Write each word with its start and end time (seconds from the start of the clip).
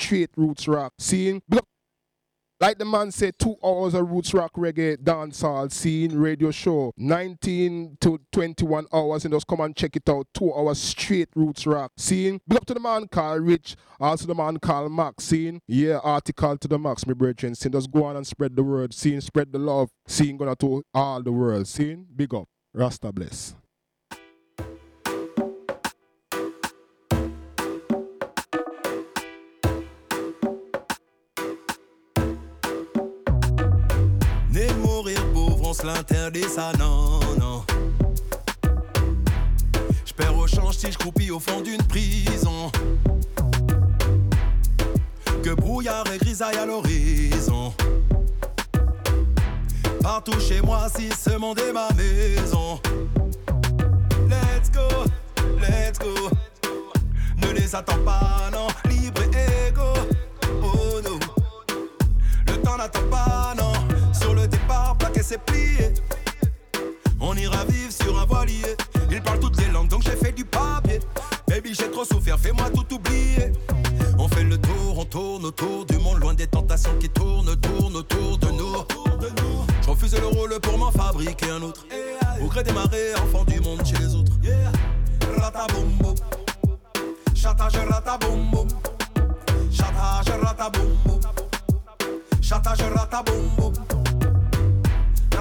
straight 0.00 0.30
roots 0.36 0.66
rock. 0.66 0.92
Seeing 0.98 1.42
like 2.60 2.76
the 2.76 2.84
man 2.84 3.10
said, 3.10 3.38
two 3.38 3.56
hours 3.64 3.94
of 3.94 4.10
roots 4.10 4.34
rock 4.34 4.52
reggae 4.52 4.98
dancehall 4.98 5.72
scene 5.72 6.14
radio 6.18 6.50
show, 6.50 6.92
19 6.98 7.96
to 8.02 8.20
21 8.32 8.86
hours, 8.92 9.24
and 9.24 9.32
just 9.32 9.46
come 9.46 9.60
and 9.60 9.74
check 9.74 9.96
it 9.96 10.06
out. 10.10 10.26
Two 10.34 10.52
hours 10.52 10.78
straight 10.78 11.30
roots 11.34 11.66
rock 11.66 11.90
scene. 11.96 12.38
Big 12.46 12.58
up 12.58 12.66
to 12.66 12.74
the 12.74 12.80
man 12.80 13.08
called 13.08 13.46
Rich, 13.46 13.76
also 13.98 14.26
the 14.26 14.34
man 14.34 14.58
called 14.58 14.92
Max. 14.92 15.24
Scene, 15.24 15.62
yeah, 15.66 16.00
article 16.02 16.58
to 16.58 16.68
the 16.68 16.78
Max, 16.78 17.06
my 17.06 17.14
brethren. 17.14 17.54
Scene, 17.54 17.72
just 17.72 17.90
go 17.90 18.04
on 18.04 18.16
and 18.16 18.26
spread 18.26 18.54
the 18.54 18.62
word. 18.62 18.92
Scene, 18.92 19.22
spread 19.22 19.52
the 19.52 19.58
love. 19.58 19.88
Scene, 20.06 20.36
gonna 20.36 20.54
to 20.56 20.82
all 20.92 21.22
the 21.22 21.32
world. 21.32 21.66
Scene, 21.66 22.06
big 22.14 22.34
up. 22.34 22.46
Rasta 22.74 23.10
bless. 23.10 23.54
L'interdit, 35.84 36.44
ça 36.44 36.72
non, 36.78 37.20
non. 37.38 37.64
J'perds 40.04 40.36
au 40.36 40.46
change 40.46 40.76
si 40.76 40.90
j'croupis 40.92 41.30
au 41.30 41.38
fond 41.38 41.60
d'une 41.60 41.82
prison. 41.82 42.70
Que 45.42 45.54
brouillard 45.54 46.04
et 46.12 46.18
grisaille 46.18 46.56
à 46.56 46.66
l'horizon. 46.66 47.72
Partout 50.02 50.38
chez 50.40 50.60
moi, 50.60 50.86
si 50.94 51.08
ce 51.10 51.36
monde 51.36 51.58
est 51.60 51.72
ma 51.72 51.88
maison. 51.92 52.80
Let's 54.28 54.70
go, 54.72 54.88
let's 55.60 55.98
go. 55.98 56.30
Ne 57.42 57.52
les 57.52 57.74
attends 57.74 58.02
pas, 58.04 58.50
non, 58.52 58.68
libre 58.90 59.22
et 59.22 59.68
égo. 59.68 59.92
Oh 60.62 61.00
non, 61.04 61.18
le 62.46 62.56
temps 62.62 62.76
n'attend 62.76 63.08
pas, 63.10 63.54
non. 63.56 63.59
On 67.20 67.36
ira 67.36 67.64
vivre 67.66 67.92
sur 67.92 68.18
un 68.18 68.24
voilier. 68.24 68.76
Il 69.10 69.22
parle 69.22 69.38
toutes 69.38 69.60
les 69.60 69.68
langues, 69.68 69.88
donc 69.88 70.02
j'ai 70.02 70.16
fait 70.16 70.32
du 70.32 70.44
papier. 70.44 70.98
Baby, 71.46 71.72
j'ai 71.72 71.88
trop 71.90 72.04
souffert, 72.04 72.38
fais-moi 72.38 72.68
tout 72.70 72.94
oublier. 72.94 73.52
On 74.18 74.26
fait 74.26 74.42
le 74.42 74.58
tour, 74.58 74.98
on 74.98 75.04
tourne 75.04 75.44
autour 75.44 75.86
du 75.86 75.98
monde, 75.98 76.18
loin 76.18 76.34
des 76.34 76.48
tentations 76.48 76.96
qui 76.98 77.08
tournent, 77.08 77.54
tournent 77.60 77.96
autour 77.96 78.38
de 78.38 78.48
nous. 78.48 78.74
Je 79.82 79.90
refuse 79.90 80.18
le 80.18 80.26
rôle 80.26 80.58
pour 80.60 80.78
m'en 80.78 80.90
fabriquer 80.90 81.50
un 81.50 81.62
autre. 81.62 81.86
Au 82.42 82.46
gré 82.46 82.64
des 82.64 82.72
marées, 82.72 83.14
enfant 83.14 83.44
du 83.44 83.60
monde 83.60 83.86
chez 83.86 83.98
les 83.98 84.14
autres. 84.14 84.32
Rataboum 85.38 86.14
Chantage 87.34 87.76
rataboum 87.88 88.50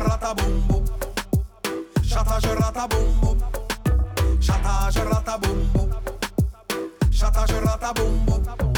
ratabum 0.08 0.54
bum. 0.68 0.86
Shatash 2.04 2.50
ratabum 2.60 3.08
bum. 3.22 3.40
Shatash 4.40 5.00
ratabum 5.12 5.60
bum. 5.74 5.90
Shatash 7.12 7.56
ratabum 7.66 8.26
bum. 8.26 8.69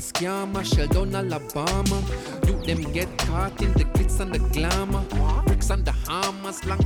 Scammer, 0.00 0.64
shell 0.64 0.86
down 0.86 1.14
Alabama. 1.14 2.02
You 2.46 2.54
them 2.64 2.92
get 2.92 3.08
caught 3.18 3.60
in 3.62 3.72
the 3.74 3.84
glitz 3.84 4.20
and 4.20 4.32
the 4.32 4.38
glamour. 4.38 5.04
Bricks 5.46 5.70
and 5.70 5.84
the 5.84 5.92
hammers, 5.92 6.64
long 6.64 6.78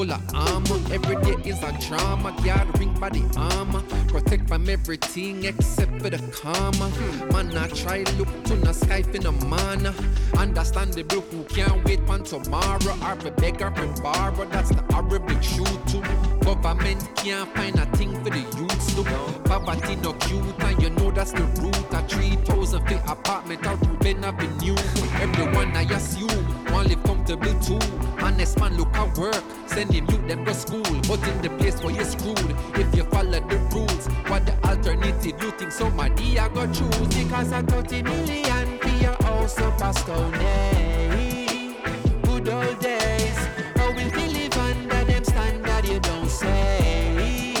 full 0.00 0.12
of 0.12 0.34
armor. 0.34 0.80
Every 0.94 1.16
day 1.22 1.50
is 1.50 1.62
a 1.62 1.72
drama, 1.86 2.34
gathering 2.42 2.94
by 2.98 3.10
the 3.10 3.22
armor. 3.36 3.82
Protect 4.08 4.48
from 4.48 4.68
everything 4.68 5.44
except 5.44 5.92
for 6.00 6.08
the 6.08 6.18
karma. 6.32 6.88
Man, 7.32 7.56
I 7.56 7.68
try 7.68 8.04
look 8.18 8.30
to 8.44 8.56
the 8.56 8.72
sky 8.72 9.02
for 9.02 9.18
the 9.18 9.32
mana. 9.32 9.94
Understandable 10.38 11.20
who 11.20 11.44
can't 11.44 11.84
wait 11.84 12.00
for 12.06 12.18
tomorrow. 12.18 12.94
Or 13.06 13.16
be 13.16 13.30
beggar 13.42 13.72
and 13.76 14.02
borrow, 14.02 14.46
that's 14.46 14.70
the 14.70 14.82
horrible 14.90 15.38
truth 15.48 15.80
too. 15.90 16.02
Government 16.44 17.00
can't 17.16 17.48
find 17.54 17.78
a 17.78 17.86
thing 17.96 18.12
for 18.24 18.30
the 18.30 18.44
youths 18.56 18.94
to. 18.94 19.02
Poverty 19.44 19.96
no 19.96 20.14
cute, 20.14 20.64
and 20.64 20.82
you 20.82 20.90
know 20.90 21.10
that's 21.10 21.32
the 21.32 21.44
root. 21.60 21.76
A 21.92 22.00
3,000 22.08 22.86
feet 22.86 23.00
apartment 23.06 23.66
out 23.66 23.86
Ruben 23.86 24.24
Avenue. 24.24 24.76
Everyone 25.20 25.76
I 25.76 25.82
assume, 25.82 26.59
live 26.90 27.02
comfortable 27.04 27.54
too. 27.60 27.78
Honest 28.20 28.58
man, 28.58 28.76
look 28.76 28.92
at 28.94 29.16
work. 29.16 29.42
Send 29.66 29.92
him 29.92 30.06
youth 30.10 30.26
them 30.26 30.44
go 30.44 30.52
school. 30.52 30.82
But 30.82 31.26
in 31.28 31.42
the 31.42 31.50
place 31.58 31.82
where 31.82 31.94
you're 31.94 32.04
screwed, 32.04 32.54
if 32.74 32.94
you 32.94 33.04
follow 33.04 33.40
the 33.40 33.58
rules, 33.72 34.06
what 34.28 34.44
the 34.44 34.52
alternative? 34.68 35.40
You 35.40 35.50
think 35.52 35.72
somebody 35.72 36.38
I 36.38 36.48
go 36.48 36.66
choose? 36.66 37.08
Because 37.08 37.52
I 37.52 37.62
30 37.62 38.02
million 38.02 38.78
for 38.78 38.88
your 38.88 39.16
house 39.22 39.58
up 39.58 39.80
a 39.80 39.94
stone. 39.94 40.34
Eh? 40.34 41.74
Good 42.22 42.48
old 42.48 42.78
days. 42.80 43.38
How 43.76 43.88
will 43.92 44.10
we 44.16 44.26
live 44.38 44.56
under 44.58 45.04
them 45.04 45.24
standard 45.24 45.86
you 45.86 46.00
don't 46.00 46.28
say? 46.28 47.54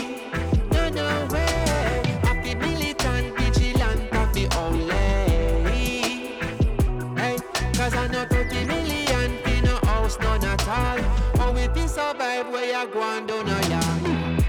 No, 0.72 0.88
no 0.88 1.28
way. 1.32 2.02
Happy 2.24 2.54
militant, 2.54 3.38
vigilant, 3.38 4.12
happy 4.12 4.48
only. 4.56 4.94
Hey, 7.20 7.36
cause 7.74 7.94
I 7.94 8.08
know 8.08 8.24
all. 10.70 10.98
How 11.38 11.52
we 11.52 11.66
survive 11.88 12.48
where 12.50 12.64
you 12.64 12.92
go 12.92 13.02
and 13.02 13.26
do 13.26 13.42
no 13.42 13.58
yard? 13.68 14.44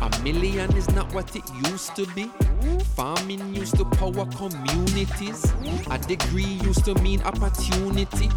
A 0.00 0.22
million 0.22 0.74
is 0.76 0.88
not 0.90 1.12
what 1.12 1.34
it 1.36 1.44
used 1.68 1.94
to 1.96 2.06
be. 2.14 2.30
Farming 2.96 3.54
used 3.54 3.76
to 3.76 3.84
power 3.84 4.26
communities. 4.26 5.44
A 5.90 5.98
degree 5.98 6.58
used 6.68 6.84
to 6.86 6.94
mean 7.02 7.20
opportunity. 7.22 8.30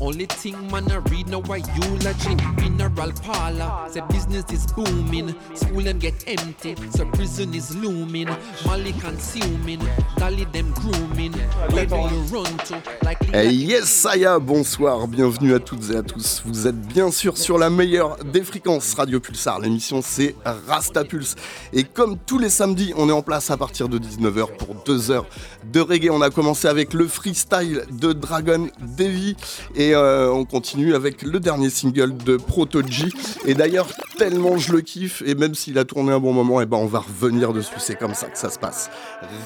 Only 0.00 0.26
thing 0.26 0.56
man 0.70 0.90
I 0.90 0.96
read 0.96 1.28
now 1.28 1.40
a 1.40 1.58
eulogy. 1.58 2.36
Funeral 2.58 3.12
parlor, 3.22 3.88
say 3.90 4.02
business 4.10 4.44
is 4.50 4.66
booming. 4.72 5.34
School 5.54 5.82
them 5.82 5.98
get 5.98 6.14
empty, 6.26 6.74
so 6.90 7.06
prison 7.12 7.54
is 7.54 7.74
looming. 7.76 8.28
Molly 8.66 8.92
consuming, 8.94 9.80
dolly 10.16 10.46
them 10.52 10.72
grooming. 10.72 11.32
Where 11.70 11.86
do 11.86 11.96
you 11.96 12.20
run 12.32 12.56
to? 12.66 12.82
Like 13.02 13.22
Hey, 13.32 13.50
yes, 13.50 13.88
Saya, 13.88 14.38
bonsoir, 14.38 15.06
bienvenue 15.08 15.54
à 15.54 15.58
toutes 15.60 15.90
et 15.90 15.96
à 15.96 16.02
tous. 16.02 16.42
Vous 16.44 16.66
êtes 16.66 16.80
bien 16.80 17.10
sûr 17.10 17.38
sur 17.38 17.58
la 17.58 17.70
meilleure 17.70 18.16
des 18.24 18.42
fréquences 18.42 18.94
Radio 18.94 19.20
Pulsar. 19.20 19.60
L'émission 19.60 20.02
c'est 20.02 20.34
Rasta 20.66 21.04
Pulse. 21.04 21.36
Et 21.72 21.84
comme 21.84 22.18
tous 22.18 22.38
les 22.38 22.50
samedis, 22.50 22.92
on 22.96 23.08
est 23.08 23.12
en 23.12 23.22
place 23.22 23.50
à 23.50 23.56
partir 23.56 23.88
de 23.88 23.98
19h 23.98 24.56
pour 24.56 24.74
2 24.84 25.10
heures 25.10 25.26
de 25.72 25.80
reggae. 25.80 26.10
On 26.10 26.22
a 26.22 26.30
commencé 26.30 26.68
avec 26.68 26.94
le 26.94 27.06
freestyle 27.06 27.84
de 27.90 28.12
Dragon 28.12 28.68
Devi 28.80 29.36
et 29.74 29.83
euh, 29.92 30.32
on 30.32 30.44
continue 30.44 30.94
avec 30.94 31.22
le 31.22 31.40
dernier 31.40 31.68
single 31.68 32.16
de 32.16 32.36
Proto 32.36 32.80
G. 32.86 33.08
Et 33.44 33.54
d'ailleurs, 33.54 33.88
tellement 34.16 34.56
je 34.56 34.72
le 34.72 34.80
kiffe, 34.80 35.22
et 35.26 35.34
même 35.34 35.54
s'il 35.54 35.78
a 35.78 35.84
tourné 35.84 36.12
un 36.12 36.20
bon 36.20 36.32
moment, 36.32 36.60
et 36.60 36.66
ben 36.66 36.76
on 36.76 36.86
va 36.86 37.00
revenir 37.00 37.52
dessus. 37.52 37.74
C'est 37.78 37.98
comme 37.98 38.14
ça 38.14 38.28
que 38.28 38.38
ça 38.38 38.50
se 38.50 38.58
passe. 38.58 38.90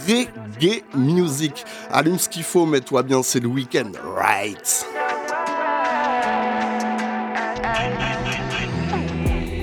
Reggae 0.07 0.83
music. 0.95 1.65
Allume 1.91 2.19
ce 2.19 2.29
qu'il 2.29 2.43
faut, 2.43 2.67
mets-toi 2.67 3.03
bien, 3.03 3.23
c'est 3.23 3.41
le 3.41 3.49
week-end. 3.49 3.93
Right? 4.17 4.87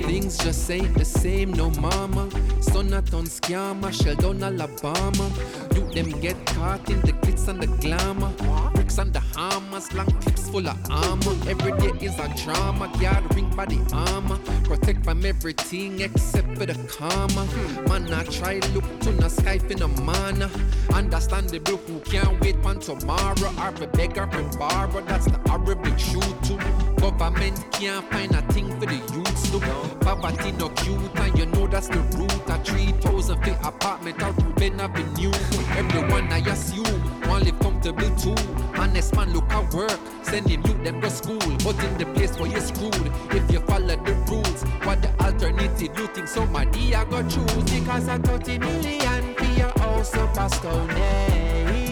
Things 0.06 0.36
just 0.42 0.70
ain't 0.70 0.94
the 0.98 1.04
same, 1.04 1.52
no 1.56 1.70
mama. 1.80 2.26
Son 2.60 2.92
a 2.92 3.00
ton 3.00 3.24
scammer, 3.24 3.92
shell 3.92 4.16
Alabama. 4.42 5.30
You 5.74 5.86
them 5.94 6.20
get 6.20 6.36
caught 6.46 6.88
in 6.90 7.00
the 7.02 7.12
glitz 7.12 7.48
and 7.48 7.60
the 7.60 7.66
glamour. 7.80 8.32
Bricks 8.74 8.98
and 8.98 9.12
the 9.12 9.20
hammers, 9.34 9.92
long 9.94 10.06
full 10.56 10.68
of 10.68 10.90
armor. 10.90 11.36
Every 11.50 11.72
day 11.78 12.06
is 12.06 12.18
a 12.18 12.28
drama, 12.42 12.90
gathering 12.98 13.50
by 13.54 13.66
the 13.66 13.80
armor. 13.92 14.38
Protect 14.64 15.04
from 15.04 15.24
everything 15.24 16.00
except 16.00 16.48
for 16.56 16.64
the 16.64 16.74
karma. 16.88 17.44
Man, 17.88 18.12
I 18.12 18.24
try 18.24 18.60
look 18.74 18.86
to 19.00 19.10
the 19.12 19.28
sky 19.28 19.58
for 19.58 19.74
the 19.74 19.88
mana. 19.88 20.50
Understandable 20.94 21.76
who 21.76 22.00
can't 22.00 22.40
wait 22.40 22.56
for 22.62 22.74
tomorrow. 22.74 23.50
Or 23.62 23.72
be 23.72 23.86
beggar 23.98 24.28
and 24.32 24.58
borrow, 24.58 25.02
that's 25.02 25.26
the 25.26 25.38
horrible 25.46 25.94
truth 26.04 26.36
too. 26.46 26.58
Government 27.00 27.56
can't 27.72 28.04
find 28.10 28.34
a 28.34 28.42
thing 28.52 28.68
for 28.80 28.86
the 28.86 29.00
youths 29.12 29.50
to. 29.50 29.58
Poverty 30.00 30.52
no 30.52 30.70
cute, 30.70 31.20
and 31.20 31.38
you 31.38 31.46
know 31.46 31.66
that's 31.66 31.88
the 31.88 32.00
root. 32.16 32.32
A 32.48 32.56
3,000 32.64 33.42
feet 33.42 33.56
apartment 33.62 34.22
out 34.22 34.42
Ruben 34.42 34.80
Avenue. 34.80 35.32
Everyone 35.76 36.32
I 36.32 36.38
assume, 36.38 37.02
want 37.28 37.44
live 37.44 37.58
comfortable 37.60 38.10
too. 38.16 38.34
Honest 38.80 39.14
man 39.14 39.32
look 39.34 39.50
at 39.50 39.74
work, 39.74 40.00
send 40.22 40.48
him 40.48 40.62
youth 40.66 40.82
them 40.82 41.00
go 41.00 41.08
school. 41.10 41.38
But 41.38 41.84
in 41.84 41.98
the 41.98 42.06
place 42.14 42.38
where 42.38 42.50
you're 42.50 42.60
screwed, 42.60 43.12
if 43.30 43.50
you 43.52 43.60
follow 43.60 43.96
the 43.96 44.14
rules, 44.26 44.62
what 44.86 45.02
the 45.02 45.10
alternative 45.22 45.98
you 45.98 46.06
think 46.08 46.28
somebody 46.28 46.94
I 46.94 47.04
go 47.04 47.22
choose? 47.28 47.64
Because 47.64 48.08
I 48.08 48.18
30 48.18 48.58
million 48.58 49.34
for 49.34 49.44
your 49.44 49.78
house 49.78 50.14
up 50.14 50.36
a 50.38 50.48
stone. 50.48 51.85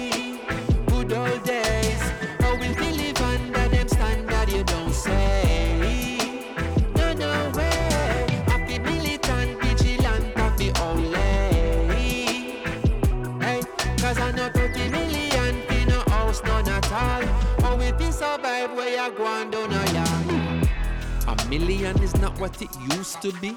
Million 21.58 22.02
is 22.02 22.16
not 22.16 22.38
what 22.40 22.60
it 22.60 22.70
used 22.96 23.22
to 23.22 23.30
be. 23.40 23.56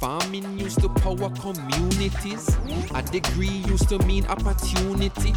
Farming 0.00 0.58
used 0.58 0.80
to 0.80 0.88
power 0.88 1.30
communities. 1.40 2.44
A 2.94 3.02
degree 3.02 3.62
used 3.72 3.88
to 3.88 3.98
mean 4.00 4.26
opportunity. 4.26 5.32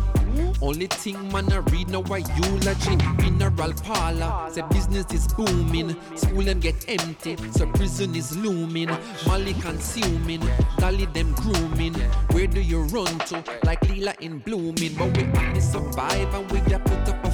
Only 0.61 0.87
thing 0.87 1.31
man 1.31 1.51
I 1.53 1.57
read 1.71 1.89
now 1.89 2.01
a 2.01 2.19
eulogy. 2.19 2.97
Funeral 3.19 3.73
parlor, 3.83 4.51
say 4.51 4.63
business 4.71 5.05
is 5.13 5.27
booming. 5.33 5.95
School 6.15 6.43
them 6.43 6.59
get 6.59 6.75
empty, 6.89 7.37
so 7.51 7.65
prison 7.67 8.13
is 8.15 8.35
looming. 8.35 8.89
Molly 9.25 9.53
consuming, 9.53 10.43
dolly 10.77 11.05
them 11.05 11.31
grooming. 11.35 11.93
Where 12.31 12.47
do 12.47 12.59
you 12.59 12.81
run 12.95 13.17
to? 13.29 13.43
Like 13.63 13.81
Lila 13.87 14.15
in 14.19 14.39
blooming. 14.39 14.95
But 14.95 15.15
we 15.17 15.23
only 15.23 15.61
survive 15.61 16.33
and 16.33 16.51
we 16.51 16.59
get 16.61 16.83
put 16.83 17.07
up 17.07 17.23
a 17.23 17.31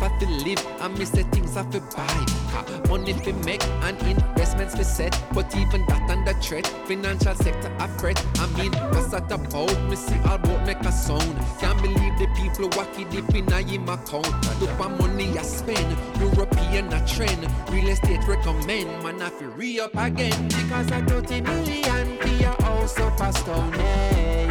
Life 0.00 0.12
I 0.12 0.18
feel 0.18 0.30
live, 0.44 0.66
I 0.80 0.88
miss 0.88 1.10
the 1.10 1.24
things 1.24 1.56
I 1.56 1.64
feel 1.70 1.80
buy. 1.80 2.06
Ha, 2.52 2.64
Money 2.88 3.14
fi 3.14 3.32
make 3.44 3.64
and 3.82 3.98
investments 4.02 4.76
fi 4.76 4.82
set, 4.82 5.22
but 5.34 5.54
even 5.56 5.84
that 5.86 6.08
under 6.08 6.34
threat. 6.34 6.66
Financial 6.86 7.34
sector 7.34 7.72
I 7.78 7.86
fret. 7.98 8.24
I 8.38 8.46
mean, 8.58 8.70
that's 8.92 9.12
at 9.12 9.30
about 9.32 9.74
me 9.90 9.96
see 9.96 10.18
all 10.20 10.36
about 10.36 10.66
make 10.66 10.80
a 10.80 10.92
sound. 10.92 11.36
Can't 11.58 11.80
believe 11.82 12.16
the 12.18 12.28
people 12.36 12.68
wacky 12.70 13.10
deep 13.10 13.34
in 13.34 13.52
a 13.52 13.60
him 13.60 13.88
account. 13.88 14.30
Look 14.60 14.78
what 14.78 14.90
money 14.98 15.36
I 15.36 15.42
spend, 15.42 15.96
European 16.20 16.92
a 16.92 17.04
trend. 17.06 17.46
Real 17.70 17.88
estate 17.88 18.26
recommend, 18.28 19.02
man 19.02 19.20
I 19.20 19.30
fi 19.30 19.46
re 19.46 19.80
up 19.80 19.96
again 19.96 20.46
because 20.48 20.92
I 20.92 21.02
30 21.02 21.40
million 21.40 22.18
for 22.18 22.28
your 22.28 22.56
house 22.62 22.98
up 23.00 23.20
a 23.20 23.32
stone. 23.32 23.72
Hey, 23.72 24.47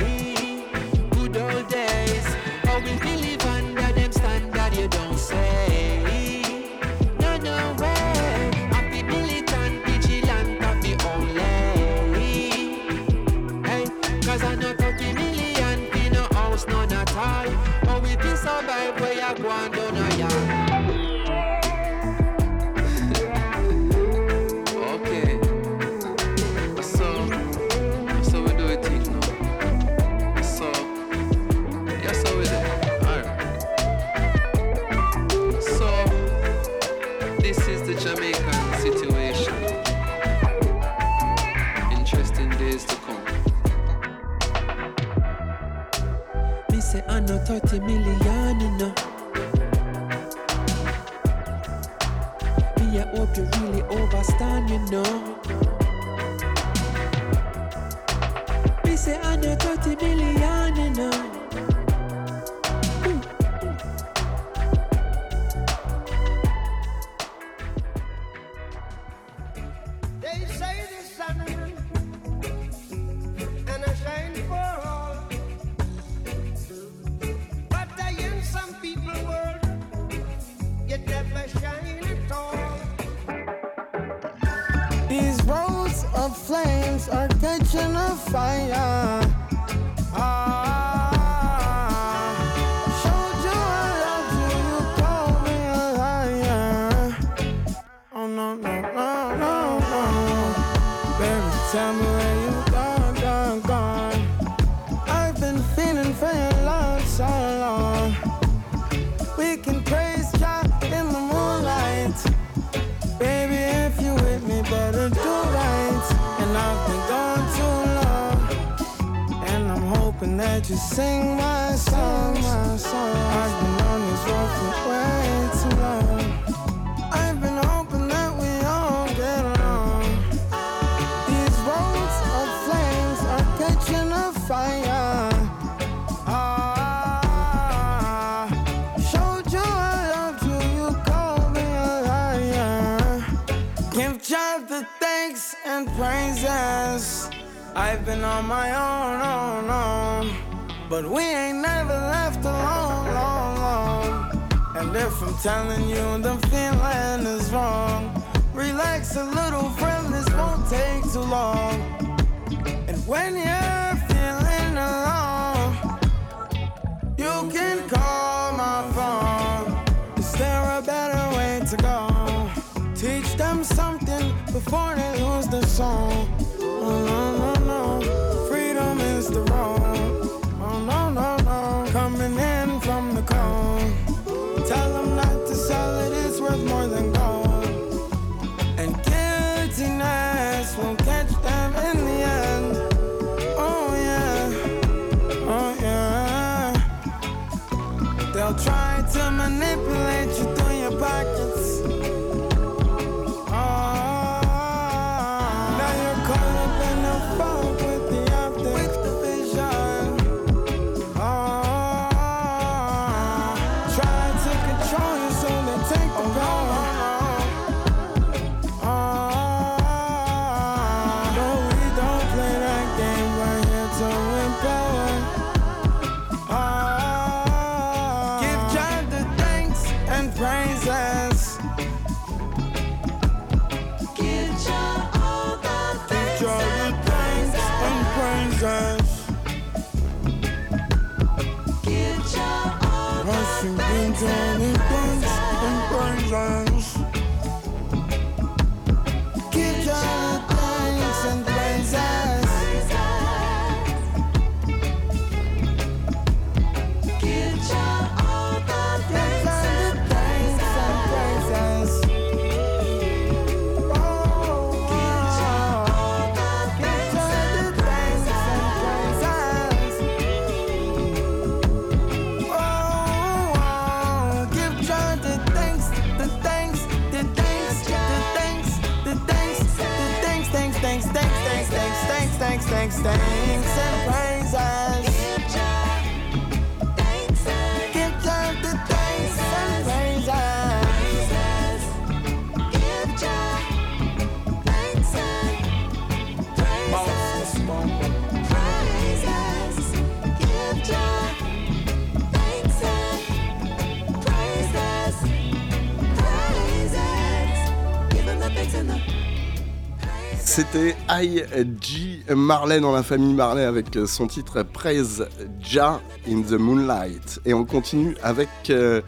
C'était 310.57 310.95
I.G. 311.07 312.23
Marley 312.35 312.79
dans 312.79 312.91
la 312.91 313.03
famille 313.03 313.35
Marley 313.35 313.63
avec 313.63 313.95
son 314.07 314.25
titre 314.25 314.63
Praise 314.63 315.27
Ja 315.61 316.01
in 316.27 316.41
the 316.41 316.53
Moonlight. 316.53 317.39
Et 317.45 317.53
on 317.53 317.63
continue 317.63 318.17
avec. 318.23 318.49
Euh, 318.71 319.03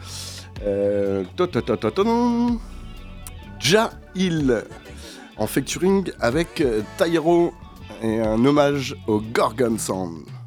euh 0.64 1.24
ja 3.58 3.90
Hill 4.14 4.62
en 5.38 5.48
featuring 5.48 6.12
avec 6.20 6.60
euh, 6.60 6.82
Tyro 6.96 7.52
et 8.00 8.20
un 8.20 8.44
hommage 8.44 8.94
au 9.08 9.20
Gorgon 9.20 9.76
Sound. 9.76 10.39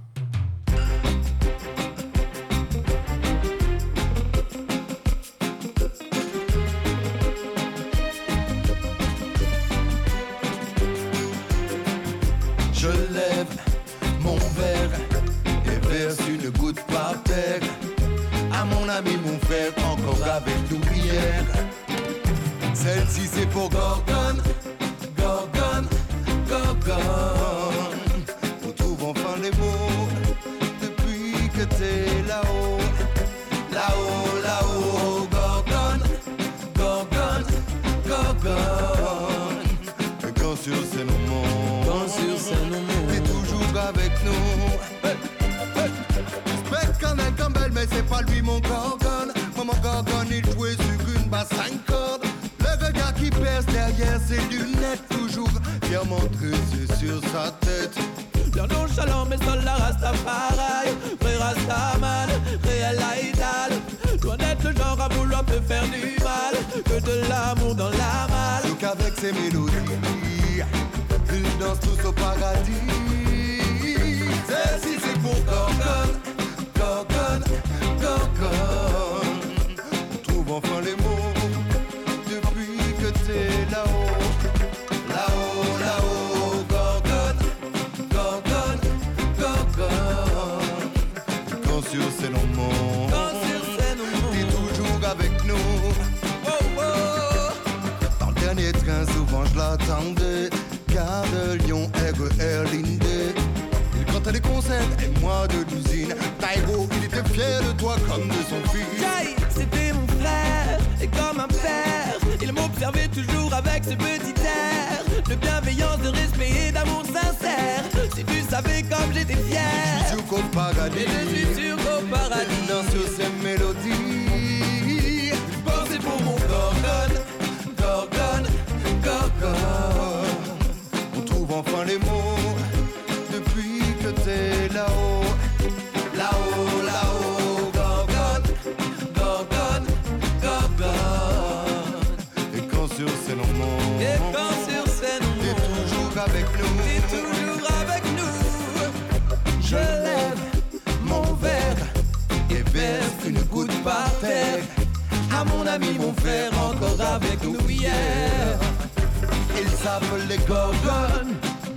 les 160.28 160.38
gorgon, 160.48 161.28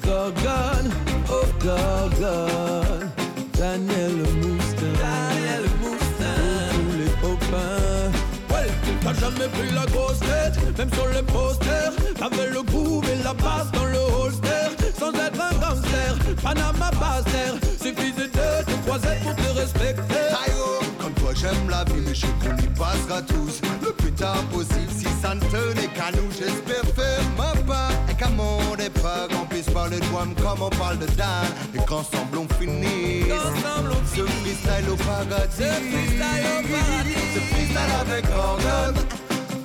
gorgones, 0.04 0.90
oh 1.28 1.44
gorgones. 1.62 3.10
Daniel 3.58 4.16
Moustin, 4.40 4.92
Daniel 5.00 5.64
Moustin, 5.80 6.36
tous 6.72 6.96
les 6.98 7.10
copains. 7.20 8.10
Ouais, 8.50 8.68
t'as 9.02 9.14
jamais 9.14 9.48
pris 9.48 9.70
la 9.74 9.86
grosse 9.86 10.20
tête, 10.20 10.78
même 10.78 10.92
sur 10.92 11.08
les 11.08 11.22
posters. 11.22 11.92
T'avais 12.18 12.50
le 12.50 12.62
goût 12.62 13.02
et 13.04 13.22
la 13.22 13.34
passe 13.34 13.70
dans 13.72 13.84
le 13.84 13.98
holster, 13.98 14.68
sans 14.98 15.12
être 15.12 15.40
un 15.40 15.54
gangster. 15.58 16.16
Panama 16.42 16.90
Baster, 17.00 17.52
suffisait 17.82 18.28
de 18.28 18.64
te 18.64 18.86
croiser 18.86 19.16
pour 19.22 19.36
te 19.36 19.58
respecter. 19.58 20.26
Oh. 20.58 20.84
Comme 21.00 21.12
toi 21.14 21.32
j'aime 21.34 21.68
la 21.68 21.84
vie, 21.84 22.02
mais 22.06 22.14
je 22.14 22.26
qu'on 22.26 22.56
y 22.56 22.68
passera 22.68 23.22
tous. 23.22 23.60
Le 23.82 23.92
plus 23.92 24.12
tard 24.12 24.42
possible, 24.52 24.90
si 24.96 25.06
ça 25.22 25.34
ne 25.34 25.40
tenait 25.40 25.88
qu'à 25.88 26.10
nous, 26.12 26.30
j'espère 26.30 26.84
faire 26.94 27.22
ma 27.36 27.52
part. 27.62 28.05
Qu'à 28.18 28.28
mon 28.30 28.74
départ, 28.76 29.28
qu'on 29.28 29.44
puisse 29.44 29.68
parler 29.68 30.00
de 30.00 30.06
moi 30.06 30.26
comme 30.42 30.62
on 30.62 30.70
parle 30.70 30.98
de 30.98 31.06
Dan. 31.06 31.46
Et 31.74 31.78
qu'ensemble 31.78 32.38
on 32.38 32.48
finisse. 32.54 33.30
Ensemble 33.30 33.92
on 33.92 34.16
Ce 34.16 34.22
freestyle 34.22 34.90
au 34.90 34.96
paradis. 34.96 35.56
Ce 35.58 35.62
freestyle 35.62 36.46
au 36.48 36.62
paradis. 36.72 37.14
Ce 37.34 37.40
freestyle 37.40 37.92
avec 38.00 38.24
Gorgon. 38.26 38.94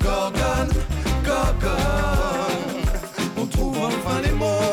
Gorgon, 0.04 0.68
Gorgon. 1.26 1.78
On 3.38 3.46
trouve 3.46 3.78
enfin 3.78 4.22
les 4.22 4.32
mots. 4.32 4.71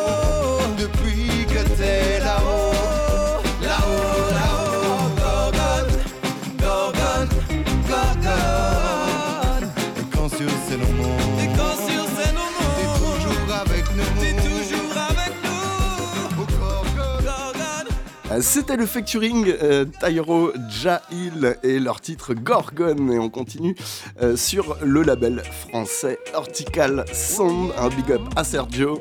C'était 18.40 18.76
le 18.76 18.87
featuring 18.87 19.52
euh, 19.62 19.85
Tyro 20.04 20.52
Jahil 20.68 21.57
et 21.62 21.78
leur 21.80 22.00
titre 22.00 22.35
Gorgon. 22.35 23.11
Et 23.11 23.18
on 23.18 23.30
continue 23.30 23.75
euh, 24.23 24.37
sur 24.37 24.76
le 24.83 25.02
label 25.02 25.42
français 25.42 26.18
Hortical 26.35 27.04
Sound. 27.12 27.73
Un 27.76 27.88
big 27.88 28.12
up 28.12 28.21
à 28.37 28.45
Sergio. 28.45 29.00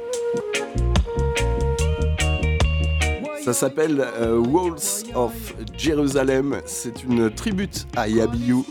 Ça 3.43 3.53
s'appelle 3.53 4.05
euh, 4.19 4.37
Walls 4.37 5.05
of 5.13 5.33
Jerusalem. 5.77 6.61
C'est 6.65 7.03
une 7.03 7.29
tribute 7.29 7.87
à 7.95 8.07
Yabiou. 8.07 8.65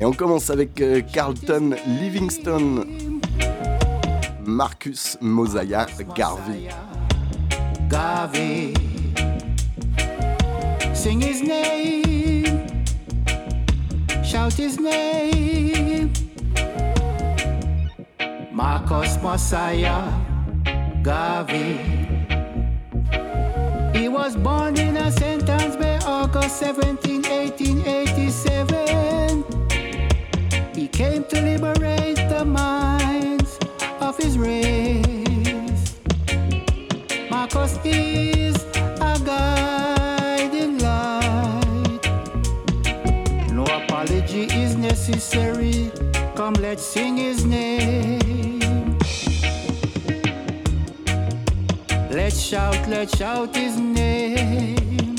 Et 0.00 0.04
on 0.04 0.12
commence 0.12 0.50
avec 0.50 0.82
Carlton 1.12 1.74
Livingston, 1.86 2.84
Marcus 4.44 5.16
Mosiah 5.20 5.86
Garvey. 6.14 6.68
Garvey. 7.88 8.72
Sing 10.98 11.20
his 11.20 11.42
name, 11.42 12.66
shout 14.24 14.54
his 14.54 14.80
name. 14.80 16.12
Marcus 18.50 19.16
Mosiah 19.22 20.12
Garvey. 21.04 21.78
He 23.96 24.08
was 24.08 24.34
born 24.34 24.76
in 24.76 24.96
a 24.96 25.12
St. 25.12 25.48
Ann's 25.48 25.76
Bay, 25.76 26.00
August 26.04 26.58
17, 26.58 27.22
1887. 27.22 29.44
He 30.74 30.88
came 30.88 31.22
to 31.26 31.40
liberate 31.40 32.16
the 32.28 32.44
minds 32.44 33.56
of 34.00 34.16
his 34.16 34.36
race. 34.36 35.94
Marcus 37.30 37.78
necessary. 45.18 45.90
Come, 46.36 46.54
let's 46.54 46.84
sing 46.84 47.16
his 47.16 47.44
name. 47.44 48.96
Let's 52.08 52.40
shout, 52.40 52.78
let's 52.88 53.16
shout 53.18 53.56
his 53.56 53.76
name. 53.76 55.16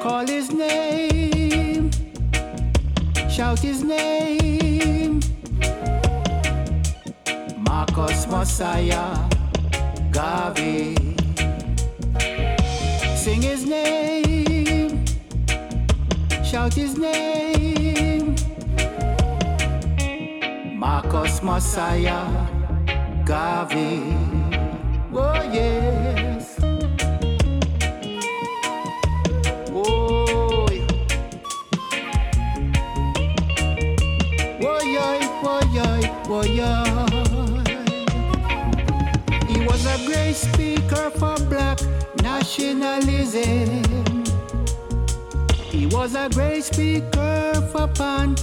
Call 0.00 0.24
his 0.24 0.52
name. 0.52 1.90
Shout 3.28 3.58
his 3.58 3.82
name. 3.82 5.20
Marcus 7.58 8.28
Mosiah. 8.28 9.18
Garvey. 10.12 10.94
Sing 13.16 13.42
his 13.42 13.66
name, 13.66 15.04
shout 16.44 16.74
his 16.74 16.96
name. 16.96 17.81
Marcus 20.82 21.40
Mosiah 21.44 22.26
Garvey. 23.24 24.02
Oh, 25.14 25.40
yes. 25.52 26.58
Oh, 29.70 30.66
yeah. 30.72 30.88
Oh, 34.60 34.82
yeah, 34.82 35.20
oh, 35.44 35.62
yeah, 35.72 36.18
oh, 36.26 36.42
yeah. 36.42 37.06
He 39.46 39.64
was 39.64 39.86
a 39.86 39.96
great 40.04 40.34
speaker 40.34 41.10
for 41.10 41.36
black 41.46 41.78
nationalism. 42.24 43.84
He 45.54 45.86
was 45.86 46.16
a 46.16 46.28
great 46.28 46.64
speaker 46.64 47.68
for 47.70 47.86
pan 47.86 48.34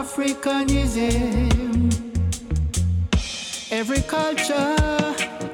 Africanism. 0.00 1.92
Every 3.70 4.00
culture 4.00 4.74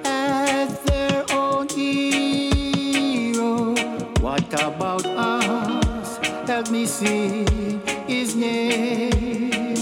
has 0.04 0.80
their 0.82 1.24
own 1.32 1.68
hero. 1.68 3.74
What 4.20 4.46
about 4.62 5.04
us? 5.04 6.18
Help 6.46 6.70
me 6.70 6.87
sing 6.87 7.82
his 8.06 8.37
name. 8.37 9.74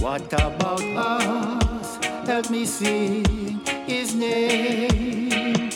What 0.00 0.32
about 0.32 0.82
us? 0.96 1.98
Help 2.26 2.48
me 2.48 2.64
sing 2.64 3.22
his 3.86 4.14
name. 4.14 5.70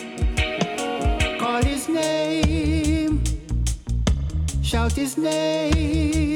Call 1.39 1.63
his 1.63 1.91
name. 1.91 3.23
Shout 4.63 4.93
his 4.93 5.19
name. 5.19 6.32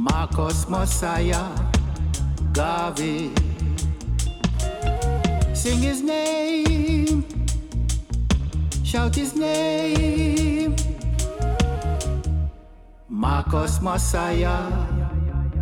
Marcus 0.00 0.66
Mosiah 0.66 1.44
Garvey. 2.54 3.34
Sing 5.52 5.78
his 5.82 6.00
name. 6.00 7.22
Shout 8.82 9.14
his 9.14 9.36
name. 9.36 10.74
Marcus 13.10 13.82
Mosiah 13.82 14.72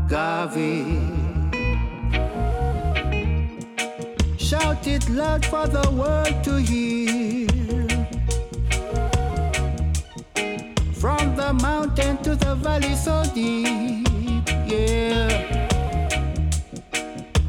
Garvey. 0.08 1.00
Shout 4.38 4.86
it 4.86 5.08
loud 5.10 5.44
for 5.46 5.66
the 5.66 5.90
world 5.90 6.44
to 6.44 6.60
hear. 6.60 7.48
From 10.94 11.34
the 11.34 11.52
mountain 11.54 12.18
to 12.22 12.36
the 12.36 12.54
valley 12.54 12.94
so 12.94 13.24
deep, 13.34 14.07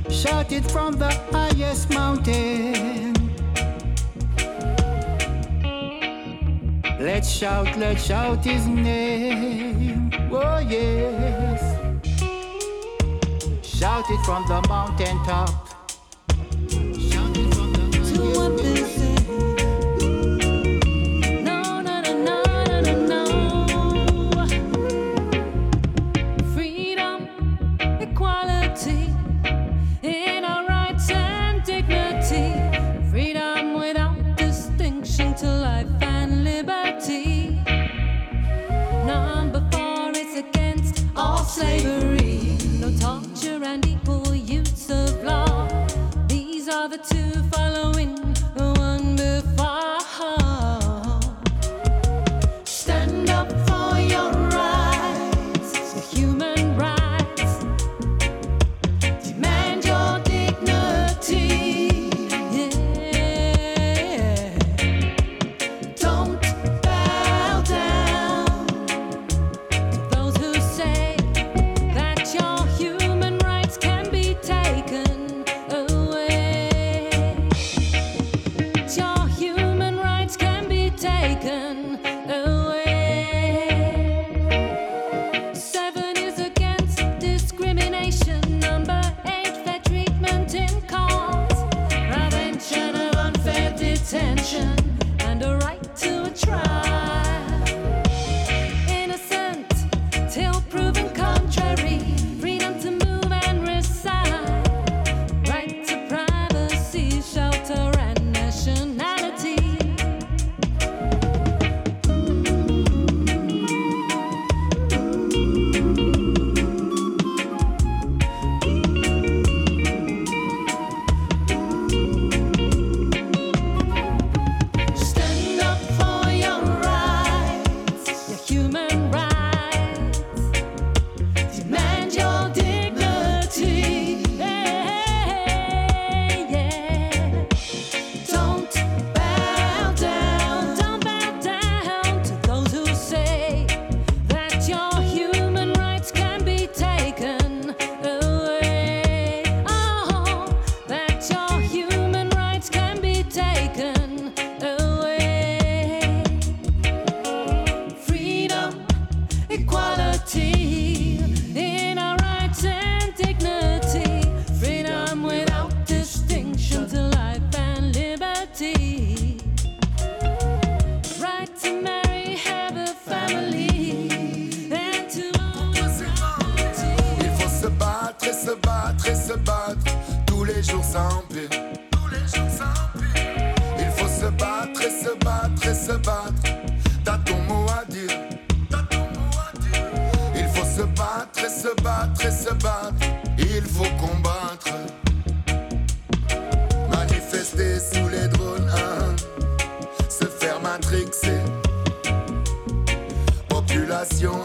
Shout 0.10 0.52
it 0.54 0.72
from 0.72 0.94
the 0.94 1.12
highest 1.32 1.90
mountain. 1.90 3.14
Let's 7.00 7.30
shout, 7.30 7.78
let's 7.78 8.04
shout 8.06 8.46
his 8.46 8.66
name. 8.68 10.12
Oh. 10.32 10.60
Shout 13.64 14.06
it 14.10 14.26
from 14.26 14.46
the 14.48 14.62
mountain 14.68 15.18
top. 15.26 15.69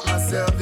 a 0.07 0.54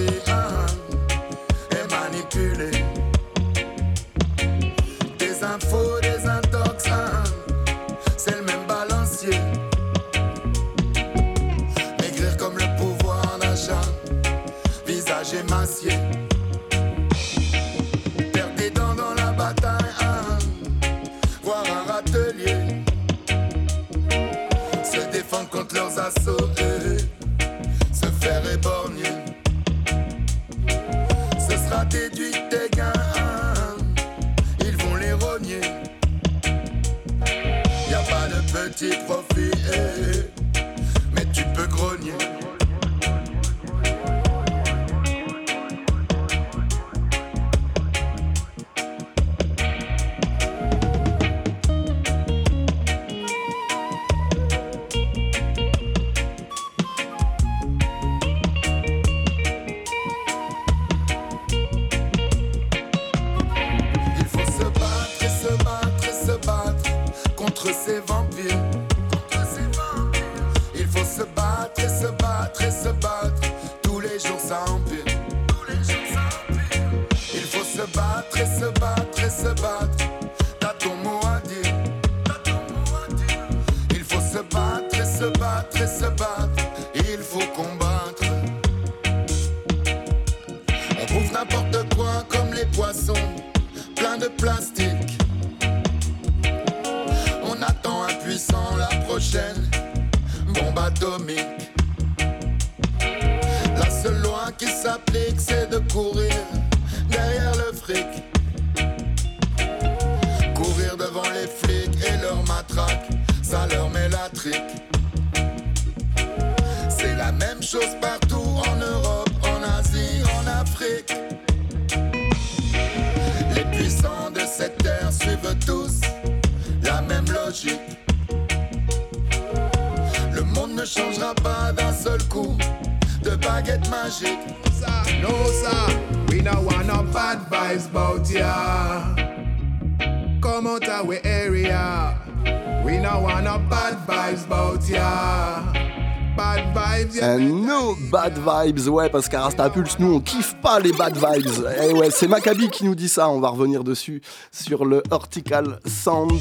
ouais, 148.89 149.09
parce 149.09 149.29
qu'à 149.29 149.43
Rasta 149.43 149.71
Pulse, 149.71 149.99
nous 149.99 150.15
on 150.15 150.21
kiffe 150.21 150.55
pas 150.63 150.81
les 150.81 150.93
bad 150.93 151.15
vibes. 151.15 151.67
Et 151.83 151.93
ouais, 151.93 152.11
c'est 152.11 152.29
Maccabi 152.29 152.69
qui 152.69 152.85
nous 152.85 152.95
dit 152.95 153.09
ça, 153.09 153.29
on 153.29 153.41
va 153.41 153.49
revenir 153.49 153.85
dessus 153.85 154.23
sur 154.51 154.85
le 154.85 155.03
Hortical 155.11 155.79
Sound 155.87 156.41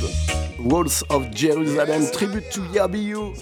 Walls 0.59 1.03
of 1.09 1.23
Jerusalem, 1.33 2.09
tribute 2.11 2.49
to 2.51 2.61
Yabiyu. 2.73 3.33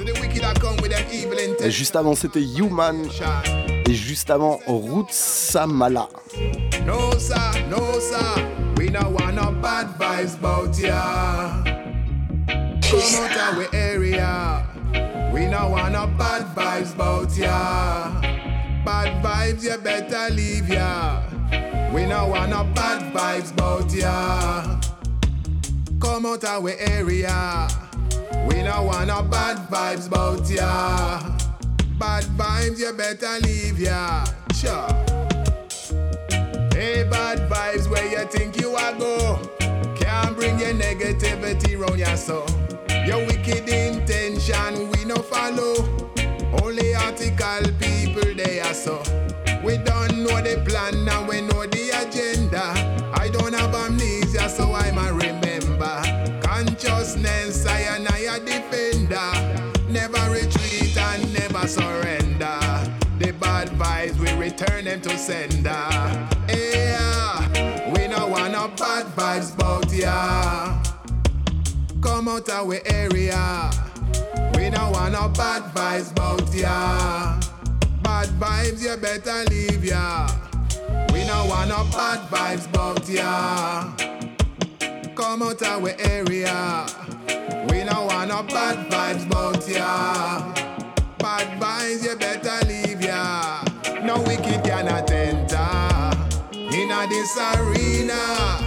Et 1.59 1.71
juste 1.71 1.95
avant, 1.95 2.15
c'était 2.15 2.41
Human, 2.41 3.07
et 3.87 3.93
juste 3.93 4.29
avant, 4.29 4.59
Roots 4.67 5.07
Samala. 5.11 6.07
No. 6.85 7.09
We 8.79 8.89
no 8.89 9.09
want 9.09 9.61
bad 9.61 9.87
vibes 9.99 10.37
bout 10.37 10.79
ya. 10.79 11.63
Come 12.89 13.01
out 13.19 13.37
of 13.37 13.57
we 13.57 13.67
area. 13.77 14.65
We 15.33 15.47
no 15.47 15.69
want 15.69 16.17
bad 16.17 16.55
vibes. 16.55 18.18
Bad 18.85 19.23
vibes, 19.23 19.63
you 19.63 19.77
better 19.77 20.33
leave 20.33 20.69
ya. 20.69 21.21
We 21.93 22.05
no 22.05 22.27
want 22.27 22.51
no 22.51 22.63
bad 22.63 23.13
vibes 23.13 23.55
bout 23.55 23.91
ya. 23.93 24.79
Come 25.99 26.25
out 26.25 26.63
we 26.63 26.73
area. 26.73 27.67
We 28.47 28.63
no 28.63 28.83
want 28.83 29.07
no 29.07 29.21
bad 29.23 29.69
vibes 29.69 30.09
bout 30.09 30.49
ya. 30.49 31.19
Bad 31.99 32.23
vibes, 32.37 32.79
you 32.79 32.93
better 32.93 33.39
leave 33.41 33.79
ya. 33.79 34.25
Sure. 34.53 34.87
Hey, 36.73 37.03
bad 37.03 37.49
vibes, 37.49 37.89
where 37.89 38.07
you 38.09 38.25
think 38.27 38.61
you 38.61 38.75
are 38.75 38.93
go? 38.93 39.39
Can't 39.99 40.35
bring 40.37 40.57
your 40.59 40.73
negativity 40.73 41.77
round 41.77 41.99
your 41.99 42.15
soul. 42.15 42.47
Your 43.05 43.25
wicked 43.25 43.67
intention, 43.67 44.89
we 44.91 45.03
no 45.05 45.15
follow. 45.15 46.09
Only 46.53 46.95
article 46.95 47.71
people 47.79 48.33
they 48.35 48.59
are 48.59 48.73
so. 48.73 49.01
We 49.63 49.77
don't 49.77 50.23
know 50.23 50.41
the 50.41 50.63
plan 50.65 51.07
and 51.07 51.27
we 51.27 51.41
know 51.41 51.65
the 51.65 51.89
agenda. 52.01 52.73
I 53.13 53.29
don't 53.29 53.53
have 53.53 53.75
amnesia, 53.75 54.49
so 54.49 54.73
I'm 54.73 54.97
a 54.97 55.13
remember. 55.13 56.41
Consciousness, 56.41 57.65
I 57.65 57.81
and 57.95 58.07
I 58.07 58.35
a 58.35 58.39
defender. 58.39 59.29
Never 59.89 60.31
retreat 60.31 60.97
and 60.97 61.33
never 61.33 61.67
surrender. 61.67 62.59
The 63.19 63.33
bad 63.39 63.69
vibes, 63.69 64.17
we 64.17 64.31
return 64.39 64.85
them 64.85 65.01
to 65.01 65.17
sender. 65.17 65.87
Yeah, 66.47 67.91
we 67.91 68.07
no 68.07 68.27
want 68.27 68.53
no 68.53 68.69
bad 68.69 69.05
vibes 69.15 69.55
bout 69.57 69.91
ya. 69.91 70.81
Come 72.01 72.29
out 72.29 72.65
we 72.65 72.79
area. 72.85 73.88
We 74.69 74.75
no 74.75 74.91
want 74.91 75.13
no 75.13 75.27
bad 75.29 75.63
vibes 75.73 76.13
bout 76.13 76.53
ya. 76.53 77.39
Bad 78.03 78.27
vibes, 78.39 78.83
you 78.83 78.95
better 78.97 79.43
leave 79.49 79.83
ya. 79.83 80.29
We 81.11 81.25
no 81.25 81.47
want 81.47 81.69
no 81.69 81.85
bad 81.85 82.29
vibes 82.29 82.71
bout 82.71 83.09
ya. 83.09 83.95
Come 85.15 85.41
out 85.41 85.81
we 85.81 85.89
area. 85.97 86.85
We 87.71 87.83
no 87.83 88.05
want 88.05 88.29
no 88.29 88.43
bad 88.43 88.91
vibes 88.91 89.27
bout 89.27 89.67
ya. 89.67 90.53
Bad 91.17 91.59
vibes, 91.59 92.03
you 92.03 92.15
better 92.15 92.63
leave 92.67 93.01
ya. 93.01 93.63
No 94.03 94.21
wicked 94.21 94.63
cannot 94.63 95.09
enter 95.09 96.11
in 96.53 96.89
this 97.09 97.37
arena. 97.55 98.59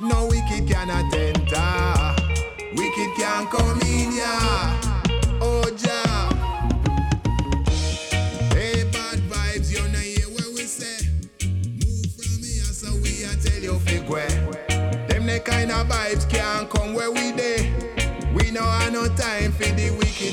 No 0.00 0.24
wicked 0.24 0.66
cannot 0.66 1.12
enter. 1.12 1.35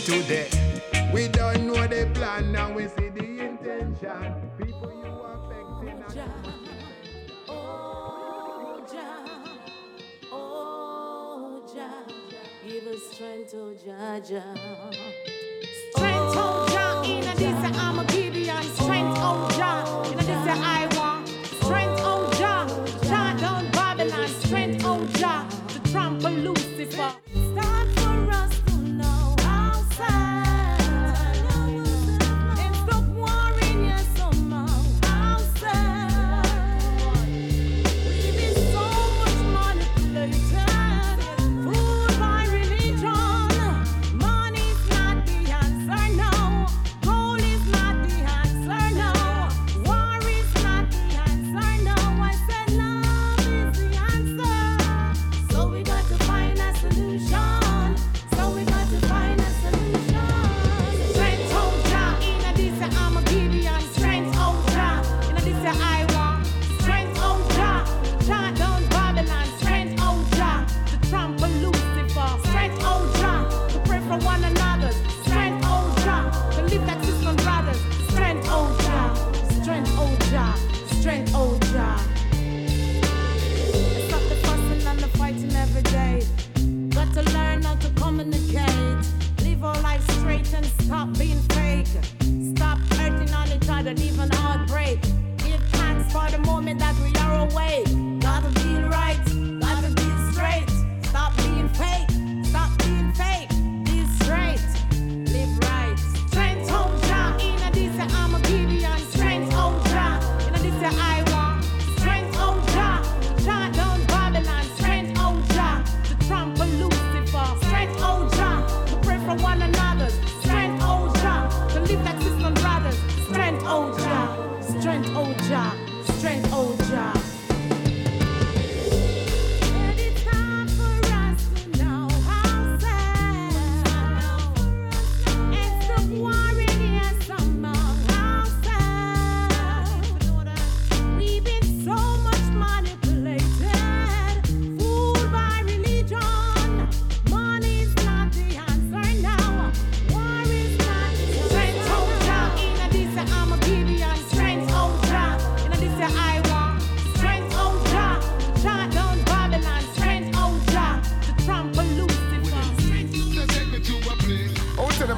Today. 0.03 0.49
We 1.13 1.27
don't 1.29 1.67
know 1.67 1.87
the 1.87 2.09
plan 2.13 2.55
and 2.55 2.75
we 2.75 2.87
see 2.87 3.09
the 3.09 3.23
intention. 3.23 4.52
strength, 13.13 13.53
oh 13.55 13.75
Jaja. 13.85 14.41
Strength, 15.91 16.35
oh, 16.35 16.65
oh 16.65 16.73
Jah, 16.73 17.03
in 17.05 17.23
a 17.23 17.35
this 17.35 17.79
I'm 17.79 17.99
a 17.99 18.05
Gideon. 18.05 18.63
Strength, 18.63 19.17
oh 19.19 19.47
Jah, 19.51 20.11
in 20.11 20.19
a 20.19 20.23
this 20.23 20.47
I 20.47 20.87
want. 20.97 21.27
Strength, 21.61 22.01
oh 22.03 22.29
Jah. 22.39 23.02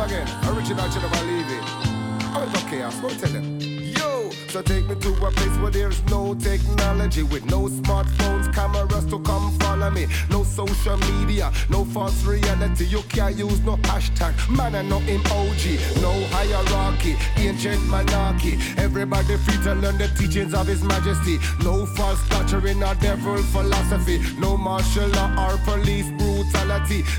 Again. 0.06 0.28
Original, 0.46 0.90
should 0.92 1.02
never 1.02 1.26
leave 1.26 1.50
it. 1.50 1.64
Oh, 2.38 2.50
it's 2.52 2.64
okay. 2.64 2.82
I'll 2.84 2.92
tell 2.92 3.32
them. 3.32 3.60
Yo, 3.60 4.30
so 4.50 4.62
take 4.62 4.86
me 4.88 4.96
to 4.96 5.10
a 5.26 5.32
place 5.32 5.58
where 5.60 5.72
there's 5.72 6.04
no 6.06 6.36
technology, 6.36 7.24
with 7.24 7.46
no 7.46 7.68
smartphones, 7.68 8.54
cameras 8.54 9.06
to 9.06 9.20
come 9.20 9.58
follow 9.60 9.90
me, 9.90 10.08
no 10.30 10.44
social 10.44 10.98
media, 10.98 11.52
no 11.70 11.86
false 11.86 12.24
reality. 12.26 12.86
You 12.86 13.02
can't 13.04 13.38
use 13.38 13.62
no 13.62 13.78
hashtag, 13.78 14.34
man 14.50 14.76
and 14.76 14.90
no 14.90 15.00
emoji, 15.00 15.80
no 16.02 16.12
hierarchy, 16.36 17.16
ancient 17.38 17.82
monarchy. 17.86 18.60
Everybody 18.78 19.38
free 19.38 19.64
to 19.64 19.76
learn 19.76 19.98
the 19.98 20.10
teachings 20.20 20.54
of 20.54 20.68
His 20.68 20.84
Majesty. 20.84 21.38
No 21.64 21.86
false 21.86 22.22
doctrine 22.28 22.84
or 22.84 22.96
devil 22.96 23.38
philosophy, 23.44 24.22
no 24.38 24.58
martial 24.58 25.08
law 25.10 25.30
or 25.48 25.58
police 25.60 26.10
brutality, 26.12 26.35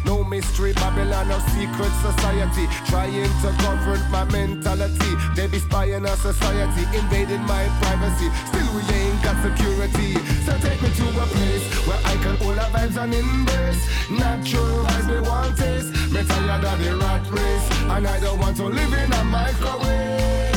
no 0.04 0.24
mystery 0.24 0.72
Babylon 0.74 1.30
or 1.30 1.40
secret 1.50 1.92
society. 2.00 2.66
Trying 2.86 3.28
to 3.42 3.54
govern 3.62 4.00
my 4.10 4.24
mentality, 4.24 5.12
they 5.34 5.46
be 5.46 5.58
spying 5.58 6.06
on 6.06 6.16
society, 6.16 6.84
invading 6.96 7.42
my 7.42 7.68
privacy. 7.80 8.30
Still 8.46 8.68
we 8.74 8.82
ain't 8.94 9.22
got 9.22 9.36
security. 9.42 10.14
So 10.44 10.56
take 10.58 10.80
me 10.82 10.90
to 10.90 11.08
a 11.08 11.26
place 11.26 11.66
where 11.86 12.00
I 12.04 12.16
can 12.22 12.36
hold 12.36 12.58
our 12.58 12.70
vibes 12.70 12.96
and 13.02 13.14
embrace. 13.14 13.82
Natural 14.10 14.84
vibes 14.84 15.08
me 15.08 15.20
want 15.28 15.56
taste. 15.58 15.92
Me 16.12 16.22
tired 16.24 16.64
of 16.64 16.78
the 16.84 16.96
rat 16.96 17.26
race, 17.30 17.70
and 17.90 18.06
I 18.06 18.20
don't 18.20 18.38
want 18.38 18.56
to 18.58 18.66
live 18.66 18.92
in 18.92 19.12
a 19.12 19.24
microwave. 19.24 20.54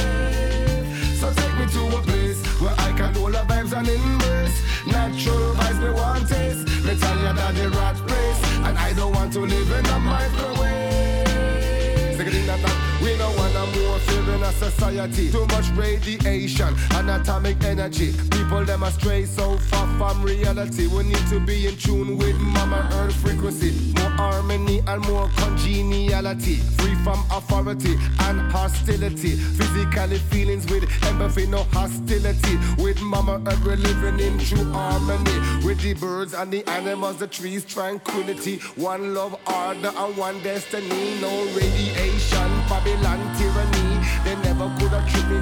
So 1.19 1.34
take 1.34 1.55
me 1.60 1.65
to 1.75 1.97
a 1.97 2.01
place 2.01 2.45
where 2.62 2.75
I 2.77 2.91
can 2.93 3.13
hold 3.15 3.36
our 3.36 3.45
vibes 3.45 3.73
and 3.77 3.88
embrace. 3.88 4.62
Natural 4.86 5.55
vibes 5.55 5.79
me 5.84 5.89
want 5.91 6.27
taste. 6.29 6.67
Me 6.86 6.95
tired 6.97 7.38
of 7.38 7.55
the 7.55 7.69
rat 7.77 7.99
race, 8.10 8.41
and 8.65 8.78
I 8.78 8.93
don't 8.93 9.13
want 9.13 9.34
to 9.34 9.39
live 9.41 9.72
in 9.72 9.86
a 9.86 10.00
microwave. 10.00 11.28
Second 12.17 12.48
that, 12.48 12.88
we 13.02 13.18
don't 13.18 13.36
want 13.38 13.54
no 13.54 13.66
more 13.66 14.00
fear 14.00 14.36
in 14.36 14.44
a 14.44 14.52
society. 14.54 15.32
Too 15.32 15.46
much 15.48 15.70
radiation 15.70 16.76
and 16.92 17.10
atomic 17.10 17.64
energy. 17.64 18.14
People 18.32 18.66
them 18.66 18.84
astray 18.84 19.26
so 19.26 19.58
far 19.58 19.88
from 19.98 20.24
reality. 20.24 20.88
We 20.88 21.04
need 21.04 21.28
to 21.30 21.40
be 21.40 21.68
in 21.68 21.76
tune 21.78 22.18
with 22.18 22.38
Mama 22.38 22.90
Earth 22.94 23.16
frequency. 23.16 23.94
More 24.00 24.10
harmony 24.12 24.82
and 24.88 25.02
more 25.08 25.30
congeniality. 25.38 26.56
Free 26.80 26.96
from 27.04 27.24
authority 27.32 27.96
and 28.22 28.52
hostility. 28.52 29.36
Physically 29.36 30.20
feelings 30.32 30.66
with 30.72 30.84
empathy, 31.06 31.48
no 31.48 31.64
hostility. 31.72 32.58
With 32.78 33.02
Mama 33.02 33.42
Earth 33.48 33.64
we're 33.66 33.76
living 33.76 34.20
in 34.20 34.40
true 34.40 34.72
harmony. 34.72 35.66
With 35.66 35.82
the 35.82 35.94
birds 35.94 36.34
and 36.34 36.52
the 36.52 36.68
animals, 36.70 37.18
the 37.18 37.28
trees, 37.28 37.66
tranquility. 37.66 38.58
One 38.76 39.14
love, 39.14 39.36
order, 39.48 39.92
and 39.96 40.18
one 40.18 40.42
destiny. 40.44 41.20
No 41.22 41.46
radiation, 41.56 42.50
Babylon 42.89 43.19
tyranny. 43.38 43.88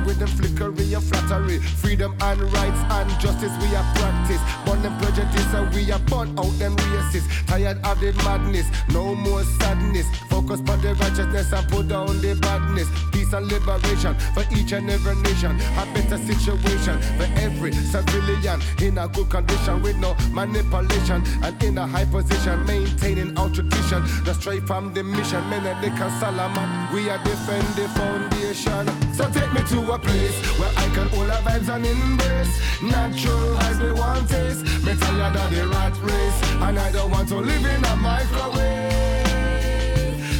With 0.08 0.18
them 0.20 0.30
flickery 0.30 0.94
and 0.94 1.04
flattery. 1.04 1.60
Freedom 1.60 2.16
and 2.22 2.42
rights 2.54 2.82
and 2.90 3.10
justice 3.20 3.52
we 3.62 3.76
are 3.76 3.86
practice. 3.96 4.42
Burn 4.66 4.82
them 4.82 4.98
prejudice 4.98 5.54
and 5.54 5.68
we 5.76 5.92
are 5.92 6.00
burn 6.08 6.30
out 6.40 6.54
them 6.58 6.76
racists. 6.78 7.28
Tired 7.46 7.78
of 7.86 8.00
the 8.00 8.14
madness, 8.24 8.66
no 8.90 9.14
more 9.14 9.44
sadness. 9.60 10.08
Focus 10.30 10.62
on 10.70 10.82
the 10.82 10.96
righteousness 10.96 11.52
and 11.52 11.68
put 11.68 11.90
down 11.90 12.22
the 12.22 12.36
badness. 12.42 12.88
Peace 13.12 13.34
and 13.34 13.48
liberation 13.52 14.16
for 14.34 14.46
each 14.56 14.72
and 14.72 14.90
every 14.90 15.16
nation. 15.22 15.60
A 15.78 15.86
better 15.94 16.18
situation 16.18 17.00
for 17.18 17.28
every 17.42 17.74
civilian 17.74 18.62
in 18.82 18.98
a 18.98 19.08
good 19.10 19.30
condition 19.30 19.82
with 19.82 19.98
no 19.98 20.16
manipulation 20.32 21.22
and 21.44 21.62
in 21.64 21.78
a 21.78 21.86
high 21.86 22.06
position, 22.06 22.66
maintaining 22.66 23.38
our 23.38 23.50
tradition. 23.50 24.02
The 24.24 24.34
straight 24.34 24.64
from 24.64 24.94
the 24.94 25.04
mission, 25.04 25.44
Menelik 25.50 26.00
and 26.00 26.14
Salaman. 26.20 26.94
We 26.94 27.10
are 27.10 27.22
defend 27.24 27.68
the 27.76 27.90
foundation. 27.90 28.88
So 29.14 29.30
take 29.32 29.52
me 29.52 29.62
to 29.70 29.94
a 29.94 29.97
place 30.00 30.36
where 30.60 30.72
I 30.76 30.88
can 30.94 31.08
hold 31.10 31.30
our 31.30 31.42
vibes 31.42 31.70
and 31.74 31.86
embrace. 31.86 32.60
Natural 32.82 33.58
as 33.60 33.80
we 33.80 33.92
want 33.92 34.30
taste. 34.30 34.64
Me 34.86 34.96
tired 34.96 35.36
of 35.36 35.50
the 35.54 35.68
rat 35.68 35.98
race, 36.04 36.42
and 36.62 36.80
I 36.80 36.92
don't 36.92 37.12
want 37.12 37.28
to 37.30 37.38
live 37.38 37.66
in 37.66 37.86
a 37.86 37.96
microwave. 37.96 39.28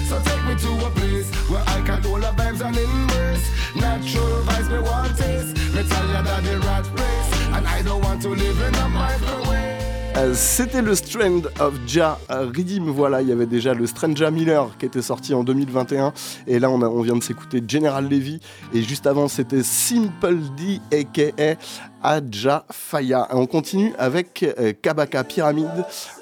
So 0.08 0.20
take 0.22 0.44
me 0.46 0.56
to 0.56 0.86
a 0.86 0.90
place 0.92 1.30
where 1.50 1.64
I 1.68 1.82
can 1.82 2.02
hold 2.04 2.24
our 2.24 2.34
vibes 2.34 2.62
and 2.66 2.78
embrace. 2.78 3.50
Natural 3.76 4.44
vibes 4.44 4.70
me 4.72 4.80
want 4.80 5.18
taste. 5.18 5.56
Me 5.74 5.84
tired 5.84 6.28
of 6.28 6.44
the 6.44 6.60
rat 6.68 6.86
race, 7.00 7.32
and 7.56 7.68
I 7.68 7.82
don't 7.82 8.02
want 8.04 8.22
to 8.24 8.30
live 8.30 8.62
in 8.62 8.76
a 8.76 8.90
microwave. 8.90 9.77
Euh, 10.18 10.34
C'était 10.34 10.82
le 10.82 10.96
Strand 10.96 11.44
of 11.60 11.76
Ja 11.86 12.18
Redeem. 12.28 12.90
Voilà, 12.90 13.22
il 13.22 13.28
y 13.28 13.32
avait 13.32 13.46
déjà 13.46 13.76
le 13.76 13.86
Stranger 13.86 14.32
Miller 14.32 14.76
qui 14.80 14.88
était 14.88 15.04
sorti 15.04 15.36
en 15.36 15.44
2021. 15.44 16.12
Et 16.48 16.58
là, 16.58 16.72
on, 16.72 17.02
vient 17.02 17.16
de 17.16 17.24
s'écouter 17.24 17.62
General 17.68 18.04
Levy. 18.04 18.40
Et 18.74 18.82
juste 18.82 19.06
avant, 19.06 19.28
c'était 19.28 19.62
Simple 19.62 20.40
D, 20.58 20.80
aka 20.92 21.56
Aja 22.02 22.66
Faya. 22.72 23.28
On 23.32 23.46
continue 23.46 23.94
avec 24.00 24.44
euh, 24.44 24.74
Kabaka 24.82 25.24
Pyramid, 25.24 25.70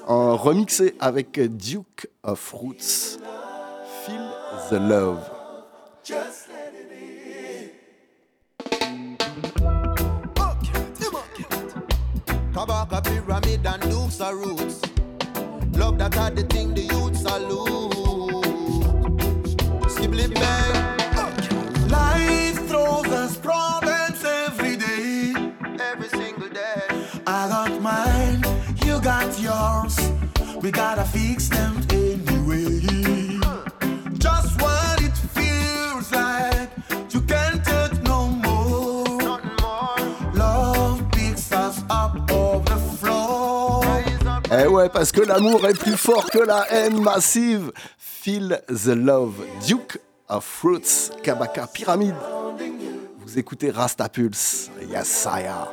en 0.06 0.36
remixé 0.36 0.94
avec 1.00 1.40
Duke 1.56 2.08
of 2.22 2.52
Roots. 2.52 3.18
Feel 4.04 4.20
the 4.68 4.78
Love. 4.78 5.20
Just 6.04 6.48
let 6.48 6.66
it 13.46 13.66
and 13.66 13.85
Dukes 14.06 14.20
are 14.20 14.36
roots. 14.36 14.80
Love 15.72 15.98
that 15.98 16.16
are 16.16 16.30
the 16.30 16.44
thing 16.44 16.72
the 16.74 16.82
youths 16.82 17.22
salute. 17.22 18.44
Skibly 19.90 20.32
bang. 20.32 21.88
Life 21.88 22.68
throws 22.68 23.06
us 23.06 23.36
problems 23.36 24.24
every 24.24 24.76
day. 24.76 25.34
Every 25.80 26.08
single 26.08 26.48
day. 26.48 26.82
I 27.26 27.48
got 27.48 27.82
mine, 27.82 28.44
you 28.84 29.00
got 29.00 29.36
yours. 29.40 29.98
We 30.62 30.70
gotta 30.70 31.04
fix 31.04 31.48
them 31.48 31.85
ouais, 44.76 44.88
parce 44.90 45.10
que 45.10 45.22
l'amour 45.22 45.66
est 45.66 45.78
plus 45.78 45.96
fort 45.96 46.30
que 46.30 46.38
la 46.38 46.66
haine 46.70 47.00
massive. 47.00 47.72
Feel 47.98 48.60
the 48.68 48.88
Love. 48.88 49.34
Duke 49.66 49.98
of 50.28 50.62
Roots, 50.62 51.12
Kabaka 51.22 51.66
Pyramid. 51.66 52.14
Vous 53.18 53.38
écoutez 53.38 53.70
Rastapulse, 53.70 54.70
Yasaya. 54.90 55.68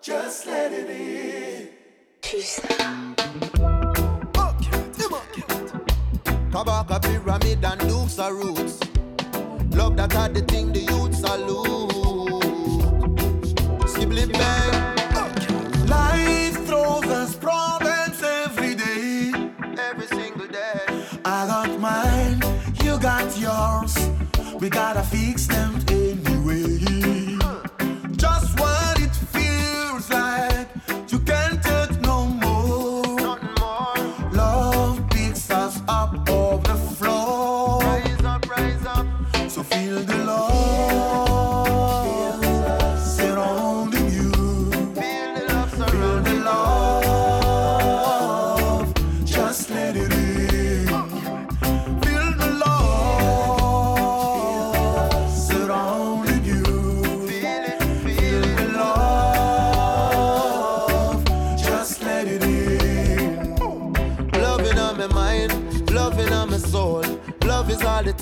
Just 0.00 0.46
let 0.46 0.72
it 0.72 0.88
in. 0.88 1.66
Kabaka 6.52 7.00
pyramid 7.02 7.64
and 7.64 7.80
Dukes 7.88 8.18
are 8.18 8.32
roots. 8.32 8.78
Love 9.72 9.96
that 9.96 10.14
are 10.14 10.28
the 10.28 10.42
thing 10.42 10.72
the 10.72 10.80
youth 10.80 11.14
salute. 11.14 11.90
Skibli 13.86 14.32
bang. 14.32 14.96
Life 15.88 16.55
us 16.86 17.34
problems 17.36 18.22
every 18.22 18.74
day. 18.74 19.32
Every 19.78 20.06
single 20.06 20.46
day. 20.46 20.80
I 21.24 21.46
got 21.46 21.80
mine, 21.80 22.40
you 22.82 22.98
got 22.98 23.38
yours. 23.38 23.94
We 24.60 24.70
gotta 24.70 25.02
fix 25.02 25.46
them 25.46 25.85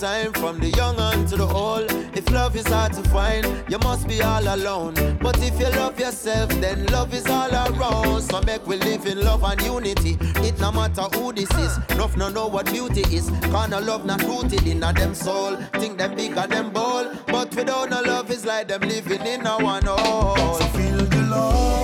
time, 0.04 0.34
from 0.34 0.60
the 0.60 0.68
young 0.76 0.98
unto 0.98 1.34
the 1.34 1.46
old. 1.46 1.90
If 2.14 2.30
love 2.30 2.54
is 2.56 2.66
hard 2.66 2.92
to 2.92 3.02
find, 3.08 3.42
you 3.70 3.78
must 3.78 4.06
be 4.06 4.20
all 4.20 4.46
alone. 4.54 4.94
But 5.22 5.42
if 5.42 5.58
you 5.58 5.70
love 5.80 5.98
yourself, 5.98 6.50
then 6.60 6.84
love 6.96 7.14
is 7.14 7.26
all 7.26 7.50
around. 7.50 8.20
So 8.20 8.42
make 8.42 8.66
we 8.66 8.76
live 8.76 9.06
in 9.06 9.24
love 9.24 9.42
and 9.44 9.62
unity. 9.62 10.18
It 10.46 10.58
no 10.60 10.70
matter 10.72 11.06
who 11.14 11.32
this 11.32 11.50
is, 11.52 11.78
enough 11.92 12.18
no 12.18 12.28
know 12.28 12.48
what 12.48 12.66
beauty 12.66 13.04
is. 13.16 13.30
Kinda 13.54 13.80
love 13.80 14.04
not 14.04 14.20
rooted 14.24 14.66
in 14.66 14.82
a 14.82 14.92
them 14.92 15.14
soul. 15.14 15.56
Think 15.80 15.96
them 15.96 16.14
big 16.14 16.36
and 16.36 16.52
them 16.52 16.70
bold. 16.70 17.06
But 17.26 17.56
without 17.56 17.88
no 17.88 18.02
love, 18.02 18.30
it's 18.30 18.44
like 18.44 18.68
them 18.68 18.82
living 18.82 19.26
in 19.26 19.46
a 19.46 19.56
one 19.56 19.86
hole. 19.86 20.58
So 20.58 20.66
feel 20.76 20.98
the 20.98 21.22
love 21.30 21.83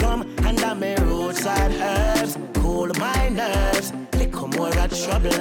I'm 0.59 0.79
me 0.81 0.95
and 0.95 1.73
herbs, 1.81 2.37
cool 2.55 2.89
my 2.99 3.29
nerves, 3.29 3.93
come 4.33 4.51
where 4.51 4.77
I 4.77 4.87
trouble. 4.87 5.31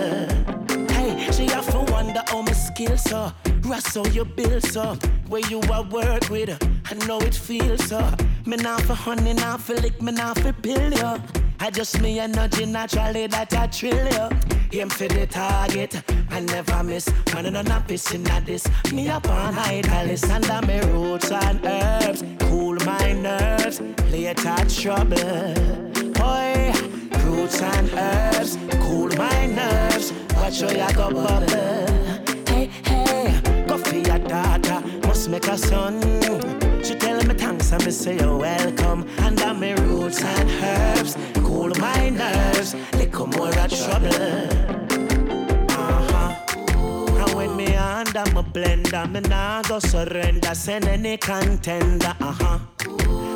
Hey, 0.93 1.29
she 1.33 1.47
have 1.47 1.69
to 1.73 1.93
wonder 1.93 2.23
how 2.29 2.43
my 2.43 2.53
skills 2.53 3.03
so. 3.03 3.33
Russ 3.63 3.97
how 3.97 4.05
you 4.07 4.25
build 4.25 4.63
so. 4.63 4.97
Where 5.27 5.41
you 5.49 5.61
are 5.73 5.83
work 5.83 6.31
with, 6.31 6.57
I 6.89 6.95
know 7.07 7.19
it 7.19 7.35
feels 7.35 7.89
so. 7.89 8.01
Me 8.47 8.57
not 8.57 8.83
for 8.83 8.95
honey, 8.95 9.35
not 9.35 9.61
for 9.61 9.75
lick, 9.75 10.01
me 10.01 10.13
not 10.13 10.39
for 10.39 10.53
pill 10.53 10.93
yo. 10.93 11.19
I 11.59 11.71
just 11.71 12.01
me 12.01 12.21
energy 12.21 12.67
naturally 12.67 13.27
that 13.27 13.53
I 13.53 13.67
trill 13.67 14.13
yo. 14.13 14.29
Aim 14.73 14.89
for 14.89 15.09
the 15.09 15.27
target, 15.27 16.01
I 16.31 16.41
never 16.41 16.85
miss. 16.85 17.09
Running 17.35 17.57
on 17.57 17.67
a 17.67 17.81
pissing 17.81 18.29
at 18.31 18.47
this. 18.47 18.65
Me 18.93 19.09
up 19.09 19.29
on 19.29 19.59
idleness 19.59 20.23
under 20.31 20.65
me 20.65 20.81
roots 20.93 21.33
and 21.33 21.61
herbs. 21.65 22.23
Cool 22.39 22.77
my 22.87 23.13
nerves, 23.13 23.81
at 23.81 24.69
trouble. 24.71 25.55
Boy, 26.13 26.73
roots 27.25 27.61
and 27.61 27.91
herbs, 27.95 28.59
cool 28.81 29.09
my 29.17 29.47
nerves. 29.47 30.13
Watch 30.37 30.61
how 30.61 30.71
you 30.71 30.95
go 30.95 31.11
bubble. 31.11 31.47
Hey, 32.47 32.71
hey, 32.85 33.65
go 33.67 33.77
for 33.77 33.97
your 33.97 34.19
daughter, 34.19 34.81
must 35.05 35.29
make 35.29 35.49
a 35.49 35.59
son. 35.59 36.70
She 36.91 36.97
tell 36.97 37.23
me 37.23 37.35
thanks 37.35 37.71
and 37.71 37.87
me 37.87 37.93
say 37.93 38.17
you're 38.19 38.37
welcome. 38.37 39.07
Under 39.19 39.55
me 39.55 39.75
roots 39.75 40.25
and 40.25 40.51
herbs, 40.51 41.17
cool 41.35 41.71
my 41.79 42.09
nerves. 42.09 42.75
Little 42.95 43.29
more 43.29 43.47
of 43.47 43.71
trouble. 43.71 44.09
Uh-huh. 45.71 47.57
Me 47.57 47.77
under 47.77 48.25
my 48.33 48.43
blender, 48.43 49.09
me 49.09 49.21
nah 49.21 49.63
go 49.63 49.79
surrender. 49.79 50.53
Send 50.53 50.87
any 50.87 51.17
contender, 51.17 52.13
uh-huh. 52.21 52.59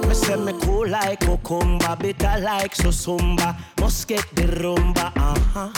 Me 0.09 0.15
say 0.15 0.35
me 0.35 0.53
cool 0.63 0.89
like 0.89 1.21
cucumber, 1.21 1.95
bitter 1.95 2.41
like 2.41 2.75
susumba. 2.75 3.57
Must 3.79 4.09
get 4.09 4.27
the 4.35 4.49
rumba, 4.65 5.13
uh-huh. 5.17 5.71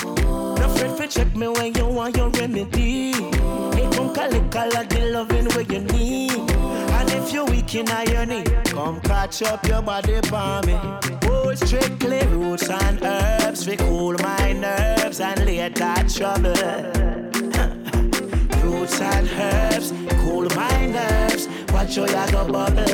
No 0.59 0.68
fret 0.77 0.97
for 0.97 1.07
check 1.07 1.37
me 1.37 1.49
when 1.49 1.74
you 1.74 1.89
want 1.89 2.16
your 2.16 2.31
remedy. 2.31 3.12
Hey, 3.12 3.87
come 3.93 4.14
calical 4.14 4.70
the 4.70 5.11
loving 5.12 5.49
where 5.51 5.61
you 5.61 5.81
need. 5.81 6.86
And 7.09 7.23
if 7.23 7.33
you're 7.33 7.45
weak 7.45 7.73
in 7.77 7.87
your 7.87 8.27
knee, 8.27 8.43
come 8.65 9.01
catch 9.01 9.41
up 9.43 9.65
your 9.67 9.81
body 9.81 10.21
for 10.23 10.61
me. 10.67 10.77
Oh, 11.25 11.55
strictly 11.55 12.27
roots 12.27 12.69
and 12.69 13.01
herbs, 13.01 13.69
cool 13.79 14.15
my 14.15 14.53
nerves 14.53 15.21
and 15.21 15.39
that 15.39 16.11
trouble. 16.13 16.51
Roots 18.63 19.01
and 19.01 19.29
herbs, 19.29 19.93
cool 20.21 20.49
my 20.57 20.87
nerves. 20.87 21.49
watch 21.73 21.97
your 21.97 22.09
you 22.09 22.27
go 22.33 22.45
bubble. 22.51 22.85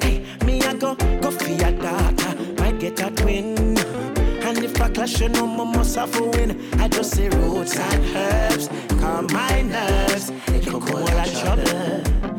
Hey, 0.00 0.24
me 0.44 0.60
I 0.62 0.74
go 0.74 0.96
go 1.20 1.30
for 1.30 1.48
your 1.48 1.70
daughter, 1.72 2.36
might 2.58 2.80
get 2.80 3.00
a 3.00 3.10
twin. 3.10 3.78
And 4.42 4.58
if 4.58 4.80
I 4.80 4.88
clash, 4.88 5.20
you 5.20 5.28
know 5.28 5.46
my 5.46 5.62
must 5.64 5.94
have 5.94 6.14
a 6.18 6.22
win. 6.24 6.58
I 6.80 6.88
just 6.88 7.14
say 7.14 7.28
roots 7.28 7.78
and 7.78 8.04
herbs, 8.16 8.68
calm 9.00 9.28
my 9.32 9.62
nerves. 9.62 10.30
It 10.48 10.66
could 10.66 10.82
go 10.82 10.96
all 10.96 11.06
a 11.06 11.30
trouble. 11.30 11.68
Hey, 11.68 12.31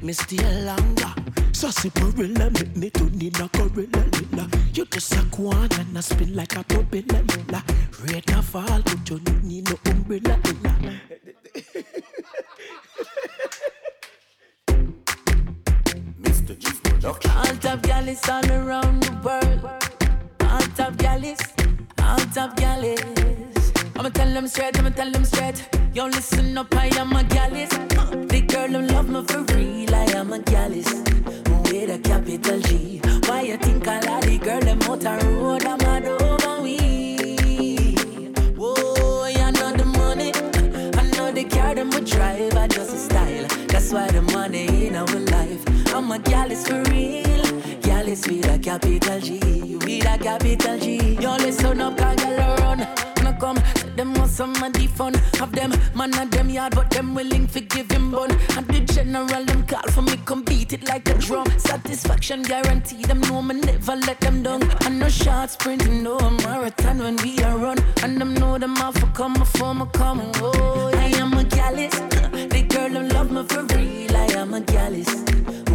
make 0.00 0.06
me 0.06 0.12
stay 0.14 0.64
longer. 0.64 1.12
Sarsaparilla, 1.52 2.50
make 2.50 2.76
me 2.76 2.90
to 2.90 3.04
need 3.10 3.38
a 3.38 3.48
gorilla 3.48 4.04
lilla. 4.12 4.48
You 4.72 4.86
just 4.86 5.14
a 5.14 5.22
go 5.30 5.48
on 5.48 5.68
and 5.72 5.96
a 5.96 6.02
spin 6.02 6.34
like 6.34 6.56
a 6.56 6.64
propeller 6.64 7.22
lilla. 7.22 7.62
Rate 8.04 8.30
a 8.30 8.42
fall, 8.42 8.80
but 8.82 9.10
you 9.10 9.18
don't 9.18 9.44
need 9.44 9.68
no 9.68 9.76
umbrella 9.90 10.38
lilla. 10.44 11.00
Mr. 16.22 16.58
Chief 16.58 16.82
Production. 16.82 17.30
All 17.32 17.56
top 17.56 17.82
galleys 17.82 18.28
all 18.28 18.52
around 18.52 19.02
the 19.02 19.12
world. 19.22 19.64
All 20.50 20.60
top 20.76 20.96
galleys, 20.96 21.40
all 22.02 22.18
top 22.32 22.56
galleys. 22.56 23.49
I'ma 24.00 24.08
tell 24.08 24.32
them 24.32 24.48
straight, 24.48 24.78
I'ma 24.78 24.88
tell 24.88 25.10
them 25.10 25.26
straight. 25.26 25.68
Yo, 25.92 26.06
listen 26.06 26.56
up, 26.56 26.74
I 26.74 26.86
am 26.98 27.12
a 27.12 27.22
galleys. 27.22 27.68
The 27.68 28.42
girl 28.48 28.68
who 28.68 28.80
love 28.94 29.10
me 29.10 29.22
for 29.24 29.42
real, 29.54 29.94
I 29.94 30.04
am 30.16 30.32
a 30.32 30.38
galleys. 30.38 30.90
With 31.64 31.90
a 31.90 32.00
capital 32.02 32.60
G. 32.60 33.02
Why 33.26 33.42
you 33.42 33.58
think 33.58 33.86
I 33.86 34.00
like 34.00 34.24
the 34.24 34.38
girl, 34.38 34.60
them 34.60 34.80
out 34.84 35.04
a 35.04 35.26
road, 35.26 35.66
I'm 35.66 35.76
mad 35.80 36.06
over 36.06 36.62
we. 36.62 37.94
Whoa, 38.56 39.24
I 39.24 39.50
know 39.50 39.76
the 39.76 39.84
money. 39.84 40.32
I 40.96 41.02
know 41.18 41.30
the 41.30 41.44
car, 41.44 41.74
them 41.74 41.90
would 41.90 42.06
drive, 42.06 42.56
I 42.56 42.68
just 42.68 42.94
a 42.94 42.96
style. 42.96 43.46
That's 43.68 43.92
why 43.92 44.10
the 44.10 44.22
money 44.22 44.86
in 44.86 44.96
our 44.96 45.04
life. 45.04 45.62
I'm 45.94 46.10
a 46.10 46.18
gal 46.18 46.50
is 46.50 46.66
for 46.66 46.82
real. 46.84 47.44
Gal 47.82 48.06
with 48.06 48.48
a 48.48 48.58
capital 48.58 49.20
G. 49.20 49.40
With 49.76 50.06
a 50.06 50.16
capital 50.16 50.78
G. 50.78 51.16
Yo, 51.20 51.36
listen 51.36 51.82
up, 51.82 51.98
can 51.98 52.16
gal 52.16 52.56
run. 52.56 52.88
No 53.22 53.34
come, 53.34 53.58
some 54.30 54.54
of 54.62 54.72
the 54.72 54.86
fun. 54.86 55.14
Have 55.38 55.52
them, 55.52 55.72
man 55.94 56.16
of 56.18 56.30
them 56.30 56.48
yard, 56.48 56.74
but 56.74 56.90
them 56.90 57.14
willing 57.14 57.46
to 57.48 57.60
give 57.60 57.90
him 57.90 58.10
bun. 58.10 58.30
And 58.56 58.66
the 58.68 58.80
general, 58.80 59.44
them 59.44 59.66
call 59.66 59.82
for 59.90 60.02
me, 60.02 60.16
come 60.24 60.42
beat 60.42 60.72
it 60.72 60.88
like 60.88 61.08
a 61.08 61.14
drum. 61.14 61.46
Satisfaction 61.58 62.42
guaranteed, 62.42 63.06
them 63.06 63.20
know 63.22 63.42
me 63.42 63.54
never 63.60 63.96
let 63.96 64.20
them 64.20 64.42
down. 64.42 64.62
And 64.84 64.98
no 64.98 65.08
short 65.08 65.50
sprint, 65.50 65.88
no 65.90 66.18
marathon 66.44 66.98
when 66.98 67.16
we 67.16 67.38
are 67.42 67.58
run. 67.58 67.78
And 68.02 68.20
them 68.20 68.34
know 68.34 68.58
them 68.58 68.76
off 68.78 68.96
for 68.98 69.06
come 69.08 69.34
before 69.34 69.74
me 69.74 69.86
come. 69.92 70.20
Oh, 70.36 70.90
I 70.94 71.06
am 71.18 71.32
a 71.34 71.44
gallus. 71.44 71.94
The 71.94 72.62
girl 72.68 72.90
who 72.90 73.08
love 73.08 73.30
me 73.30 73.42
for 73.44 73.64
real, 73.74 74.16
I 74.16 74.26
am 74.40 74.54
a 74.54 74.60
gallus. 74.60 75.10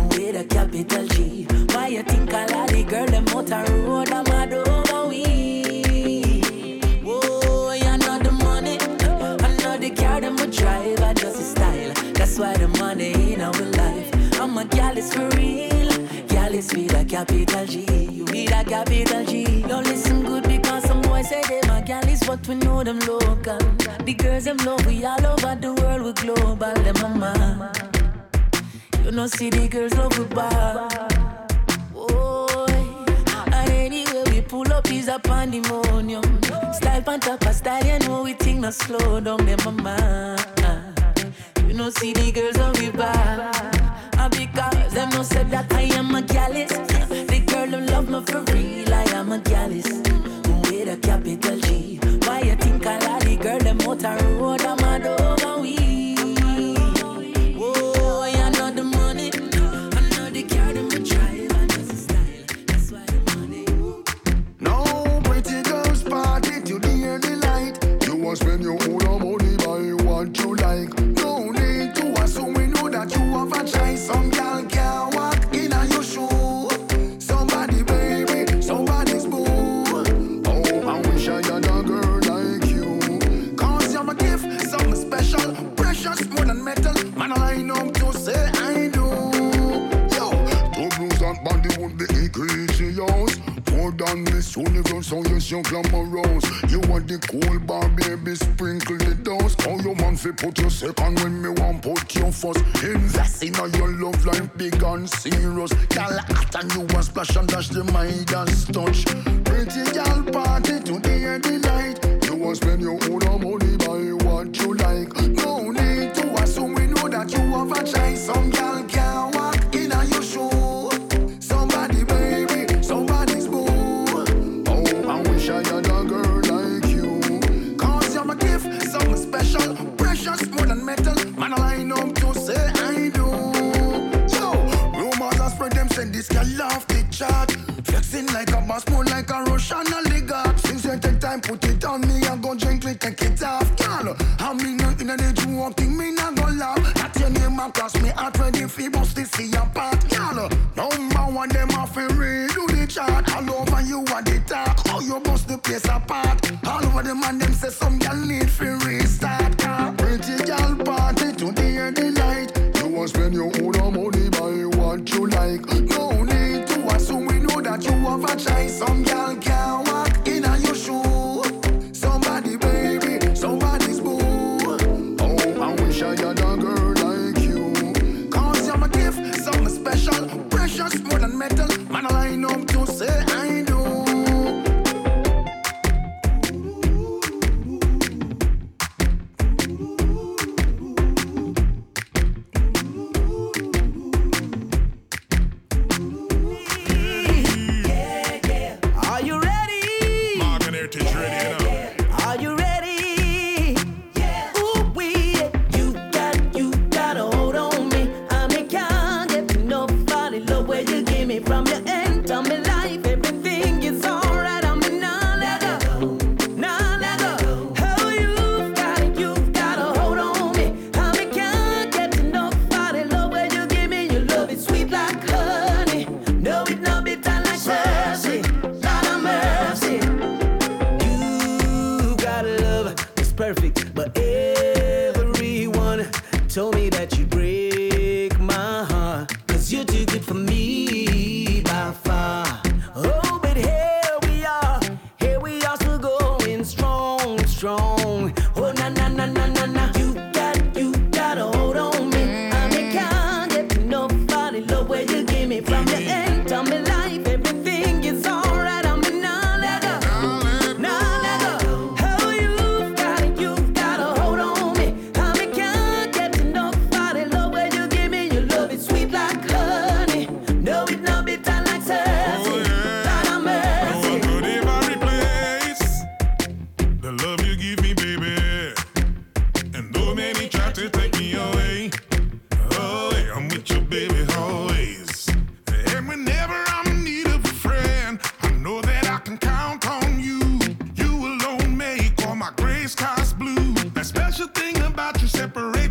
With 0.10 0.36
a 0.38 0.46
capital 0.50 1.08
G. 1.08 1.48
Why 1.72 1.88
you 1.88 2.04
think 2.04 2.34
I 2.34 2.46
like 2.46 2.72
the 2.72 2.84
girl, 2.84 3.06
them 3.06 3.28
out 3.30 3.52
a 3.52 3.72
road, 3.72 4.12
I'm 4.12 4.24
mad 4.24 4.54
over 4.54 4.85
That's 12.36 12.60
why 12.60 12.66
the 12.66 12.68
money 12.80 13.34
in 13.34 13.40
our 13.40 13.54
life. 13.54 14.42
I'm 14.42 14.58
a 14.58 14.66
gal 14.66 14.98
is 14.98 15.14
for 15.14 15.26
real. 15.38 15.90
Gal 16.28 16.54
is 16.54 16.74
with 16.74 16.94
a 16.94 17.06
capital 17.06 17.66
G. 17.66 17.86
With 18.24 18.52
a 18.52 18.62
capital 18.66 19.24
G. 19.24 19.62
Yo, 19.62 19.80
listen 19.80 20.26
good 20.26 20.44
because 20.44 20.84
some 20.84 21.02
boys 21.04 21.30
say 21.30 21.42
they 21.48 21.62
my 21.70 21.80
gal 21.80 22.06
is 22.10 22.22
but 22.24 22.46
we 22.46 22.56
know 22.56 22.84
them 22.84 23.00
local. 23.00 23.58
The 24.04 24.14
girls 24.18 24.44
them 24.44 24.58
love 24.66 24.86
we 24.86 25.06
all 25.06 25.26
over 25.26 25.56
the 25.56 25.74
world 25.76 26.02
we 26.02 26.12
global. 26.12 26.74
Them 26.74 26.96
mama. 27.02 27.72
You 29.06 29.12
know 29.12 29.28
see 29.28 29.50
the 29.50 29.70
girls 29.70 29.94
love 29.94 30.20
we 30.20 30.26
bad. 30.26 30.92
Boy, 31.94 32.66
and 33.54 33.70
anyway 33.70 34.24
we 34.30 34.42
pull 34.42 34.74
up 34.74 34.92
is 34.92 35.08
a 35.08 35.20
pandemonium. 35.20 36.24
Style 36.74 37.02
pan 37.02 37.22
top 37.22 37.44
a 37.44 37.54
style, 37.54 37.86
you 37.86 37.98
know 38.00 38.24
we 38.24 38.34
think 38.34 38.60
no 38.60 38.72
slow 38.72 39.22
down 39.22 39.46
them 39.46 39.60
mama. 39.64 40.36
You 41.76 41.82
know 41.82 41.90
see 41.90 42.14
the 42.14 42.32
girls 42.32 42.56
love 42.56 42.80
we 42.80 42.90
bad. 42.90 43.54
And 44.18 44.32
because 44.32 44.94
them 44.94 45.10
no 45.10 45.24
said 45.24 45.52
that 45.52 45.74
I 45.74 45.82
am 45.82 46.16
a 46.16 46.22
gallus. 46.22 46.72
The 46.72 47.44
girl 47.46 47.68
who 47.68 47.86
love 47.88 48.08
me 48.08 48.24
for 48.24 48.40
real, 48.54 48.94
I 48.94 49.04
am 49.12 49.34
a 49.34 49.40
gallus. 49.40 49.86
With 49.86 50.88
a 50.88 50.98
capital 51.02 51.60
G. 51.60 52.00
Why 52.24 52.40
you 52.44 52.56
think 52.56 52.86
oh, 52.86 52.92
I 52.92 52.98
like 53.00 53.24
the 53.26 53.36
girl 53.36 53.60
them 53.60 53.82
a 54.06 54.16
road, 54.40 54.62
I'm 54.62 54.78
mad 54.78 55.06
over 55.06 55.60
we. 55.60 56.16
Oh, 57.60 58.24
money. 58.86 59.32
Them 59.32 60.10
style. 61.98 62.46
That's 62.68 62.90
why 62.94 63.06
the 63.06 63.20
money. 63.36 63.66
No 64.62 65.20
pretty 65.26 65.62
girls 65.64 66.04
party 66.04 66.62
to 66.62 66.80
the 66.80 67.36
light. 67.44 67.84
You 68.08 68.16
spend 68.38 68.64
your 68.64 68.78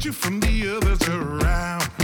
you 0.04 0.12
from 0.12 0.38
the 0.40 0.76
others 0.76 1.08
around. 1.08 2.03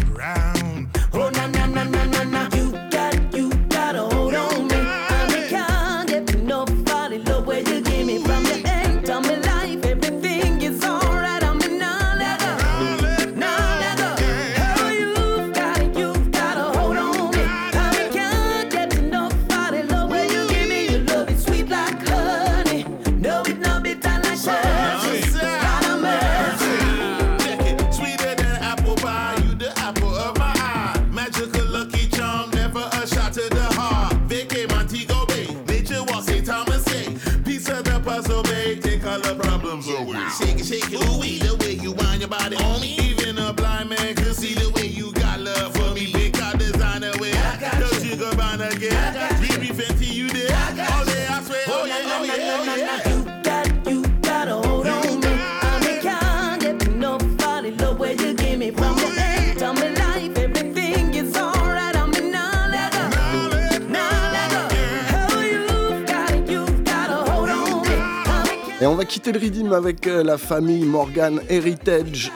va 69.01 69.07
quitter 69.07 69.33
le 69.33 69.39
rythme 69.39 69.73
avec 69.73 70.07
euh, 70.07 70.23
la 70.23 70.37
famille 70.37 70.85
Morgan 70.85 71.41
Heritage. 71.49 72.31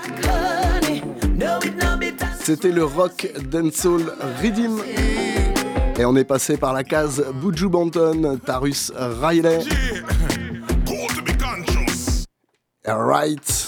C'était 2.42 2.70
le 2.70 2.86
rock 2.86 3.30
dancehall 3.50 4.14
Rhythm. 4.40 4.80
Et 5.98 6.06
on 6.06 6.16
est 6.16 6.24
passé 6.24 6.56
par 6.56 6.72
la 6.72 6.82
case 6.82 7.22
Buju 7.34 7.68
Banton, 7.68 8.38
Tarus 8.46 8.90
Riley. 8.96 9.58
Right. 12.86 13.66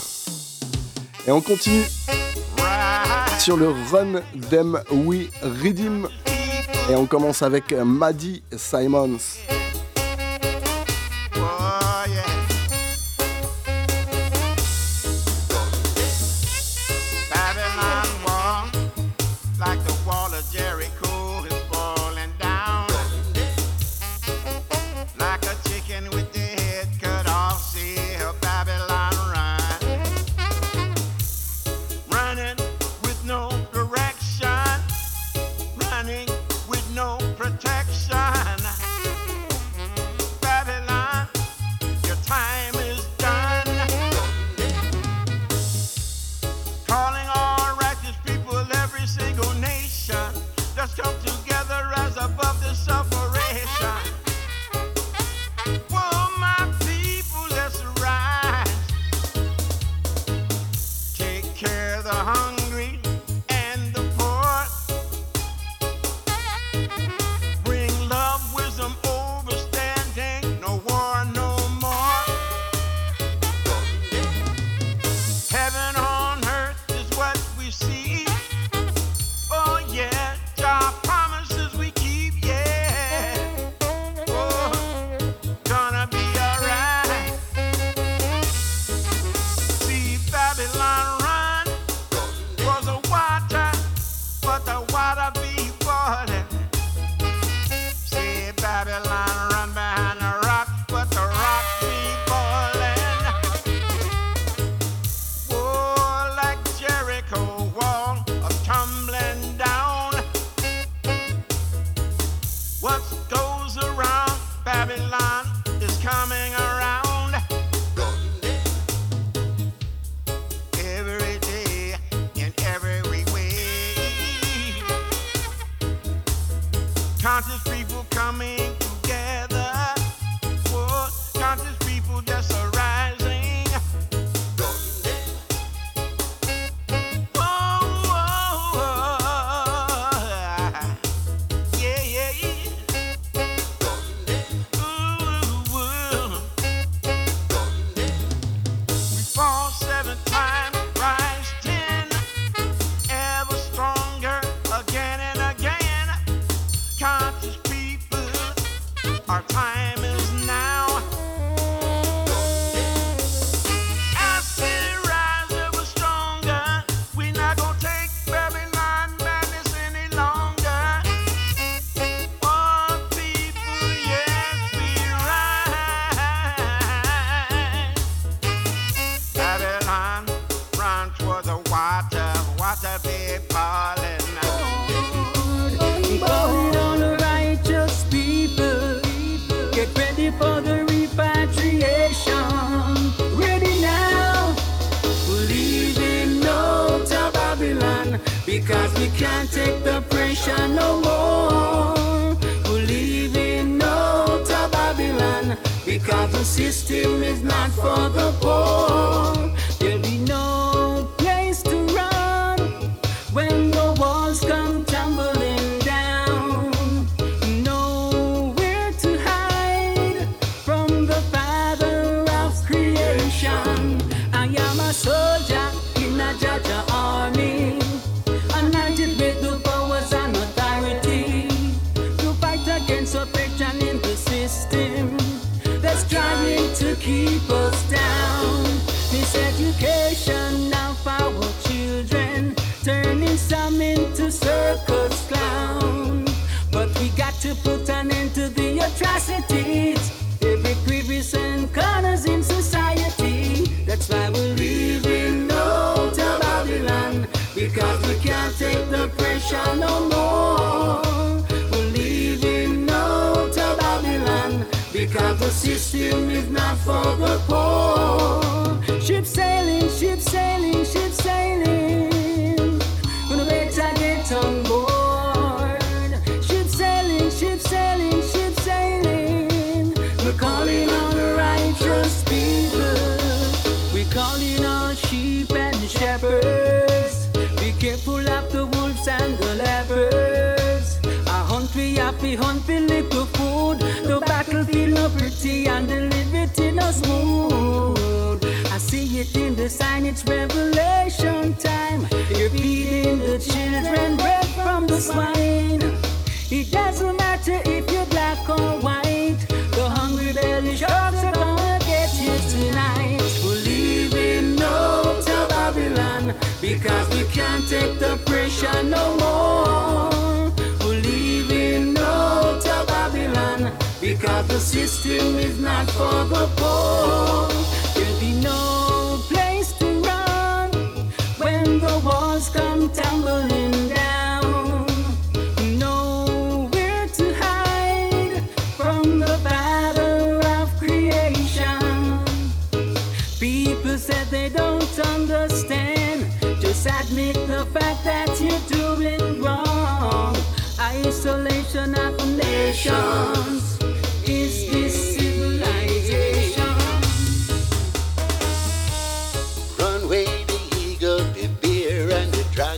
Et 1.27 1.33
on 1.33 1.43
continue 1.43 1.85
sur 3.39 3.59
le 3.59 3.75
Run 3.93 4.23
Them 4.49 4.81
We 4.91 5.27
Redeem. 5.43 6.09
Et 6.89 6.95
on 6.95 7.05
commence 7.05 7.43
avec 7.43 7.73
Maddie 7.73 8.43
Simons. 8.57 9.19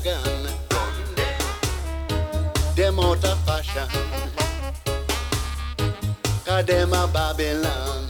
Dragon. 0.00 0.48
Them 2.76 3.00
out 3.00 3.24
of 3.24 3.38
fashion. 3.44 3.88
Cause 6.44 6.66
them 6.66 6.92
a 6.92 7.08
Babylon. 7.12 8.06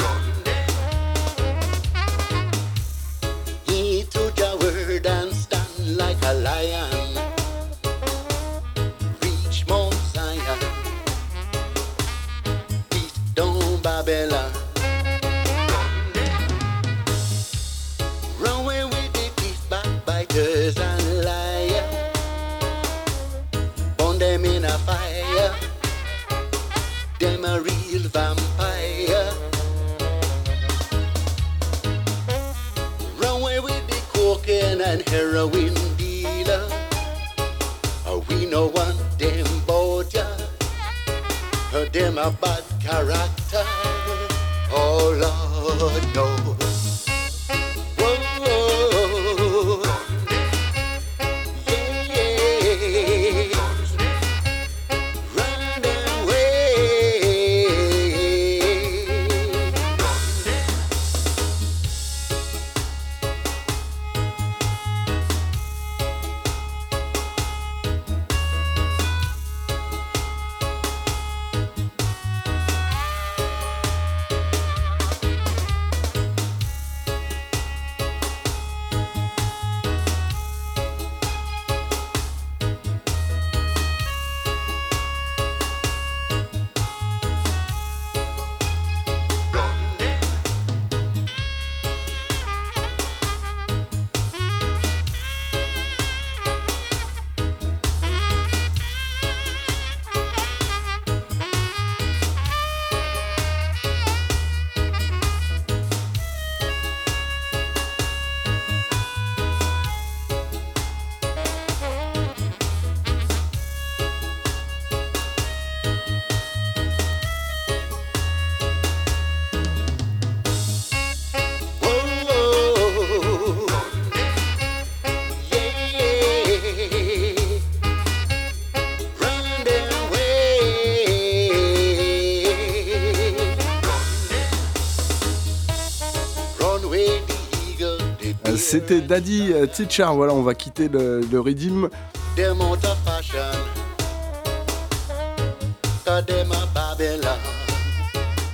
Daddy 138.94 139.52
euh, 139.52 139.66
Teacher. 139.66 140.08
Voilà, 140.14 140.32
on 140.32 140.42
va 140.42 140.54
quitter 140.54 140.88
le, 140.88 141.20
le. 141.20 141.40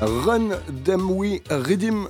Run 0.00 0.48
Them 0.84 1.10
We 1.10 1.40
Redeem. 1.50 2.08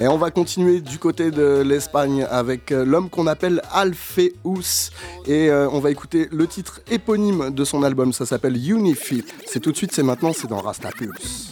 Et 0.00 0.08
on 0.08 0.18
va 0.18 0.30
continuer 0.30 0.80
du 0.80 0.98
côté 0.98 1.30
de 1.30 1.62
l'Espagne 1.64 2.26
avec 2.28 2.72
euh, 2.72 2.84
l'homme 2.84 3.08
qu'on 3.08 3.26
appelle 3.28 3.62
Alfeus. 3.72 4.90
Et 5.26 5.48
euh, 5.48 5.68
on 5.70 5.78
va 5.78 5.90
écouter 5.90 6.28
le 6.32 6.46
titre 6.46 6.80
éponyme 6.90 7.50
de 7.50 7.64
son 7.64 7.82
album, 7.82 8.12
ça 8.12 8.26
s'appelle 8.26 8.56
Unify. 8.56 9.24
C'est 9.46 9.60
tout 9.60 9.70
de 9.70 9.76
suite, 9.76 9.92
c'est 9.92 10.02
maintenant, 10.02 10.32
c'est 10.34 10.48
dans 10.48 10.60
Rasta 10.60 10.90
Pulse. 10.90 11.51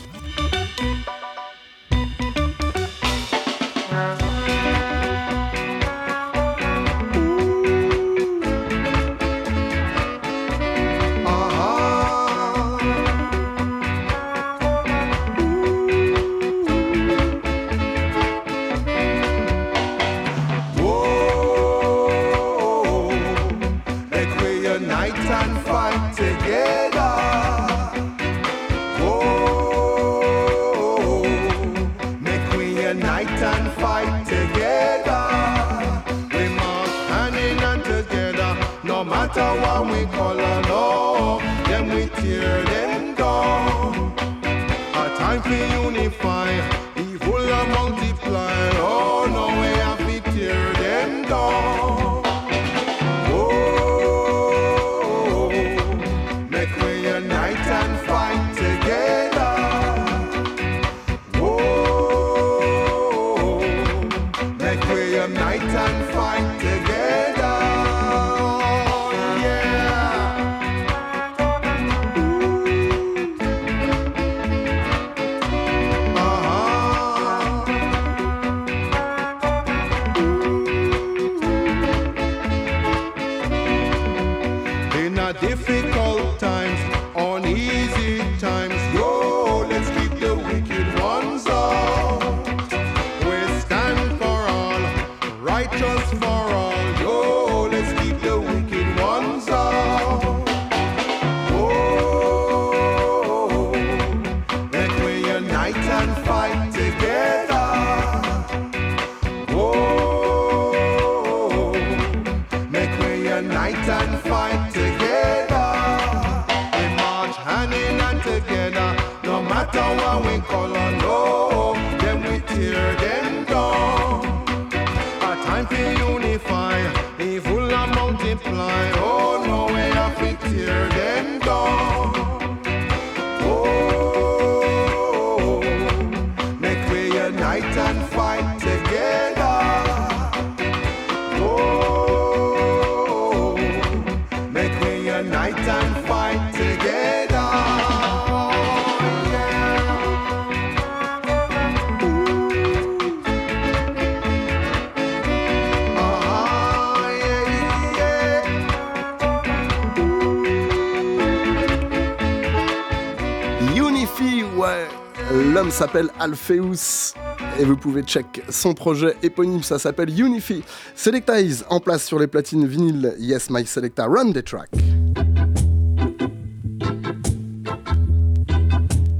S'appelle 165.90 166.10
Alpheus. 166.20 167.14
Et 167.58 167.64
vous 167.64 167.76
pouvez 167.76 168.02
check 168.02 168.42
son 168.48 168.74
projet 168.74 169.16
éponyme, 169.24 169.62
ça 169.62 169.78
s'appelle 169.78 170.08
Unify. 170.18 170.62
Selectize 170.94 171.64
en 171.68 171.80
place 171.80 172.04
sur 172.04 172.18
les 172.18 172.28
platines 172.28 172.64
vinyles. 172.64 173.14
Yes, 173.18 173.50
my 173.50 173.66
selecta, 173.66 174.06
run 174.06 174.30
the 174.30 174.44
track. 174.44 174.68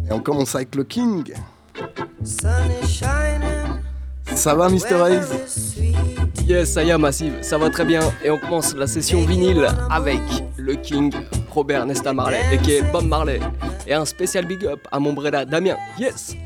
Et 0.08 0.12
on 0.12 0.20
commence 0.20 0.54
avec 0.54 0.76
le 0.76 0.84
King. 0.84 1.34
Sun 2.22 2.50
is 2.82 2.86
shining. 2.86 3.80
Ça 4.36 4.54
va, 4.54 4.68
Mr. 4.68 4.94
Hayes 5.08 5.94
Yes, 6.46 6.72
ça 6.72 6.84
y 6.84 6.90
est, 6.90 6.98
Massive, 6.98 7.38
ça 7.42 7.58
va 7.58 7.68
très 7.68 7.84
bien. 7.84 8.00
Et 8.24 8.30
on 8.30 8.38
commence 8.38 8.76
la 8.76 8.86
session 8.86 9.24
vinyle 9.24 9.66
avec 9.90 10.20
le 10.56 10.74
King 10.76 11.12
Robert 11.50 11.84
Nesta 11.86 12.12
Marley, 12.12 12.40
et 12.52 12.58
qui 12.58 12.72
est 12.74 12.82
Bob 12.92 13.06
Marley. 13.06 13.40
Et 13.88 13.94
un 13.94 14.04
spécial 14.04 14.46
big 14.46 14.64
up 14.66 14.86
à 14.92 15.00
mon 15.00 15.12
breda 15.12 15.44
Damien. 15.44 15.76
Yes! 15.98 16.36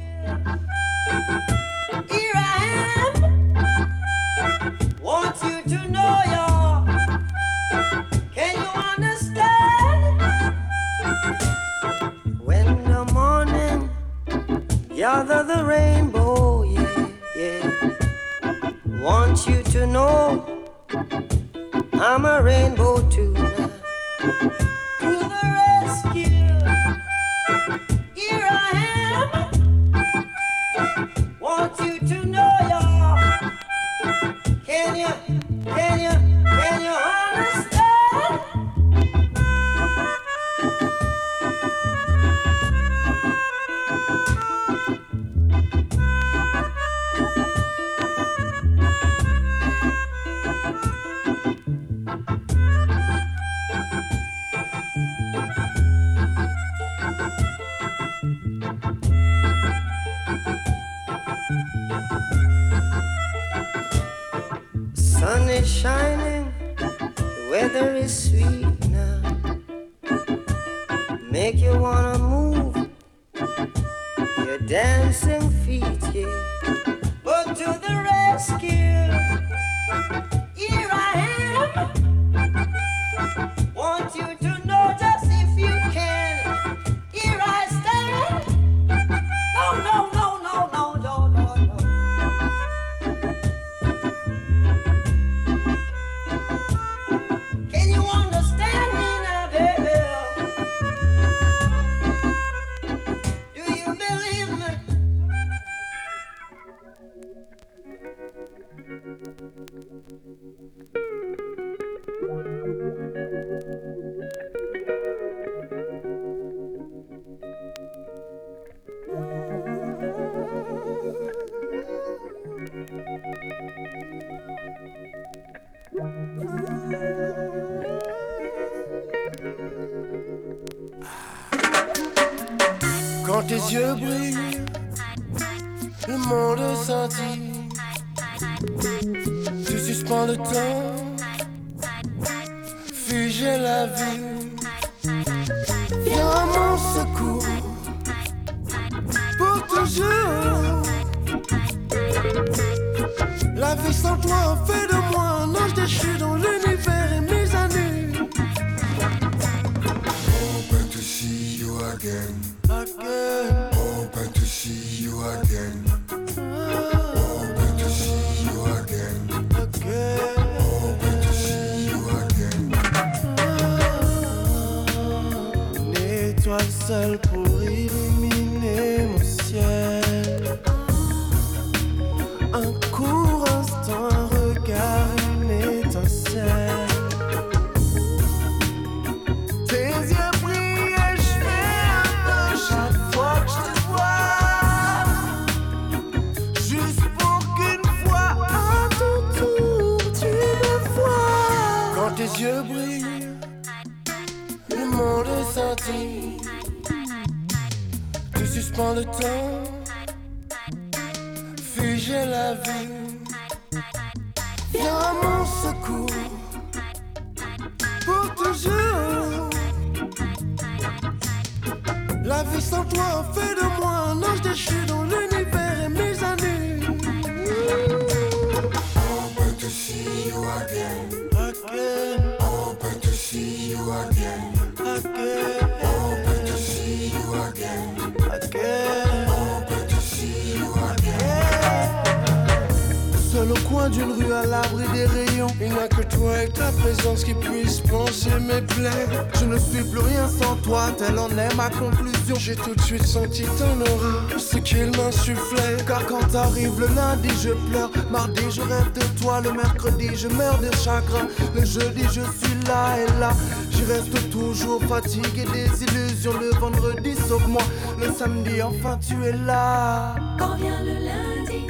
je 260.16 260.28
meurs 260.28 260.58
de 260.58 260.70
chagrin. 260.76 261.28
Le 261.54 261.64
jeudi, 261.64 262.02
je 262.04 262.22
suis 262.22 262.56
là 262.66 262.96
et 262.98 263.20
là. 263.20 263.32
Je 263.70 263.84
reste 263.84 264.30
toujours 264.30 264.82
fatigué 264.84 265.44
des 265.52 265.84
illusions. 265.84 266.32
Le 266.40 266.50
vendredi, 266.58 267.14
sauve-moi. 267.28 267.62
Le 267.98 268.12
samedi, 268.12 268.62
enfin, 268.62 268.98
tu 268.98 269.14
es 269.24 269.32
là. 269.32 270.14
Quand 270.38 270.54
vient 270.56 270.82
le 270.82 270.94
lundi, 270.94 271.66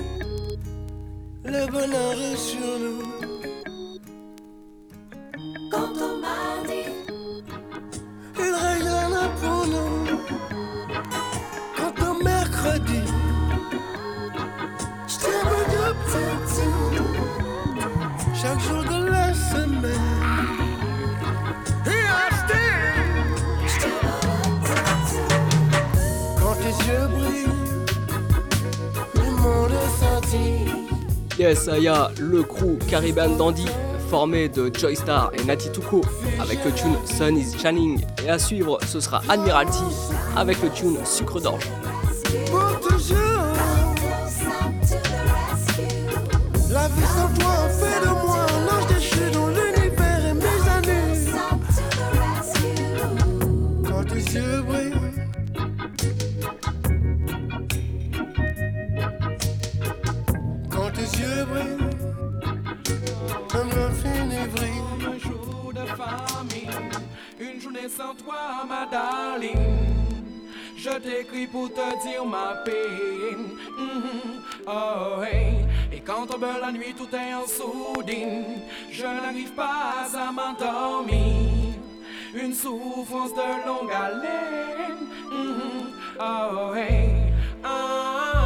le 1.44 1.66
bonheur 1.70 2.12
est 2.12 2.36
sur 2.36 2.78
nous. 2.80 2.93
Caribbean 32.94 33.36
Dandy, 33.36 33.66
formé 34.08 34.48
de 34.48 34.70
Joy 34.72 34.94
Star 34.94 35.32
et 35.36 35.42
Nati 35.42 35.68
Tuko, 35.72 36.00
avec 36.40 36.64
le 36.64 36.70
tune 36.70 36.94
Sun 37.04 37.36
is 37.36 37.58
Shining. 37.58 38.00
Et 38.24 38.30
à 38.30 38.38
suivre, 38.38 38.78
ce 38.86 39.00
sera 39.00 39.20
Admiralty 39.28 39.82
avec 40.36 40.62
le 40.62 40.70
tune 40.70 40.96
Sucre 41.04 41.40
d'orge. 41.40 41.68
sans 67.88 68.14
toi, 68.14 68.64
ma 68.68 68.86
darling. 68.86 69.84
Je 70.76 70.90
t'écris 70.90 71.46
pour 71.46 71.72
te 71.72 72.02
dire 72.06 72.24
ma 72.24 72.56
peine. 72.64 73.48
Mm-hmm. 73.78 74.66
Oh, 74.66 75.22
Et 75.92 76.00
quand 76.00 76.26
tombe 76.26 76.46
la 76.60 76.72
nuit, 76.72 76.94
tout 76.96 77.08
est 77.14 77.34
en 77.34 77.46
soudine. 77.46 78.44
Je 78.90 79.04
n'arrive 79.04 79.52
pas 79.52 80.06
à 80.14 80.32
m'endormir. 80.32 81.74
Une 82.34 82.52
souffrance 82.52 83.34
de 83.34 83.66
longue 83.66 83.92
haleine. 83.92 85.06
Mm-hmm. 85.30 85.84
Oh, 86.16 86.20
ah, 86.20 86.50
ah, 87.64 87.68
ah. 88.34 88.43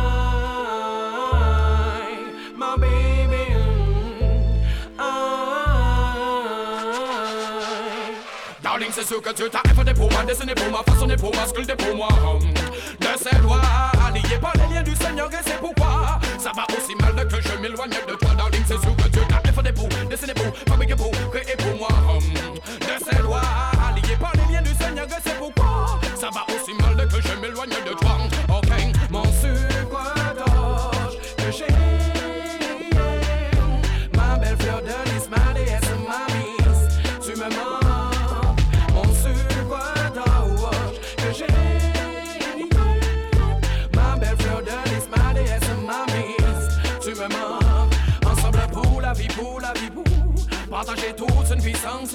Sûr 9.09 9.23
que 9.23 9.31
tu 9.31 9.45
t'as 9.49 9.63
fait 9.63 9.95
pour 9.95 10.13
moi, 10.13 10.23
dessiné 10.25 10.55
pour 10.55 10.69
moi, 10.69 10.83
façonné 10.87 11.17
pour 11.17 11.35
moi, 11.35 11.47
sculpté 11.47 11.75
pour 11.77 11.97
moi. 11.97 12.09
De 13.01 13.07
ses 13.17 13.39
doigts, 13.39 13.63
alliés 14.07 14.39
par 14.39 14.53
les 14.57 14.75
liens 14.75 14.83
du 14.83 14.95
Seigneur, 14.97 15.31
et 15.33 15.43
c'est 15.47 15.59
pourquoi 15.59 16.21
ça 16.39 16.53
va 16.55 16.67
aussi 16.77 16.95
mal 16.97 17.27
que 17.27 17.41
je 17.41 17.57
m'éloigne 17.59 17.91
de 18.07 18.15
toi, 18.15 18.35
darling, 18.37 18.63
c'est 18.67 18.79
sûr 18.79 18.95
que 18.97 19.09
tu 19.09 19.21
t'as 19.27 19.41
fait 19.41 19.73
pour, 19.73 19.89
dessiné 20.11 20.35
pour, 20.35 20.55
fabriqué 20.69 20.95
pour, 20.95 21.11
créé 21.33 21.57
pour 21.57 21.79
moi. 21.79 21.89
De 22.21 23.05
ses 23.05 23.23
doigts, 23.23 23.41
alliés 23.89 24.17
par 24.21 24.33
les 24.35 24.53
liens 24.53 24.63
du 24.63 24.75
Seigneur, 24.75 25.07
et 25.07 25.23
c'est 25.25 25.39
pourquoi 25.39 25.99
ça 26.15 26.29
va 26.29 26.45
aussi 26.55 26.75
mal 26.75 27.09
que 27.09 27.23
je 27.23 27.41
m'éloigne 27.41 27.71
de 27.71 27.95
toi. 27.95 28.28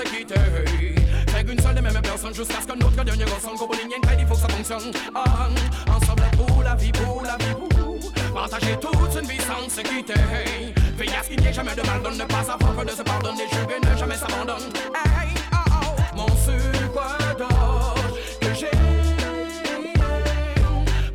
Une 0.04 0.10
puissance 0.10 0.18
qui 0.18 0.26
te 0.26 1.32
Fait 1.32 1.44
qu'une 1.44 1.60
seule 1.60 1.78
et 1.78 1.82
même 1.82 2.02
personne 2.02 2.34
jusqu'à 2.34 2.62
ce 2.62 2.68
que 2.68 2.78
notre 2.78 3.04
dernier 3.04 3.24
ressemble. 3.24 3.58
Qu'on 3.58 3.68
rien 3.68 3.98
il 4.20 4.26
faut 4.26 4.34
que 4.34 4.40
ça 4.40 4.50
fonctionne. 4.50 4.92
Ah, 5.16 5.50
Ensemble 5.90 6.24
pour 6.38 6.64
la 6.64 6.76
vie, 6.76 6.92
pour 6.92 7.24
la 7.24 7.38
vie, 7.38 7.54
pour 7.54 8.34
Partager 8.34 8.78
toute 8.80 9.22
une 9.22 9.28
puissance 9.28 9.76
qui 9.76 10.04
te 10.04 10.14
Fait 10.14 11.16
à 11.16 11.24
ce 11.24 11.30
qu'il 11.30 11.42
n'y 11.42 11.54
jamais 11.54 11.76
de 11.76 11.82
mal 11.86 12.02
Donne 12.02 12.18
ne 12.18 12.26
pas 12.26 12.44
savoir 12.44 12.74
peur 12.74 12.86
de 12.86 12.92
se 12.92 13.04
pardonner 13.04 13.44
vais 13.68 13.80
ne 13.80 13.98
jamais 13.98 14.16
s'abandonner. 14.16 14.66
Oh, 14.90 15.58
oh, 15.58 16.18
mon 16.18 16.28
sucre 16.28 17.38
d'orge 17.38 18.40
que 18.42 18.54
j'ai 18.54 18.72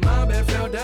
Ma 0.05 0.26
belle 0.26 0.45
fleur 0.45 0.68
de 0.70 0.78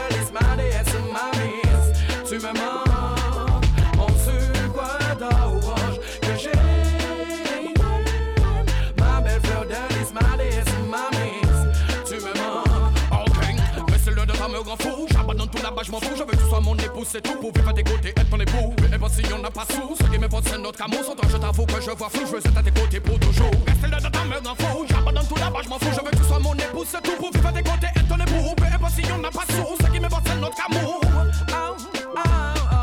je 15.84 15.90
m'en 15.90 16.00
fous 16.00 16.14
Je 16.14 16.20
veux 16.20 16.26
que 16.26 16.36
tu 16.36 16.48
sois 16.48 16.60
mon 16.60 16.76
épouse, 16.76 17.06
c'est 17.10 17.20
tout. 17.20 17.38
Pour 17.40 17.52
vivre 17.52 17.68
à 17.68 17.72
tes 17.72 17.84
côtés, 17.84 18.08
être 18.08 18.30
ton 18.30 18.40
époux 18.40 18.74
Et 18.92 18.98
pas 18.98 19.08
si 19.08 19.22
on 19.32 19.38
n'a 19.38 19.50
pas 19.50 19.66
sous. 19.70 19.96
Ce 19.96 20.10
qui 20.10 20.18
m'importe 20.18 20.48
c'est 20.48 20.58
notre 20.58 20.82
amour. 20.82 21.04
Sans 21.04 21.14
toi 21.14 21.28
je 21.30 21.36
t'avoue 21.36 21.66
que 21.66 21.80
je 21.80 21.90
vois 21.90 22.08
flou. 22.08 22.22
Je 22.26 22.32
veux 22.32 22.38
être 22.38 22.56
à 22.56 22.62
tes 22.62 22.70
côtés 22.70 23.00
pour 23.00 23.18
toujours. 23.18 23.50
C'est 23.80 23.88
l'heure 23.88 24.00
de 24.00 24.08
ta 24.08 24.24
me 24.24 24.40
grand 24.40 24.54
fou. 24.54 24.84
J'abandonne 24.88 25.28
tout 25.28 25.36
là-bas, 25.36 25.60
je 25.62 25.68
m'en 25.68 25.78
fous. 25.78 25.90
Je 25.92 26.04
veux 26.04 26.10
que 26.10 26.16
tu 26.16 26.24
sois 26.24 26.38
mon 26.38 26.54
épouse, 26.54 26.86
c'est 26.90 27.02
tout. 27.02 27.16
Pour 27.18 27.30
vivre 27.32 27.46
à 27.46 27.52
tes 27.52 27.62
côtés, 27.62 27.88
être 27.94 28.08
ton 28.08 28.16
époux 28.16 28.54
Et 28.58 28.78
pas 28.78 28.90
si 28.90 29.02
on 29.12 29.18
n'a 29.18 29.30
pas 29.30 29.44
sous. 29.50 29.84
Ce 29.84 29.90
qui 29.90 30.00
m'importe 30.00 30.26
c'est 30.26 30.40
notre 30.40 30.66
amour. 30.70 31.00
Ah, 31.52 31.74
ah, 32.16 32.54
ok 32.60 32.73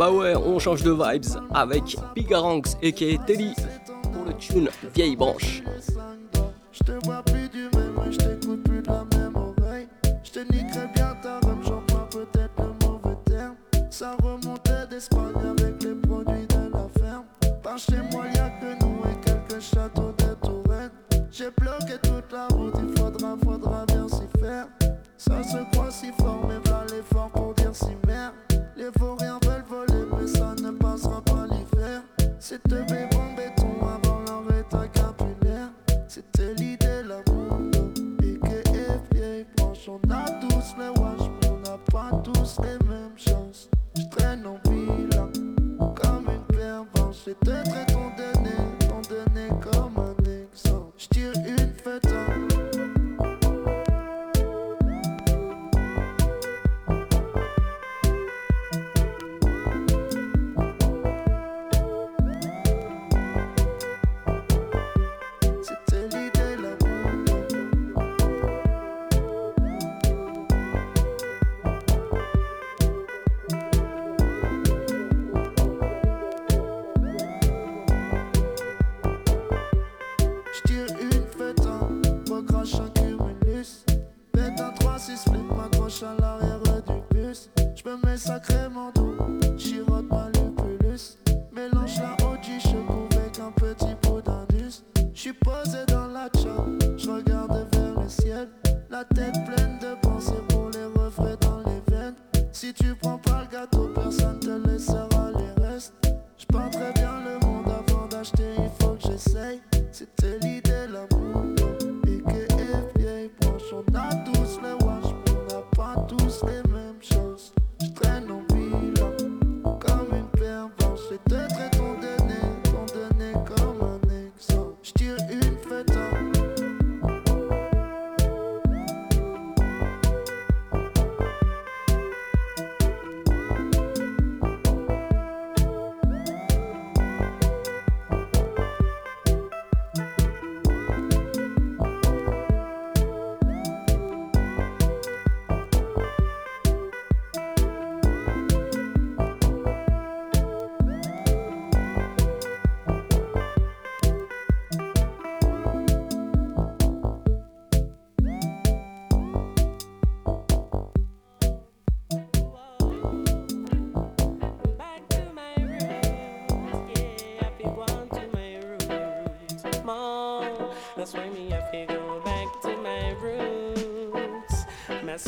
bah 0.00 0.10
ouais, 0.10 0.34
on 0.34 0.58
change 0.58 0.82
de 0.82 0.92
vibes 0.92 1.26
avec 1.52 1.94
Pigaranx 2.14 2.78
et 2.80 2.90
Telly 2.94 3.52
pour 4.14 4.24
le 4.24 4.32
tune 4.32 4.70
Vieille 4.94 5.14
Branche. 5.14 5.59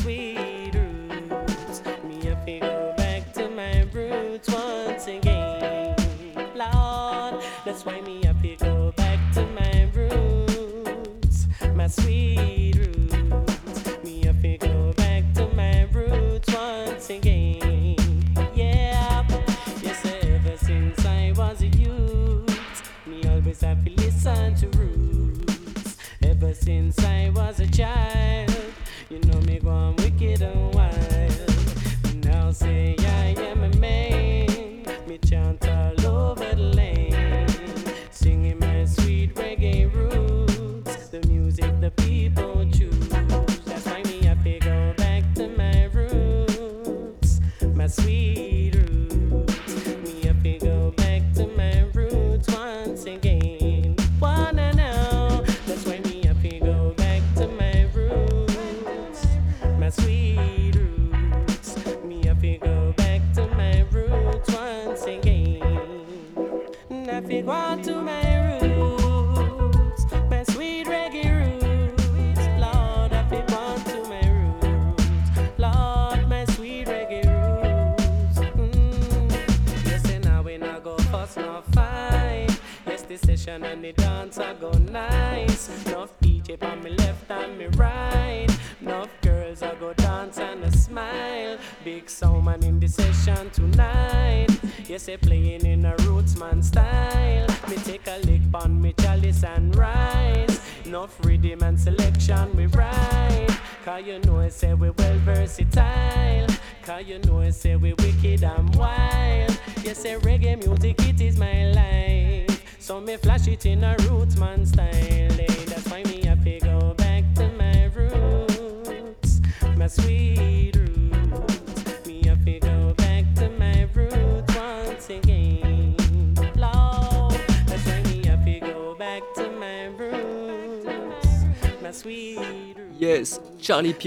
Sweet 0.00 0.31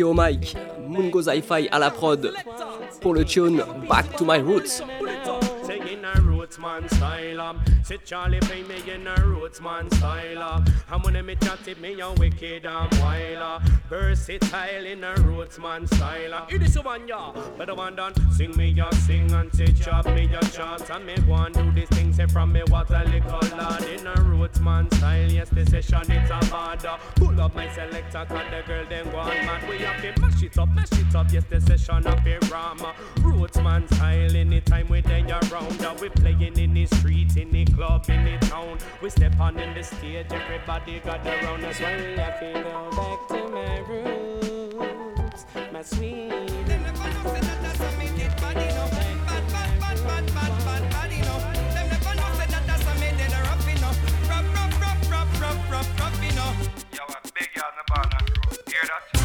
Au 0.03 0.13
mic, 0.13 0.55
Mungo 0.87 1.21
à 1.29 1.79
la 1.79 1.89
prod. 1.89 2.33
Pour 3.01 3.13
le 3.13 3.23
tune 3.23 3.63
Back 3.87 4.15
to 4.17 4.25
My 4.25 4.39
roots 4.39 4.83
man 24.65 24.89
style 24.91 25.31
Yes 25.31 25.49
the 25.49 25.65
session 25.65 26.01
it's 26.09 26.31
a 26.31 26.51
bad 26.51 26.85
uh. 26.85 26.97
Pull 27.15 27.39
up 27.39 27.55
my 27.55 27.69
selector 27.69 28.25
cause 28.27 28.47
the 28.51 28.61
girl 28.67 28.85
then 28.89 29.09
go 29.11 29.19
on 29.19 29.29
mad 29.45 29.69
We 29.69 29.77
have 29.79 30.01
to 30.01 30.21
mash 30.21 30.43
it 30.43 30.57
up 30.57 30.69
mash 30.69 30.91
it 30.93 31.15
up 31.15 31.31
Yes 31.31 31.45
the 31.49 31.61
session 31.61 32.07
up 32.07 32.25
a 32.25 32.39
ram 32.51 32.81
uh. 32.81 32.93
Roots 33.21 33.57
man 33.57 33.87
style 33.87 34.35
anytime 34.35 34.87
we 34.89 35.01
then 35.01 35.31
around 35.31 35.85
uh, 35.85 35.95
We 36.01 36.09
playing 36.09 36.57
in 36.57 36.73
the 36.73 36.85
street 36.87 37.37
in 37.37 37.51
the 37.51 37.65
club 37.65 38.05
in 38.09 38.25
the 38.25 38.37
town 38.47 38.79
We 39.01 39.09
step 39.11 39.39
on 39.39 39.57
in 39.59 39.73
the 39.75 39.83
stage 39.83 40.27
everybody 40.31 40.99
got 40.99 41.25
around 41.25 41.61
That's 41.61 41.79
why 41.79 41.95
we 41.97 42.17
have 42.17 42.39
to 42.39 42.53
go 42.63 42.89
back 42.99 43.27
to 43.29 43.39
my 43.49 43.79
roots, 43.87 45.45
my 45.71 45.81
sweet 45.83 46.44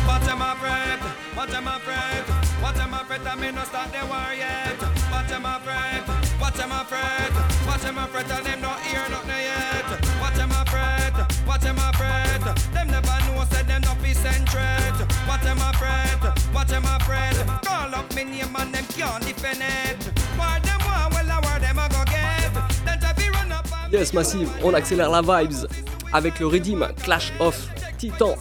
What 0.06 0.22
am 0.28 0.42
I 0.42 0.52
afraid? 0.52 0.98
What 1.36 1.50
am 1.54 1.68
I 1.68 1.76
afraid? 1.76 2.24
What 2.62 2.76
am 2.80 2.94
I 2.94 3.00
afraid? 3.02 3.20
I 3.26 3.34
may 3.34 3.50
not 3.52 3.66
start 3.66 3.92
the 3.92 4.04
war 4.06 4.32
yet. 4.34 4.76
What 5.12 5.30
am 5.30 5.44
I 5.46 5.56
afraid? 5.58 6.02
What 6.40 6.58
am 6.60 6.72
I 6.72 6.82
afraid? 6.82 7.32
What 7.68 7.84
am 7.84 7.98
I 7.98 8.04
afraid? 8.04 8.26
Tell 8.26 8.42
them 8.42 8.60
not 8.62 8.80
hear 8.80 9.04
nothing 9.10 9.28
yet. 9.30 9.84
What 10.20 10.38
am 10.38 10.52
I 10.52 10.62
afraid? 10.62 11.12
What 11.46 11.64
am 11.66 11.78
I 11.78 11.90
afraid? 11.90 12.42
Them 12.72 12.86
never 12.88 13.18
know, 13.26 13.44
said 13.50 13.66
them 13.68 13.82
not 13.82 14.02
be 14.02 14.14
centred. 14.14 14.96
What 15.28 15.44
am 15.44 15.60
I 15.60 15.70
afraid? 15.70 16.32
What 16.54 16.72
am 16.72 16.86
I 16.86 16.96
afraid? 16.96 17.36
Call 17.62 17.94
up 17.94 18.14
me 18.14 18.24
name 18.24 18.56
and 18.56 18.74
them 18.74 18.84
can't 18.96 19.22
defend 19.24 19.60
it. 19.60 20.00
Why 20.36 20.58
them 20.60 20.80
want? 20.86 21.12
Well, 21.14 21.30
I 21.30 21.40
where 21.44 21.58
them 21.60 21.78
I 21.78 21.88
go 21.88 22.02
get? 22.08 22.52
Then 22.84 22.98
to 23.00 23.14
be 23.14 23.28
run 23.28 23.52
up 23.52 23.66
and 23.84 23.92
Yes, 23.92 24.12
Massive, 24.14 24.50
on 24.64 24.72
accélère 24.74 25.10
la 25.10 25.20
vibes. 25.20 25.66
avec 26.12 26.40
le 26.40 26.46
Redeem 26.46 26.88
Clash 27.04 27.32
of 27.38 27.54
Titan. 27.98 28.34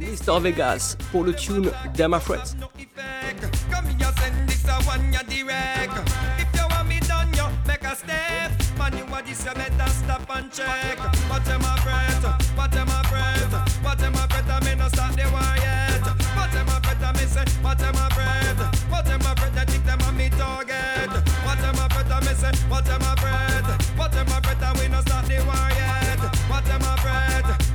Mr. 0.00 0.40
Vegas 0.40 0.96
pour 1.12 1.24
le 1.24 1.34
tune 1.34 1.70
Dama 1.94 2.20
Fret. 2.20 2.56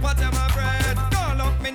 What? 0.06 0.85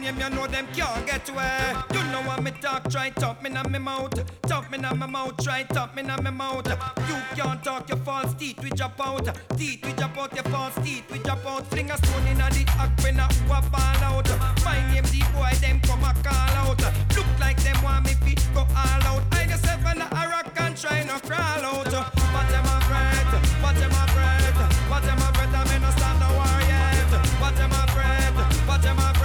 Name, 0.01 0.19
you 0.19 0.31
know 0.31 0.47
them 0.47 0.67
can't 0.73 1.07
get 1.07 1.29
away. 1.29 1.75
You 1.93 2.03
know 2.05 2.23
what 2.23 2.43
me 2.43 2.51
talk, 2.61 2.91
try 2.91 3.11
top 3.11 3.43
me 3.43 3.51
na 3.51 3.63
me 3.65 3.79
mouth. 3.79 4.15
Top 4.43 4.71
me 4.71 4.79
na 4.79 4.95
me 4.95 5.07
mouth, 5.07 5.37
try 5.43 5.63
top 5.65 5.95
me 5.95 6.03
na 6.03 6.17
me 6.17 6.31
mouth. 6.31 6.67
You 7.09 7.17
can't 7.37 7.63
talk 7.63 7.89
your 7.89 7.99
false 7.99 8.35
teeth, 8.35 8.63
we 8.63 8.71
drop 8.71 8.99
out. 9.01 9.29
Teeth, 9.57 9.85
we 9.85 9.93
drop 9.93 10.17
out 10.17 10.35
your 10.35 10.45
false 10.45 10.75
teeth, 10.83 11.05
we 11.11 11.19
drop 11.19 11.45
out. 11.47 11.67
Fling 11.67 11.91
a 11.91 11.97
stone 11.99 12.27
in 12.27 12.41
a 12.41 12.49
the 12.51 12.65
act 12.79 13.03
when 13.03 13.19
a 13.19 13.25
who 13.25 13.53
a 13.53 13.61
ball 13.71 14.05
out. 14.09 14.29
My 14.65 14.79
name 14.93 15.05
the 15.05 15.23
boy, 15.35 15.53
them 15.61 15.81
come 15.81 16.05
a 16.05 16.15
call 16.23 16.55
out. 16.63 16.81
Look 17.15 17.27
like 17.39 17.63
them 17.63 17.83
want 17.83 18.07
me 18.07 18.15
feet 18.25 18.43
go 18.55 18.61
all 18.61 19.05
out. 19.11 19.23
I 19.33 19.45
yourself 19.45 19.85
and 19.87 20.03
a 20.03 20.29
rock 20.29 20.53
and 20.57 20.77
try 20.77 21.03
no 21.05 21.19
crawl 21.21 21.65
out. 21.65 21.93
What 21.93 22.51
am 22.57 22.67
I 22.67 22.79
breath? 22.89 23.63
What 23.63 23.77
am 23.77 23.93
I 23.93 24.07
breath? 24.15 24.91
What 24.91 25.05
am 25.05 25.19
I 25.21 25.31
breath? 25.33 25.55
I 25.55 25.65
may 25.71 25.79
not 25.79 25.93
start 25.99 26.19
no 26.21 26.29
war 26.35 26.61
yet. 26.69 27.11
What 27.41 27.59
am 27.61 27.73
I 27.73 27.85
breath? 27.93 28.69
What 28.69 28.85
am 28.87 28.99
I 28.99 29.13
breath? 29.13 29.20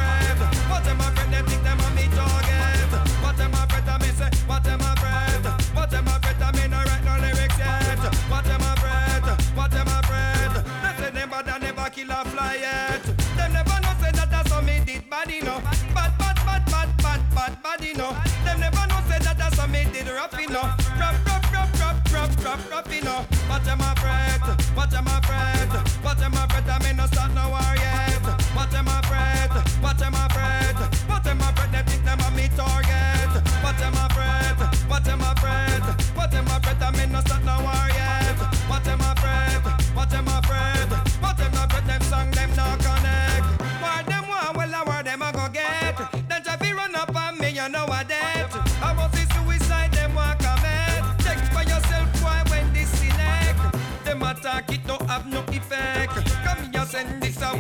killer 11.96 12.24
fly 12.26 12.56
yet. 12.60 13.04
Them 13.38 13.54
never 13.54 13.80
know 13.80 13.96
say 14.04 14.12
that 14.12 14.34
I 14.34 14.44
saw 14.50 14.60
me 14.60 14.84
did 14.86 15.10
bad 15.10 15.32
enough. 15.32 15.64
Bad, 15.96 16.12
bad, 16.20 16.36
bad, 16.46 16.64
bad, 16.68 16.90
bad, 17.00 17.22
bad, 17.34 17.64
bad 17.64 17.82
enough. 17.88 18.18
Them 18.44 18.60
never 18.60 18.84
know 18.92 19.00
say 19.08 19.20
that 19.24 19.40
I 19.40 19.50
saw 19.56 19.66
me 19.68 19.88
did 19.94 20.10
rap 20.12 20.36
enough. 20.36 20.76
Rap, 21.00 21.16
rap, 21.26 21.44
rap, 21.56 21.72
rap, 21.80 21.98
rap, 22.12 22.32
rap, 22.44 22.60
rap 22.70 22.92
enough. 22.92 23.26
But 23.48 23.64
I'm 23.72 23.80
afraid, 23.80 24.44
but 24.76 24.92
I'm 24.92 25.08
afraid, 25.08 25.72
but 26.04 26.20
I'm 26.20 26.36
afraid 26.36 26.68
I 26.68 26.78
may 26.84 26.94
not 27.00 27.08
start 27.16 27.32
no 27.32 27.48
war 27.48 27.74
yet. 27.80 28.24
But 28.52 28.74
I'm 28.76 28.92
afraid, 28.92 29.52
but 29.80 30.02
I'm 30.04 30.16
afraid, 30.20 30.76
but 31.08 31.26
I'm 31.32 31.40
afraid 31.48 31.72
they 31.72 31.84
think 31.88 32.04
them 32.04 32.20
a 32.20 32.30
me 32.36 32.52
target. 32.60 33.32
But 33.64 33.80
I'm 33.80 33.96
afraid, 34.04 34.58
but 34.92 35.08
I'm 35.08 35.24
afraid, 35.32 35.84
but 36.12 36.34
I'm 36.36 36.48
afraid 36.52 36.82
I 36.84 36.92
may 36.92 37.08
not 37.08 37.24
start 37.24 37.44
no 37.46 37.56
war 37.64 37.75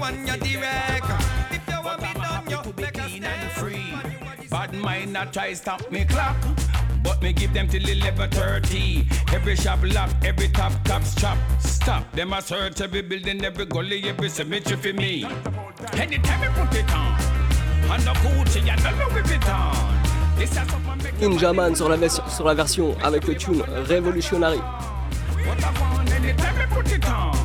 send 0.05 0.27
this 0.27 0.27
a 0.27 0.27
one 0.27 0.27
ya 0.27 0.35
direct. 0.37 1.05
If 1.51 1.67
you 1.67 1.81
want 1.83 2.01
me 2.01 2.13
done, 2.13 2.49
you 2.49 2.73
make 2.77 2.97
a 2.97 3.01
clean 3.01 3.23
and 3.23 3.51
free. 3.51 4.47
Bad 4.49 4.73
mind 4.73 5.13
not 5.13 5.33
try 5.33 5.53
stop 5.53 5.91
me 5.91 6.05
clock. 6.05 6.35
But 7.03 7.21
me 7.21 7.33
give 7.33 7.53
them 7.53 7.67
till 7.67 7.83
11.30 7.83 9.31
Every 9.31 9.55
shop 9.55 9.77
lock, 9.83 10.09
every 10.23 10.47
top 10.47 10.71
cops 10.85 11.13
chop 11.13 11.37
Stop, 11.59 12.11
them 12.13 12.33
a 12.33 12.41
search 12.41 12.81
every 12.81 13.03
building, 13.03 13.45
every 13.45 13.67
gully, 13.67 14.03
every 14.09 14.27
cemetery 14.27 14.75
for 14.75 14.91
me 14.93 15.23
Anytime 15.93 16.41
we 16.41 16.47
put 16.47 16.75
it 16.75 16.91
on 16.95 17.21
And 17.91 18.01
the 18.01 18.11
Gucci 18.11 18.67
and 18.67 18.81
the 18.81 18.89
Louis 18.97 19.21
Vuitton 19.21 20.35
This 20.39 20.49
is 20.49 20.55
something 20.55 21.03
make 21.03 21.21
you 21.21 21.29
Ninja 21.29 21.53
Man 21.53 21.75
sur 21.75 21.89
la, 21.89 21.95
vers- 21.95 22.27
sur 22.27 22.43
la 22.45 22.55
version 22.55 22.97
avec 23.03 23.27
le 23.27 23.35
tune 23.37 23.61
Revolutionary. 23.87 24.57
What 24.57 25.63
I 25.63 25.79
want 25.79 26.11
anytime 26.11 26.57
we 26.57 26.65
put 26.75 26.91
it 26.91 27.07
on 27.07 27.44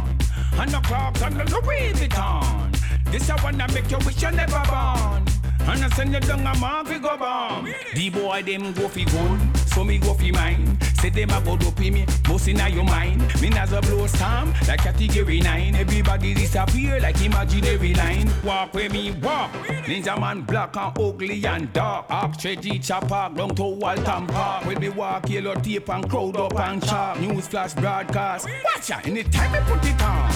And 0.58 0.70
the 0.70 0.80
clocks 0.80 1.22
and 1.22 1.36
the 1.36 1.44
Louis 1.44 1.92
Vuitton 1.94 3.12
This 3.12 3.28
a 3.28 3.36
one 3.38 3.56
that 3.58 3.72
make 3.72 3.90
you 3.90 3.98
wish 4.04 4.22
you 4.22 4.30
never 4.30 4.62
born 4.68 5.39
And 5.68 5.84
I 5.84 5.88
send 5.90 6.12
you 6.12 6.20
down 6.20 6.46
a 6.46 6.58
mark 6.58 6.88
we 6.88 6.98
go 6.98 7.16
bomb. 7.16 7.72
The 7.94 8.10
boy 8.10 8.42
them 8.42 8.72
go 8.72 8.88
fi 8.88 9.04
good 9.04 9.40
So 9.68 9.84
me 9.84 9.98
go 9.98 10.14
fi 10.14 10.30
mine. 10.32 10.78
Say 10.94 11.10
them 11.10 11.30
a 11.30 11.40
go 11.40 11.56
dope 11.56 11.78
me 11.78 12.04
Most 12.28 12.48
inna 12.48 12.68
your 12.68 12.84
mind. 12.84 13.20
Me 13.40 13.50
as 13.56 13.72
a 13.72 13.80
blow 13.80 14.06
storm 14.06 14.52
Like 14.66 14.80
category 14.80 15.40
9 15.40 15.74
Everybody 15.76 16.34
disappear 16.34 17.00
like 17.00 17.20
imaginary 17.22 17.94
line. 17.94 18.30
Walk 18.44 18.74
where 18.74 18.90
me 18.90 19.12
walk. 19.12 19.52
Ninja 19.86 20.18
man 20.18 20.42
black 20.42 20.76
and 20.76 20.98
ugly 20.98 21.44
and 21.46 21.72
dark. 21.72 22.06
Arc 22.08 22.32
Tregy 22.32 22.84
chopper 22.84 23.32
Long 23.34 23.54
to 23.54 23.64
Walton 23.64 24.26
Park. 24.26 24.66
When 24.66 24.80
me 24.80 24.88
walk 24.88 25.28
yellow 25.28 25.54
tape 25.54 25.88
and 25.88 26.08
crowd 26.08 26.36
up 26.36 26.58
and 26.58 26.82
chalk. 26.84 27.20
News 27.20 27.46
flash 27.46 27.74
broadcast. 27.74 28.48
Watch 28.64 28.90
ya 28.90 29.00
anytime 29.04 29.52
me 29.52 29.58
put 29.66 29.84
it 29.84 30.02
on. 30.02 30.30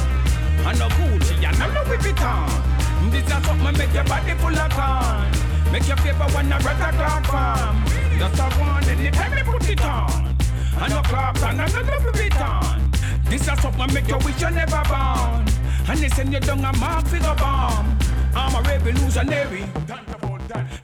And 0.67 0.79
no 0.79 0.89
Gucci 0.89 1.45
and 1.45 1.59
no 1.59 1.67
Louis 1.83 1.99
Vuitton 1.99 2.84
This 3.15 3.23
is 3.23 3.47
something 3.47 3.79
make 3.79 3.95
your 3.95 4.03
body 4.05 4.35
full 4.35 4.59
of 4.59 4.71
corn 4.75 5.31
Make 5.71 5.87
your 5.87 5.97
paper 5.99 6.27
when 6.35 6.53
I 6.53 6.59
red 6.59 6.81
a 6.81 6.91
clock 6.97 7.25
farm. 7.27 7.85
Just 8.19 8.41
a 8.41 8.59
one 8.59 8.85
anytime 8.89 9.35
me 9.37 9.43
put 9.45 9.71
it 9.71 9.85
on. 9.85 10.37
And 10.83 10.93
no 10.93 11.01
clocks 11.03 11.41
and 11.45 11.59
no 11.59 11.65
Louis 11.65 12.11
Vuitton 12.11 13.31
This 13.31 13.47
is 13.47 13.61
something 13.63 13.95
make 13.95 14.09
you 14.09 14.19
wish 14.19 14.41
you 14.43 14.51
never 14.51 14.83
born. 14.89 15.47
And 15.87 15.99
they 16.01 16.09
send 16.09 16.33
you 16.33 16.41
down 16.41 16.65
a 16.65 16.77
mark 16.79 17.07
figure 17.07 17.37
bomb. 17.37 17.97
I'm 18.35 18.55
a 18.57 18.69
revolutionary. 18.69 19.63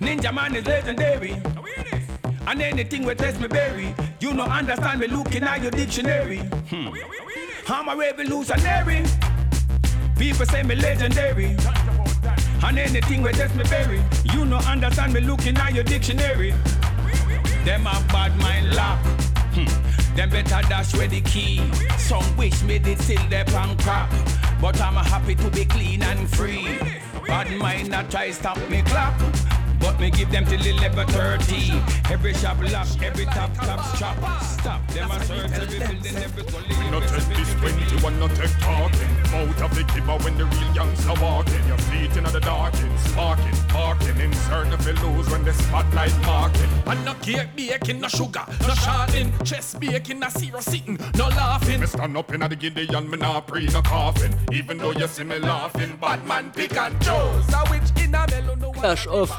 Ninja 0.00 0.32
man 0.32 0.54
is 0.54 0.66
legendary. 0.66 1.32
And 2.46 2.62
anything 2.62 3.04
with 3.06 3.18
test 3.18 3.40
me 3.40 3.48
berry, 3.48 3.92
you 4.20 4.32
no 4.34 4.44
understand 4.44 5.00
me 5.00 5.08
looking 5.08 5.42
at 5.42 5.62
your 5.62 5.72
dictionary. 5.72 6.38
Hmm. 6.70 6.90
I'm 7.66 7.88
a 7.88 7.96
revolutionary. 7.96 9.04
People 10.16 10.46
say 10.46 10.62
me 10.62 10.76
legendary. 10.76 11.56
And 12.62 12.78
anything 12.78 13.22
with 13.22 13.36
test 13.36 13.54
me 13.54 13.64
berry, 13.64 14.02
you 14.32 14.44
no 14.44 14.58
understand 14.58 15.12
me 15.12 15.20
looking 15.20 15.56
at 15.56 15.74
your 15.74 15.84
dictionary. 15.84 16.50
Them 17.64 17.86
a 17.86 18.02
bad 18.12 18.36
mind 18.38 18.74
lock. 18.74 18.98
Hmm. 19.54 20.16
Them 20.16 20.30
better 20.30 20.68
dash 20.68 20.94
where 20.94 21.08
the 21.08 21.20
key. 21.22 21.60
Some 21.98 22.36
wish 22.36 22.62
me 22.62 22.78
did 22.78 22.98
still 23.00 23.26
their 23.28 23.44
pan 23.44 23.76
crap. 23.78 24.10
But 24.60 24.80
I'm 24.80 24.94
happy 24.94 25.34
to 25.36 25.50
be 25.50 25.64
clean 25.64 26.02
and 26.02 26.28
free. 26.28 26.78
Bad 27.26 27.50
mind 27.58 27.90
not 27.90 28.10
try 28.10 28.30
stop 28.30 28.58
me 28.68 28.82
clock. 28.82 29.14
But 29.80 29.98
me 29.98 30.10
give 30.10 30.30
them 30.30 30.44
till 30.46 30.60
11.30 30.60 32.10
Every 32.10 32.34
shop 32.34 32.58
lock, 32.70 32.88
every 33.02 33.24
top 33.24 33.52
top 33.54 33.96
shop 33.96 34.16
Stop, 34.42 34.86
them 34.88 35.10
a 35.10 35.24
search 35.24 35.50
every 35.52 35.78
building, 35.78 36.16
every 36.16 36.44
gully 36.44 36.76
We 36.78 36.90
not 36.90 37.02
take 37.08 37.26
this 37.36 37.50
21, 37.60 38.18
not 38.18 38.30
take 38.30 38.58
talking. 38.58 39.10
Out 39.34 39.62
of 39.62 39.74
the 39.74 39.84
kibber 39.84 40.22
when 40.24 40.36
the 40.38 40.46
real 40.46 40.74
youngster 40.74 41.12
walking. 41.20 41.66
Your 41.68 41.76
feet 41.76 42.16
in 42.16 42.24
the 42.24 42.40
darking, 42.40 42.96
sparking, 42.98 43.56
parking. 43.68 44.18
In 44.18 44.32
certain 44.32 44.72
of 44.72 44.82
the 44.84 44.94
lose 45.04 45.28
when 45.28 45.44
the 45.44 45.52
spotlight 45.52 46.16
marking. 46.22 46.70
And 46.86 47.04
no 47.04 47.14
cake 47.14 47.54
baking, 47.54 48.00
no 48.00 48.08
sugar, 48.08 48.44
no 48.62 48.74
sharding, 48.74 49.30
chest 49.44 49.78
baking, 49.78 50.20
no 50.20 50.28
zero 50.30 50.60
sitting, 50.60 50.98
no 51.16 51.28
laughing. 51.28 51.80
Me 51.80 51.86
stand 51.86 52.16
up 52.16 52.32
in 52.32 52.40
the 52.40 52.56
Gideon, 52.56 53.10
me 53.10 53.18
not 53.18 53.46
pre 53.46 53.66
no 53.66 53.82
coughing. 53.82 54.34
Even 54.52 54.78
though 54.78 54.92
you 54.92 55.06
see 55.06 55.24
me 55.24 55.38
laughing, 55.38 55.96
bad 56.00 56.26
man 56.26 56.50
pick 56.50 56.76
and 56.76 56.98
no 57.06 57.42
Clash 58.72 59.06
of, 59.08 59.30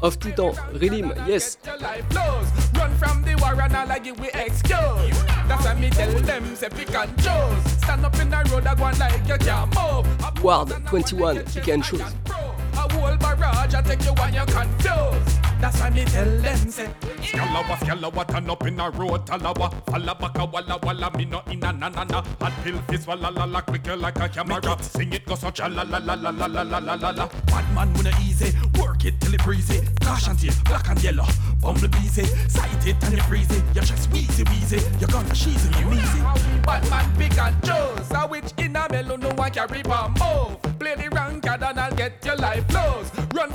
Of 0.00 0.18
Titan, 0.18 0.54
Redeem, 0.72 1.12
yes. 1.26 1.58
your 1.64 1.78
life 1.78 2.04
flows. 2.10 2.46
Run 2.74 2.92
from 2.96 3.22
the 3.22 3.36
war 3.36 3.60
and 3.60 3.76
all 3.76 3.90
I 3.90 3.98
give 3.98 4.18
we 4.18 4.28
excuse. 4.28 5.24
That's 5.46 5.64
why 5.64 5.74
me 5.74 5.90
tell 5.90 6.10
them, 6.20 6.56
say 6.56 6.68
pick 6.68 6.94
and 6.94 7.16
choose. 7.18 7.72
Stand 7.78 8.04
up 8.04 8.18
in 8.18 8.30
the 8.30 8.48
road, 8.50 8.66
I 8.66 8.74
go 8.74 8.84
on 8.84 8.98
like 8.98 9.26
you 9.28 9.36
can't 9.38 9.72
move. 9.74 10.42
Ward 10.42 10.68
21, 10.86 11.44
pick 11.44 11.68
and 11.68 11.84
choose. 11.84 12.00
A 12.00 12.92
whole 12.92 13.16
barrage, 13.16 13.74
I 13.74 13.82
take 13.82 14.04
you 14.04 14.12
when 14.14 14.34
you're 14.34 14.46
confused. 14.46 15.38
That's 15.62 15.78
why 15.78 15.90
me 15.90 16.04
tell 16.04 16.24
them, 16.24 16.70
say, 16.72 16.88
Scalawa, 17.22 17.76
scalawa, 17.76 18.26
turn 18.26 18.50
up 18.50 18.66
in 18.66 18.80
a 18.80 18.90
road, 18.90 19.24
talawa. 19.24 19.72
Falla 19.86 20.12
baka, 20.12 20.44
walla, 20.44 20.76
walla, 20.82 21.16
me 21.16 21.24
no 21.24 21.40
in 21.52 21.62
a 21.62 21.72
na 21.72 21.88
na 21.88 22.02
na. 22.02 22.20
Hot 22.40 22.52
pill 22.64 22.78
fizz, 22.88 23.06
walla 23.06 23.30
la 23.30 23.44
la, 23.44 23.60
quicker 23.60 23.96
like 23.96 24.18
a 24.18 24.28
camera. 24.28 24.76
Sing 24.82 25.12
it, 25.12 25.24
go 25.24 25.36
such 25.36 25.60
a 25.60 25.68
la 25.68 25.84
la 25.84 25.98
la 25.98 26.14
la 26.14 26.30
la 26.30 26.46
la 26.46 26.62
la 26.62 26.78
la 26.78 26.94
la 26.94 27.10
la. 27.10 27.28
Bad 27.46 27.74
man 27.76 27.94
wanna 27.94 28.10
easy, 28.26 28.50
work 28.76 29.04
it 29.04 29.20
till 29.20 29.34
it 29.34 29.44
breezy. 29.44 29.80
Caution 30.00 30.36
tape, 30.36 30.52
black 30.64 30.88
and 30.88 31.00
yellow, 31.00 31.26
bumblebees 31.60 32.18
Sight 32.50 32.84
it 32.84 32.96
and 33.04 33.12
you 33.12 33.22
freeze 33.22 33.48
it, 33.52 33.62
you're 33.72 33.84
just 33.84 34.10
wheezy 34.10 34.42
wheezy. 34.42 34.80
You're 34.98 35.10
gonna 35.10 35.28
sheezy 35.28 35.70
you 35.78 35.92
easy. 35.92 36.20
Bad 36.66 36.90
man 36.90 37.08
pick 37.16 37.38
and 37.38 37.54
choose, 37.62 38.10
a 38.10 38.26
witch 38.26 38.52
in 38.58 38.74
a 38.74 38.88
mellow, 38.90 39.14
no 39.14 39.28
one 39.36 39.52
carry 39.52 39.84
bomb 39.84 40.14
move. 40.14 40.78
Play 40.80 40.96
the 40.96 41.08
rank 41.10 41.46
and 41.46 41.62
I'll 41.62 41.94
get 41.94 42.24
your 42.24 42.34
life 42.34 42.68
lost. 42.74 43.11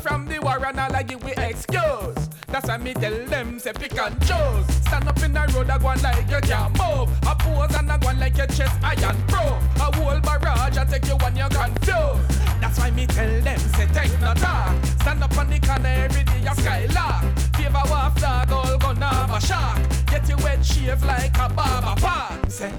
From 0.07 0.25
the 0.25 0.39
war 0.39 0.65
and 0.65 0.79
all 0.79 0.95
I 0.95 1.03
give 1.03 1.21
we 1.21 1.33
excuse. 1.33 2.29
That's 2.47 2.69
why 2.69 2.77
me 2.77 2.93
tell 2.93 3.25
them 3.25 3.59
say 3.59 3.73
pick 3.73 3.99
and 3.99 4.17
choose. 4.21 4.65
Stand 4.87 5.05
up 5.05 5.21
in 5.21 5.33
the 5.33 5.41
road, 5.53 5.69
I 5.69 5.77
go 5.77 5.87
on 5.87 6.01
like 6.01 6.29
you 6.31 6.39
can't 6.47 6.71
move. 6.79 7.11
A 7.27 7.35
pose 7.35 7.75
and 7.75 7.91
I 7.91 7.97
go 7.97 8.07
on 8.07 8.17
like 8.17 8.37
your 8.37 8.47
chest 8.47 8.73
iron 8.81 9.17
pro. 9.27 9.43
A 9.43 9.91
whole 9.97 10.21
barrage, 10.21 10.77
I 10.77 10.85
take 10.85 11.07
you 11.07 11.17
when 11.17 11.35
you're 11.35 11.49
confused. 11.49 12.39
That's 12.61 12.79
why 12.79 12.89
me 12.91 13.05
tell 13.05 13.41
them 13.41 13.59
say 13.59 13.87
take 13.87 14.17
no 14.21 14.33
talk. 14.33 14.73
Stand 15.01 15.23
up 15.25 15.37
on 15.37 15.49
the 15.49 15.59
corner 15.59 15.89
every 15.89 16.23
day, 16.23 16.47
a 16.49 16.55
skylark. 16.55 17.25
Favor 17.57 17.83
waft 17.91 18.21
dog, 18.21 18.49
all 18.49 18.77
gonna 18.77 19.07
have 19.07 19.33
a 19.33 19.45
shark. 19.45 19.77
Get 20.05 20.29
your 20.29 20.39
head 20.39 20.65
shaved 20.65 21.05
like 21.05 21.37
a 21.37 21.49
barber 21.49 21.99
pan. 21.99 22.49
Say, 22.49 22.71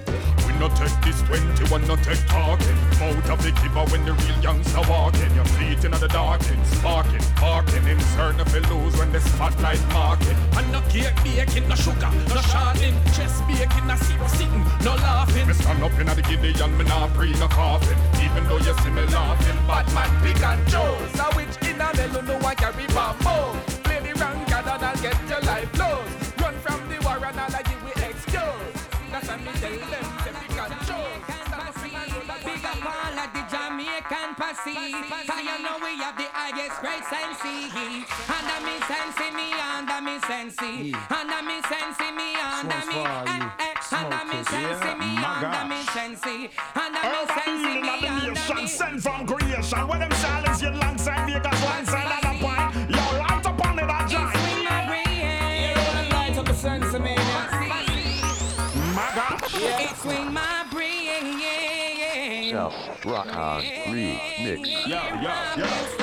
no 0.58 0.68
take 0.70 0.94
this 1.02 1.22
21, 1.22 1.86
no 1.86 1.96
take 1.96 2.24
talking. 2.26 2.76
Out 3.00 3.30
of 3.30 3.42
the 3.42 3.52
giver 3.62 3.84
when 3.90 4.04
the 4.04 4.12
real 4.12 4.38
youngster 4.42 4.82
walking. 4.88 5.32
Your 5.34 5.44
feet 5.56 5.84
in 5.84 5.92
the 5.92 6.08
darking, 6.08 6.62
sparking, 6.64 7.22
parking. 7.36 7.86
In 7.86 8.00
certain 8.16 8.40
of 8.40 8.70
lose 8.70 8.96
when 8.98 9.12
the 9.12 9.20
spotlight 9.20 9.80
marking. 9.92 10.36
and 10.56 10.70
no 10.72 10.80
cake 10.88 11.14
baking, 11.22 11.68
no 11.68 11.74
sugar, 11.74 12.10
no 12.28 12.40
sharding. 12.50 12.96
Chest 13.14 13.46
baking, 13.46 13.86
no 13.86 13.96
zero 13.96 14.26
sitting, 14.26 14.64
no 14.82 14.94
laughing. 14.96 15.46
Me 15.46 15.54
stand 15.54 15.82
up 15.82 15.98
in 15.98 16.06
the 16.06 16.22
Gideon, 16.22 16.76
me 16.76 16.84
not 16.84 17.12
breathe 17.14 17.38
no 17.38 17.48
coughing. 17.48 17.98
Even 18.22 18.44
though 18.48 18.58
you 18.58 18.74
see 18.82 18.90
me 18.90 19.02
laughing, 19.06 19.58
Bad 19.66 19.86
man 19.94 20.10
pick 20.22 20.42
and 20.42 20.62
choose. 20.66 21.20
A 21.20 21.36
witch 21.36 21.56
in 21.62 21.80
a 21.80 21.88
melon, 21.94 22.26
no 22.26 22.38
one 22.38 22.56
carry 22.56 22.86
bamboo. 22.88 23.67
Posse 34.48 34.72
Cause 35.26 35.44
you 35.44 35.62
know 35.62 35.76
we 35.84 36.00
have 36.00 36.16
the 36.16 36.24
highest 36.32 36.80
grade 36.80 37.04
sensei 37.04 37.68
Under 38.32 38.60
me. 38.64 38.80
Sensei, 38.88 39.30
me 39.36 39.52
under 39.60 40.00
me. 40.00 40.16
Sensei 40.24 40.92
Under 41.12 41.42
me 41.44 41.60
sensei, 41.68 42.10
me 42.16 42.32
under 42.40 42.80
me 42.88 43.04
eh, 43.04 43.44
eh. 43.60 43.74
Under 43.92 44.24
me 44.24 44.40
sensei, 44.48 44.94
me. 44.96 45.20
Under 45.20 45.64
me 45.68 45.82
sensei 45.92 46.48
Under 46.74 47.04
me 47.12 47.22
sensei, 47.36 47.76
me 47.82 48.08
under 48.08 48.54
me 48.54 48.66
Sent 48.66 49.02
from 49.02 49.26
creation, 49.26 49.86
when 49.86 50.00
them 50.00 50.12
silence 50.12 50.47
Rock 63.04 63.26
on 63.36 63.62
Remix. 63.62 64.66
Yeah, 64.86 65.22
yeah, 65.22 65.58
yeah. 65.58 65.97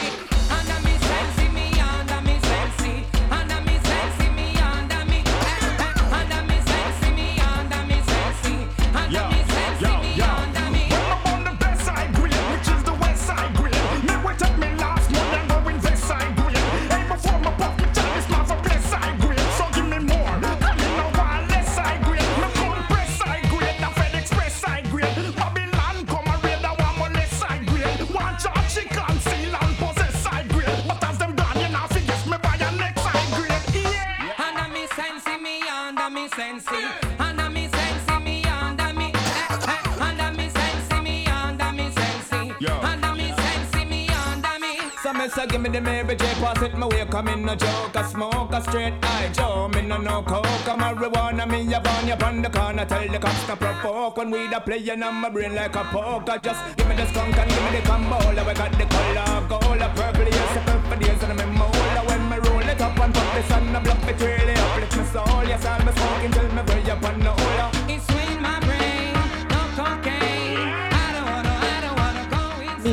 Me 45.66 45.72
the 45.72 45.82
Mary 45.82 46.16
J. 46.16 46.26
Pass 46.36 46.62
it 46.62 46.78
my 46.78 46.88
way 46.88 47.06
Come 47.06 47.28
in 47.30 47.46
no 47.46 47.56
joke, 47.56 47.96
a 47.96 48.04
smoke, 48.08 48.54
a 48.54 48.62
straight 48.62 48.94
eye 49.02 49.30
Joe, 49.34 49.68
me 49.70 49.82
no 49.82 49.98
no 49.98 50.22
coke, 50.22 50.46
a 50.46 50.74
marijuana 50.82 51.50
Me 51.50 51.74
a 51.74 51.80
burn 51.80 52.08
you 52.08 52.14
on 52.26 52.42
the 52.42 52.50
corner 52.50 52.86
Tell 52.86 53.08
the 53.08 53.20
cops 53.20 53.46
to 53.48 53.56
provoke 53.56 54.18
When 54.18 54.32
we 54.32 54.48
da 54.48 54.60
playing 54.60 55.04
on 55.04 55.16
my 55.16 55.30
brain 55.30 55.56
like 55.56 55.76
a 55.76 55.84
poker 55.86 56.40
Just 56.42 56.78
give 56.78 56.88
me 56.88 56.96
the 56.96 57.06
skunk 57.08 57.38
and 57.38 57.50
give 57.50 57.64
me 57.64 57.80
the 57.80 57.88
combo 57.88 58.18
We 58.30 58.54
got 58.54 58.72
the 58.72 58.86
color, 58.86 59.48
gold, 59.48 59.82
a 59.82 59.90
purple 59.90 60.28
Yes, 60.30 60.58
a 60.58 60.60
purple 60.70 61.00
days 61.00 61.24
and 61.24 61.42
I'm 61.42 61.54
mola 61.58 62.02
When 62.08 62.30
me 62.30 62.38
roll 62.48 62.70
it 62.70 62.82
up 62.82 63.00
and 63.00 63.14
put 63.14 63.34
this 63.34 63.52
on 63.52 63.74
the 63.74 63.80
block 63.80 64.08
It 64.10 64.22
really 64.22 64.54
uplift 64.54 64.98
my 64.98 65.06
soul 65.06 65.44
Yes, 65.46 65.66
I'm 65.66 65.88
a 65.88 65.94
smoking 65.94 66.32
till 66.32 66.50
me 66.54 66.62
way 66.62 66.92
up 66.92 67.04
on 67.04 67.20
the 67.20 67.32
ola 67.32 67.85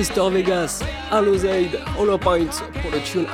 Mister 0.03 0.29
Vegas, 0.31 0.83
Halo 1.13 1.39
Zaid, 1.39 1.79
Hollow 1.97 2.19
Points 2.19 2.61
pour 2.83 2.91
le 2.91 3.01
tune 3.05 3.25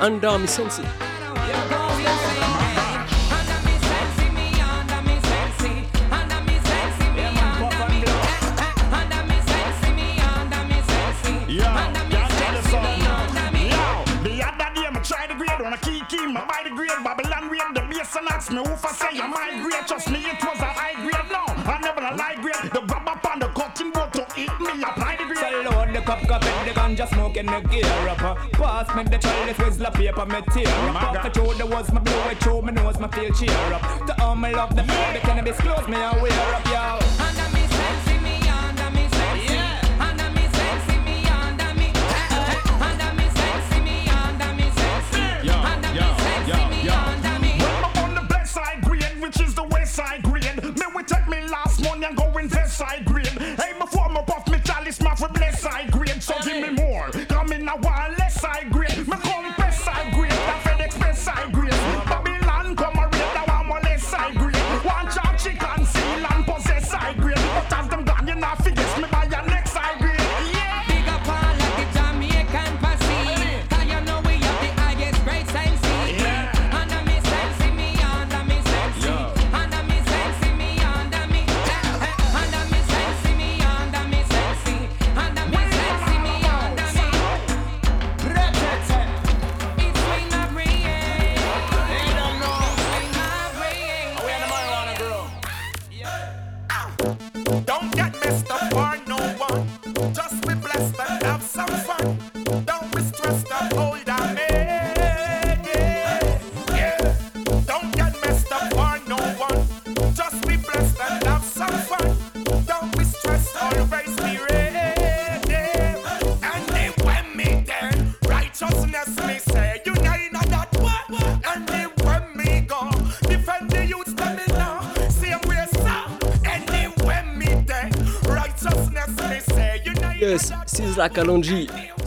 cup 26.99 27.11
in 27.13 27.19
the 27.19 27.29
ganja 27.29 27.39
smoking 27.39 27.45
the 27.45 27.59
gear 27.69 28.09
up. 28.09 28.21
uh. 28.21 28.35
Pass 28.51 28.95
me 28.95 29.03
the 29.03 29.17
chalice 29.17 29.57
with 29.57 29.77
the 29.77 29.91
paper, 29.91 30.25
me 30.25 30.41
tear 30.53 30.67
up. 30.67 31.03
Off 31.03 31.23
the 31.23 31.29
through 31.29 31.53
the 31.55 31.65
was 31.65 31.91
my 31.91 32.01
blow 32.01 32.29
it 32.29 32.37
through 32.39 32.61
my 32.61 32.71
nose, 32.71 32.99
my 32.99 33.07
feel 33.09 33.33
cheer 33.33 33.73
up. 33.73 34.05
To 34.07 34.21
all 34.21 34.35
my 34.35 34.51
love, 34.51 34.75
the 34.75 34.83
the 34.83 35.19
cannabis 35.19 35.57
close 35.57 35.87
me 35.87 35.95
aware 35.95 36.55
up, 36.55 36.65
yo. 36.67 37.58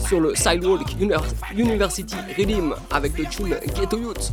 Sur 0.07 0.19
le 0.19 0.35
Sidewalk 0.35 0.81
Uni- 0.99 1.13
University 1.57 2.15
Redeem 2.37 2.75
avec 2.91 3.17
le 3.17 3.25
tune 3.25 3.55
Ghetto 3.75 3.97
Youth. 3.97 4.31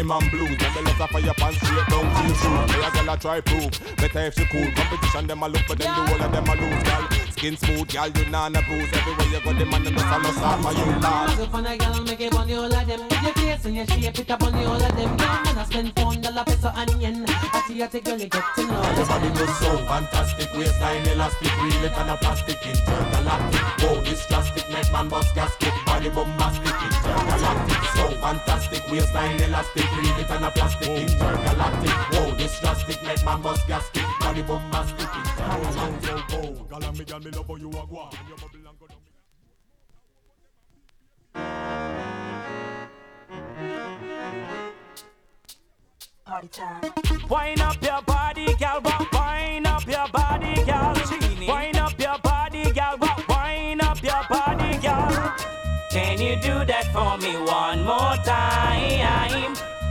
The 0.00 0.06
rhythm 0.06 0.10
and 0.10 0.30
blues. 0.30 0.74
When 0.74 0.84
the 0.84 1.08
for 1.10 1.20
your 1.20 1.34
pants 1.34 1.60
straight 1.60 1.86
down 1.88 2.04
to 2.04 2.22
your 2.26 2.36
shoes. 2.36 2.70
Hey, 2.72 2.86
a 2.86 2.90
gal 2.90 3.14
a 3.14 3.18
try 3.18 3.40
prove. 3.40 3.96
Better 3.96 4.20
if 4.26 4.34
she 4.34 4.44
cool. 4.46 4.70
Competition 4.72 5.26
them 5.26 5.42
a 5.42 5.48
look, 5.48 5.62
but 5.68 5.78
then 5.78 5.88
the 5.88 6.02
whole 6.08 6.22
of 6.22 6.32
them 6.32 6.48
a 6.48 6.54
lose, 6.54 6.82
gal. 6.82 7.08
Skin 7.30 7.56
smooth, 7.56 7.88
gal 7.88 8.08
you 8.08 8.24
nah 8.30 8.48
na 8.48 8.60
bruise. 8.62 8.88
Everywhere 8.92 9.26
you 9.32 9.40
go, 9.40 9.52
them 9.52 9.74
and 9.74 9.86
them 9.86 9.94
just 9.94 10.06
a 10.06 10.18
no 10.22 10.30
start 10.32 10.60
for 10.62 10.72
you, 10.72 10.86
lad. 11.00 11.30
So 11.36 11.48
on 11.52 11.66
a 11.66 11.76
girl, 11.76 12.04
make 12.04 12.20
it 12.20 12.30
the 12.30 12.38
whole 12.38 12.64
of 12.64 12.86
them. 12.86 13.00
Your 13.24 13.34
face 13.34 13.64
and 13.64 13.76
your 13.76 13.86
shape, 13.86 14.18
it 14.18 14.30
up 14.30 14.40
the 14.40 14.50
whole 14.50 14.82
of 14.82 14.96
them. 14.96 15.10
Young 15.18 15.42
man, 15.44 15.58
I 15.58 15.64
spend 15.64 15.92
phone, 15.96 16.20
dollar, 16.20 16.44
peso, 16.44 16.72
and 16.74 17.02
yen. 17.02 17.24
I 17.28 17.64
see 17.66 17.74
you 17.74 17.88
take 17.88 18.04
girl, 18.04 18.18
you 18.18 18.28
get 18.28 18.44
to 18.56 18.62
know. 18.66 18.82
Your 18.96 19.06
body 19.06 19.28
looks 19.28 19.58
so 19.58 19.76
fantastic, 19.84 20.52
waistline 20.54 21.06
elastic, 21.08 21.62
reel 21.62 21.84
it 21.84 21.92
on 21.98 22.08
a 22.08 22.16
plastic, 22.16 22.58
intergalactic. 22.64 23.60
Whoa, 23.80 23.96
oh, 23.96 24.00
this 24.04 24.26
drastic, 24.26 24.68
make 24.70 24.90
man 24.92 25.08
bust 25.08 25.34
gasket, 25.34 25.59
body 26.00 26.14
bombastic, 26.14 26.74
intergalactic. 26.82 27.82
So 27.94 28.08
fantastic, 28.20 28.90
waistline 28.90 29.40
elastic, 29.40 29.96
reel 29.96 30.18
it 30.18 30.30
on 30.30 30.44
a 30.44 30.50
plastic, 30.50 30.88
intergalactic. 30.88 31.90
Whoa, 31.90 32.30
this 32.36 32.58
drastic, 32.60 33.02
make 33.02 33.24
man 33.24 33.42
bust 33.42 33.66
gasket, 33.68 34.04
body 34.20 34.42
bombastic, 34.42 35.08
intergalactic. 35.14 36.24
Oh, 36.32 36.64
gal 36.70 36.84
and 36.84 36.98
me 36.98 37.04
gal 37.04 37.20
me 37.20 37.30
love 37.30 37.46
how 37.46 37.56
you 37.56 37.68
a 37.68 38.39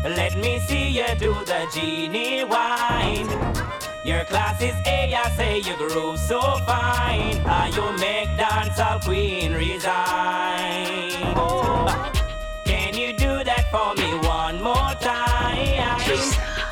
Let 0.04 0.38
me 0.38 0.60
see 0.60 0.88
you 0.90 1.04
do 1.20 1.34
the 1.46 1.68
genie 1.74 2.46
wine. 2.46 3.28
Your 4.06 4.24
class 4.24 4.62
is 4.62 4.74
A, 4.86 5.14
I 5.14 5.30
say 5.36 5.58
you 5.60 5.76
groove 5.76 6.18
so 6.18 6.40
fine. 6.66 7.42
Ah, 7.46 7.68
you 7.68 7.98
make 8.00 8.30
dancehall 8.40 9.04
queen 9.04 9.54
resign. 9.54 11.36
Can 12.64 12.94
you 12.96 13.12
do 13.12 13.44
that 13.44 13.66
for 13.72 13.94
me 13.96 14.10
one 14.26 14.62
more 14.64 14.94
time? 15.02 16.00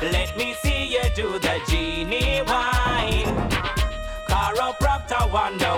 Let 0.00 0.34
me 0.38 0.54
see 0.54 0.86
you 0.86 1.02
do 1.14 1.38
the 1.38 1.60
genie 1.68 2.40
wine. 2.46 3.26
Chiropractor 4.26 5.30
wonder 5.30 5.76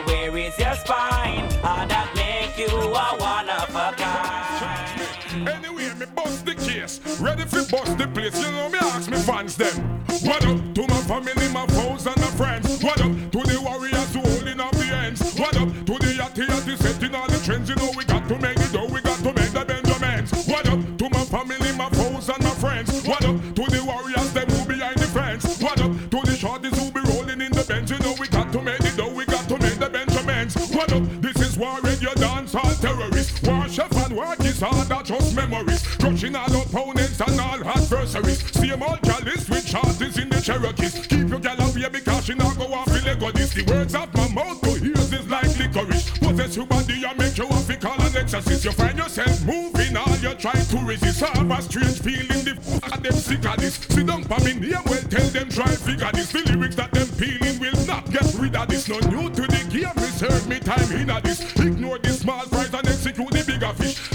bust 7.70 7.96
the 7.96 8.06
place. 8.08 8.36
You 8.42 8.50
know 8.52 8.68
me 8.68 8.78
ask 8.78 9.10
me 9.10 9.16
fans 9.18 9.56
them. 9.56 10.02
What 10.22 10.44
up 10.44 10.58
to 10.74 10.82
my 10.88 11.00
family, 11.06 11.48
my 11.52 11.66
foes 11.68 12.06
and 12.06 12.16
my 12.16 12.30
friends? 12.34 12.82
What 12.82 13.00
up 13.00 13.12
to 13.30 13.40
the 13.46 13.60
warriors 13.62 14.12
who 14.12 14.20
holding 14.20 14.60
up 14.60 14.72
the 14.72 14.86
ends? 14.86 15.22
What 15.38 15.56
up 15.56 15.68
to 15.68 15.94
the 16.02 16.10
yachty 16.18 16.46
yachty 16.46 16.76
setting 16.76 17.14
all 17.14 17.28
the 17.28 17.38
trends? 17.38 17.68
You 17.68 17.76
know 17.76 17.90
we 17.96 18.04
got 18.04 18.28
to 18.28 18.38
make 18.38 18.58
it, 18.58 18.72
though 18.72 18.86
we 18.86 19.00
got 19.00 19.18
to 19.18 19.32
make 19.32 19.52
the 19.52 19.64
Benjamins. 19.64 20.30
What 20.46 20.68
up 20.68 20.80
to 20.98 21.08
my 21.10 21.24
family, 21.24 21.72
my 21.76 21.88
foes 21.90 22.28
and 22.28 22.42
my 22.42 22.54
friends? 22.58 23.06
What 23.06 23.24
up 23.24 23.36
to 23.38 23.62
the 23.70 23.82
warriors 23.86 24.32
them 24.32 24.48
who 24.50 24.66
behind 24.66 24.98
the 24.98 25.06
fence? 25.06 25.62
What 25.62 25.80
up 25.80 25.92
to 26.10 26.18
the 26.26 26.34
shorties 26.34 26.74
who 26.74 26.90
be 26.90 27.00
rolling 27.12 27.40
in 27.40 27.52
the 27.52 27.64
bench? 27.64 27.90
You 27.90 27.98
know 28.00 28.14
we 28.18 28.26
got 28.28 28.52
to 28.52 28.60
make 28.62 28.80
it, 28.80 28.96
though 28.96 29.12
we 29.12 29.24
got 29.26 29.48
to 29.48 29.58
make 29.58 29.78
the 29.78 29.88
Benjamins. 29.88 30.56
What 30.74 30.92
up? 30.92 31.04
This 31.22 31.36
is 31.40 31.56
war 31.56 31.78
radio 31.82 32.12
dance 32.14 32.54
all 32.54 32.74
terrorists. 32.82 33.40
War 33.42 33.68
chef 33.68 33.92
and 34.04 34.16
war 34.16 34.34
disorder 34.36 35.02
just 35.04 35.36
memories. 35.36 35.79
Crushing 36.00 36.34
all 36.34 36.62
opponents 36.62 37.20
and 37.20 37.40
all 37.40 37.62
adversaries. 37.62 38.40
Same 38.52 38.82
old 38.82 39.02
chalice 39.04 39.48
with 39.50 39.66
shorties 39.66 40.20
in 40.20 40.30
the 40.30 40.40
Cherokees. 40.40 41.06
Keep 41.06 41.28
your 41.28 41.38
gal 41.38 41.60
here 41.72 41.90
because 41.90 42.24
she 42.24 42.34
not 42.34 42.56
go 42.56 42.72
off 42.72 42.88
in 42.88 43.04
this. 43.32 43.52
The 43.52 43.64
words 43.64 43.94
of 43.94 44.14
my 44.14 44.28
mouth 44.28 44.60
to 44.62 44.70
ears 44.82 45.12
is 45.12 45.28
like 45.28 45.58
licorice. 45.58 46.10
Possess 46.18 46.56
your 46.56 46.66
body 46.66 47.04
and 47.04 47.18
make 47.18 47.36
you 47.36 47.46
have 47.46 47.66
to 47.66 47.76
call 47.76 48.00
an 48.00 48.16
exorcist. 48.16 48.64
You 48.64 48.72
find 48.72 48.96
yourself 48.96 49.44
moving 49.44 49.96
all 49.96 50.16
you're 50.16 50.34
trying 50.34 50.64
to 50.66 50.78
resist. 50.78 51.20
Have 51.20 51.50
a 51.50 51.62
strange 51.62 52.00
feeling 52.00 52.44
the 52.44 52.56
fuck 52.60 52.92
are 52.92 53.00
them 53.00 53.12
sick 53.12 53.44
of 53.44 53.56
this. 53.58 53.74
Sit 53.74 54.06
down 54.06 54.24
for 54.24 54.40
me 54.40 54.54
near 54.54 54.80
well 54.86 55.02
tell 55.10 55.28
them 55.28 55.48
try 55.50 55.68
figure 55.74 56.10
this. 56.14 56.32
The 56.32 56.40
lyrics 56.52 56.76
that 56.76 56.92
them 56.92 57.08
peeling 57.18 57.60
will 57.60 57.86
not 57.86 58.10
get 58.10 58.24
rid 58.38 58.56
of 58.56 58.68
this. 58.68 58.88
No 58.88 58.98
new 59.10 59.28
to 59.28 59.42
the 59.42 59.60
game, 59.68 59.92
reserve 59.96 60.48
me 60.48 60.60
time 60.60 60.90
in 60.92 61.08
this. 61.22 61.40
Ignore 61.60 61.98
the 61.98 62.10
small 62.10 62.46
price 62.46 62.72
and 62.72 62.88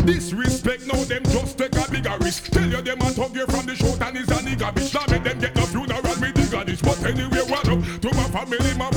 Disrespect, 0.05 0.85
now 0.85 1.03
them 1.03 1.23
just 1.23 1.57
take 1.57 1.75
a 1.75 1.89
bigger 1.89 2.15
risk. 2.21 2.51
Tell 2.51 2.69
you 2.69 2.81
them 2.81 3.01
I 3.01 3.09
thug 3.09 3.31
here 3.31 3.47
from 3.47 3.65
the 3.65 3.75
short 3.75 3.99
and 4.01 4.17
is 4.17 4.29
a 4.29 4.35
nigga 4.35 4.71
bitch. 4.71 4.93
Now 4.93 5.01
make 5.09 5.23
them 5.23 5.39
get 5.39 5.55
the 5.55 5.61
funeral 5.61 6.01
with 6.21 6.35
dignity. 6.35 6.77
But 6.83 7.03
anyway, 7.03 7.41
what 7.49 7.67
up 7.67 7.81
to 7.81 8.09
my 8.13 8.29
family, 8.29 8.73
my 8.77 8.91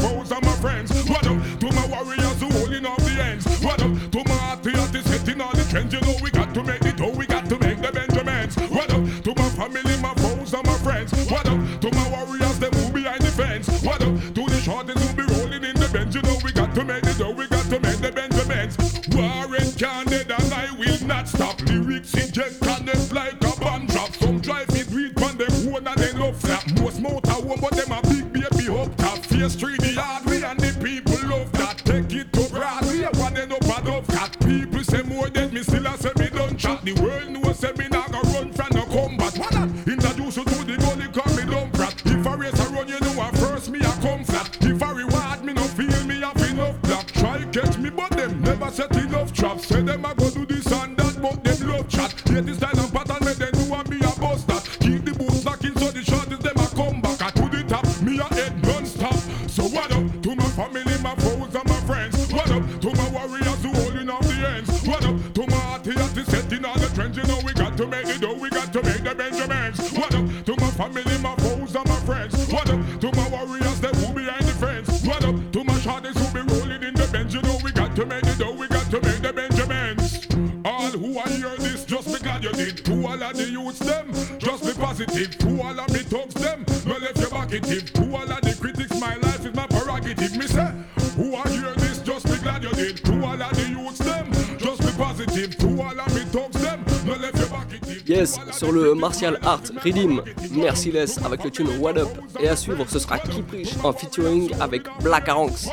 le 98.79 98.95
martial 98.95 99.39
art 99.45 99.63
Redeem 99.85 100.23
Merciless 100.53 101.19
avec 101.25 101.45
le 101.45 101.51
tune 101.51 101.69
What 101.81 101.99
Up. 101.99 102.09
Et 102.41 102.49
à 102.49 102.57
suivre, 102.57 102.85
ce 102.89 102.99
sera 102.99 103.19
Keep 103.19 103.51
Rich 103.51 103.75
en 103.83 103.93
featuring 103.93 104.51
avec 104.61 104.83
Black 105.03 105.29
Aranx. 105.29 105.69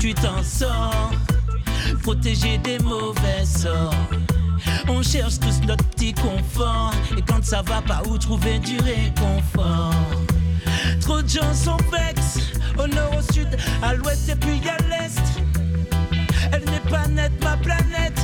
Tu 0.00 0.14
t'en 0.14 0.42
sors. 0.42 1.10
Protéger 2.02 2.58
des 2.58 2.78
mauvais 2.78 3.44
sorts. 3.44 3.94
On 4.88 5.02
cherche 5.02 5.38
tous 5.38 5.60
notre 5.66 5.84
petit 5.90 6.14
confort. 6.14 6.92
Et 7.16 7.22
quand 7.22 7.44
ça 7.44 7.62
va 7.62 7.82
pas, 7.82 8.02
où 8.08 8.16
trouver 8.16 8.58
du 8.58 8.78
réconfort? 8.78 9.94
Trop 11.00 11.20
de 11.20 11.28
gens 11.28 11.52
sont 11.52 11.76
vexes, 11.92 12.38
au 12.78 12.86
nord, 12.86 13.14
au 13.18 13.32
sud, 13.32 13.48
à 13.82 13.94
l'ouest 13.94 14.28
et 14.30 14.36
puis 14.36 14.60
à 14.68 14.78
l'est. 14.88 15.20
Elle 16.52 16.64
n'est 16.70 16.90
pas 16.90 17.06
nette, 17.06 17.42
ma 17.42 17.56
planète. 17.58 18.18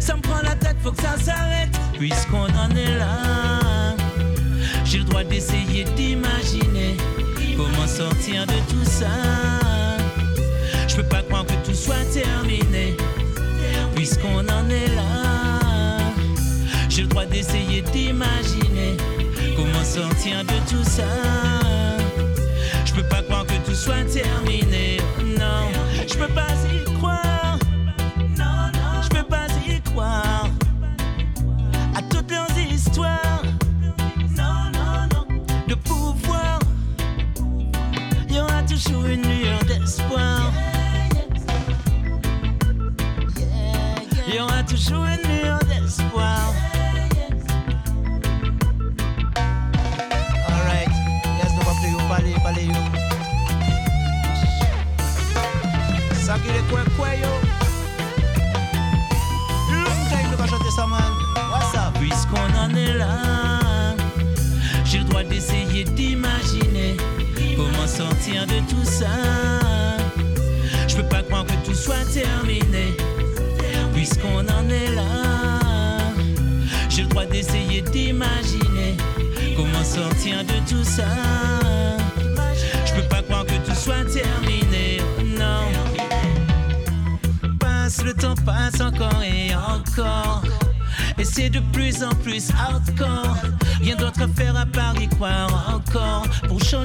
Ça 0.00 0.16
me 0.16 0.20
prend 0.20 0.42
la 0.42 0.54
tête, 0.54 0.76
faut 0.82 0.92
que 0.92 1.02
ça 1.02 1.16
s'arrête. 1.18 1.70
Puisqu'on 1.94 2.44
en 2.44 2.70
est 2.76 2.98
là, 2.98 3.94
j'ai 4.84 4.98
le 4.98 5.04
droit 5.04 5.24
d'essayer 5.24 5.84
d'imaginer 5.96 6.96
comment 7.56 7.86
sortir 7.86 8.46
de 8.46 8.58
tout 8.70 8.84
ça. 8.84 9.71
Soit 11.82 12.04
terminé. 12.12 12.96
Puisqu'on 13.94 14.40
en 14.48 14.68
est 14.70 14.94
là, 14.94 15.98
j'ai 16.88 17.02
le 17.02 17.08
droit 17.08 17.24
d'essayer 17.24 17.82
d'imaginer 17.82 18.96
comment 19.56 19.84
sortir 19.84 20.44
de 20.44 20.58
tout 20.70 20.84
ça. 20.84 21.10
Je 22.84 22.92
peux 22.92 23.02
pas 23.02 23.22
croire 23.22 23.46
que 23.46 23.56
tout 23.66 23.74
soit 23.74 24.04
terminé. 24.04 24.98
Non, 25.24 25.70
je 26.06 26.14
peux 26.14 26.32
pas 26.32 26.54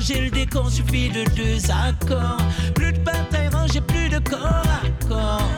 changer 0.07 0.21
le 0.21 0.29
décor, 0.29 0.69
suffit 0.69 1.09
de 1.09 1.23
deux 1.35 1.59
accords. 1.71 2.37
Plus 2.75 2.93
de 2.93 2.99
bataille 2.99 3.49
rangée, 3.51 3.81
plus 3.81 4.09
de 4.09 4.19
corps 4.19 4.39
à 4.41 5.05
corps. 5.07 5.49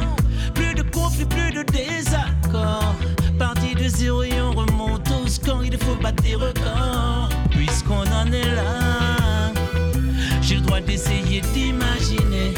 Plus 0.53 0.73
de 0.73 0.81
conflits, 0.81 1.25
plus 1.25 1.51
de 1.51 1.63
désaccords. 1.63 2.95
Parti 3.37 3.75
de 3.75 3.87
zéro 3.87 4.23
et 4.23 4.41
on 4.41 4.51
remonte 4.51 5.07
au 5.11 5.27
score. 5.27 5.63
Il 5.63 5.77
faut 5.77 5.95
battre 5.95 6.23
des 6.23 6.35
records. 6.35 7.29
Puisqu'on 7.51 8.01
en 8.11 8.31
est 8.31 8.55
là, 8.55 9.51
j'ai 10.41 10.55
le 10.55 10.61
droit 10.61 10.81
d'essayer 10.81 11.41
d'imaginer 11.53 12.53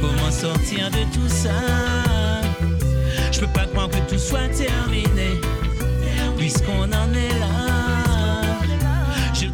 comment 0.00 0.30
sortir 0.30 0.90
de 0.90 1.04
tout 1.14 1.28
ça. 1.28 1.50
Je 3.32 3.40
peux 3.40 3.46
pas 3.48 3.66
croire 3.66 3.88
que 3.88 3.98
tout 4.08 4.18
soit 4.18 4.48
terminé. 4.48 5.40
Puisqu'on 6.38 6.84
en 6.84 7.12
est 7.12 7.38
là, 7.38 8.42
j'ai 9.34 9.46
le 9.46 9.52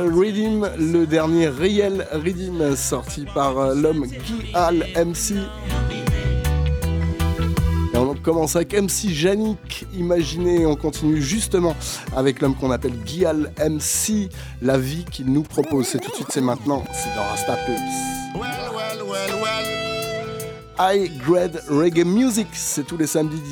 Rhythm, 0.00 0.70
le 0.78 1.06
dernier 1.06 1.48
réel 1.48 2.06
rhythm 2.12 2.76
sorti 2.76 3.26
par 3.34 3.58
euh, 3.58 3.74
l'homme 3.74 4.06
Guy 4.06 4.52
Al 4.54 4.86
MC. 4.96 5.34
Et 7.92 7.96
on 7.96 8.14
commence 8.14 8.56
avec 8.56 8.74
MC 8.74 9.04
Yannick, 9.04 9.86
imaginez, 9.96 10.66
on 10.66 10.76
continue 10.76 11.20
justement 11.20 11.74
avec 12.16 12.40
l'homme 12.40 12.54
qu'on 12.54 12.70
appelle 12.70 12.92
Guy 13.04 13.24
Al 13.24 13.52
MC, 13.58 14.28
la 14.62 14.78
vie 14.78 15.04
qu'il 15.10 15.32
nous 15.32 15.42
propose. 15.42 15.86
C'est 15.86 15.98
tout 15.98 16.10
de 16.10 16.16
suite, 16.16 16.28
c'est 16.30 16.40
maintenant, 16.40 16.84
c'est 16.92 17.14
dans 17.16 17.24
Rasta 17.28 17.56
Pulse. 17.66 17.80
Well, 20.78 21.08
Grade 21.26 21.60
Reggae 21.68 22.04
Music, 22.04 22.46
c'est 22.52 22.86
tous 22.86 22.96
les 22.96 23.08
samedis 23.08 23.42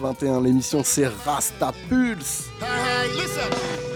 19-21. 0.00 0.44
L'émission 0.44 0.82
c'est 0.84 1.08
Rasta 1.24 1.72
Pulse. 1.88 2.44
Hey, 2.60 2.68
hey, 2.68 3.20
listen. 3.20 3.87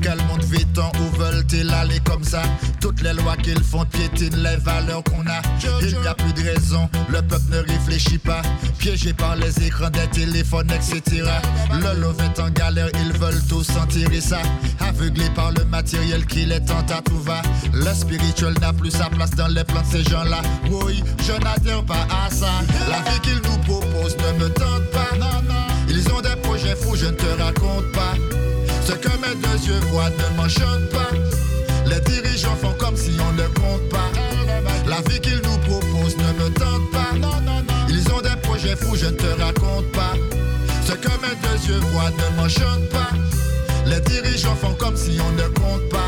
Quel 0.00 0.16
monde 0.26 0.42
vit-on 0.44 0.88
Où 1.00 1.16
veulent-ils 1.18 1.70
aller 1.70 2.00
comme 2.00 2.24
ça 2.24 2.42
Toutes 2.80 3.02
les 3.02 3.12
lois 3.12 3.36
qu'ils 3.36 3.62
font 3.62 3.84
piétinent 3.84 4.36
les 4.36 4.56
valeurs 4.56 5.02
qu'on 5.04 5.26
a. 5.26 5.42
Il 5.82 5.98
n'y 5.98 6.06
a 6.06 6.14
plus 6.14 6.32
de 6.32 6.42
raison, 6.48 6.88
le 7.08 7.20
peuple 7.22 7.50
ne 7.50 7.58
réfléchit 7.58 8.18
pas. 8.18 8.42
Piégé 8.78 9.12
par 9.12 9.36
les 9.36 9.66
écrans 9.66 9.90
des 9.90 10.06
téléphones, 10.08 10.70
etc. 10.70 11.24
Le 11.72 12.00
love 12.00 12.20
est 12.20 12.40
en 12.40 12.50
galère, 12.50 12.88
ils 12.94 13.12
veulent 13.18 13.42
tous 13.48 13.68
en 13.76 13.86
tirer 13.86 14.20
ça. 14.20 14.40
Aveuglés 14.80 15.30
par 15.34 15.52
le 15.52 15.64
matériel 15.64 16.24
qui 16.26 16.44
les 16.46 16.60
tente 16.64 16.90
à 16.90 17.02
tout 17.02 17.20
va. 17.20 17.42
Le 17.72 17.92
spirituel 17.94 18.54
n'a 18.60 18.72
plus 18.72 18.90
sa 18.90 19.10
place 19.10 19.32
dans 19.32 19.48
les 19.48 19.64
plans 19.64 19.82
de 19.82 19.86
ces 19.86 20.04
gens-là. 20.10 20.40
Oui, 20.70 21.02
je 21.26 21.32
n'adhère 21.32 21.84
pas 21.84 22.06
à 22.10 22.30
ça. 22.30 22.50
La 22.88 22.98
vie 23.10 23.20
qu'ils 23.20 23.42
nous 23.50 23.58
proposent 23.58 24.16
ne 24.16 24.44
me 24.44 24.48
tente 24.50 24.90
pas. 24.92 25.10
Ils 25.88 26.10
ont 26.10 26.20
des 26.20 26.36
projets 26.42 26.74
fous, 26.74 26.96
je 26.96 27.06
ne 27.06 27.12
te 27.12 27.42
raconte 27.42 27.92
pas. 27.92 28.14
Ce 28.84 28.92
que 28.92 29.08
mes 29.18 29.34
deux 29.36 29.66
yeux 29.66 29.80
voient 29.90 30.10
ne 30.10 30.36
m'enchante 30.36 30.88
pas. 30.90 31.10
Les 31.86 32.00
dirigeants 32.00 32.56
font 32.56 32.74
comme 32.78 32.96
si 32.96 33.12
on 33.20 33.32
ne 33.32 33.46
compte 33.48 33.88
pas. 33.88 34.10
La 34.86 35.00
vie 35.02 35.20
qu'ils 35.20 35.40
nous 35.42 35.58
proposent 35.58 36.16
ne 36.16 36.44
me 36.44 36.50
tente 36.50 36.90
pas. 36.90 37.12
Ils 37.88 38.12
ont 38.12 38.20
des 38.20 38.36
projets 38.42 38.76
fous, 38.76 38.96
je 38.96 39.06
ne 39.06 39.12
te 39.12 39.40
raconte 39.40 39.90
pas. 39.92 40.14
Ce 40.84 40.92
que 40.92 41.08
mes 41.22 41.36
deux 41.42 41.68
yeux 41.68 41.80
voient 41.92 42.10
ne 42.10 42.36
m'enchante 42.36 42.88
pas. 42.90 43.10
Les 43.86 44.00
dirigeants 44.00 44.56
font 44.56 44.74
comme 44.74 44.96
si 44.96 45.18
on 45.20 45.32
ne 45.32 45.48
compte 45.48 45.88
pas. 45.88 46.06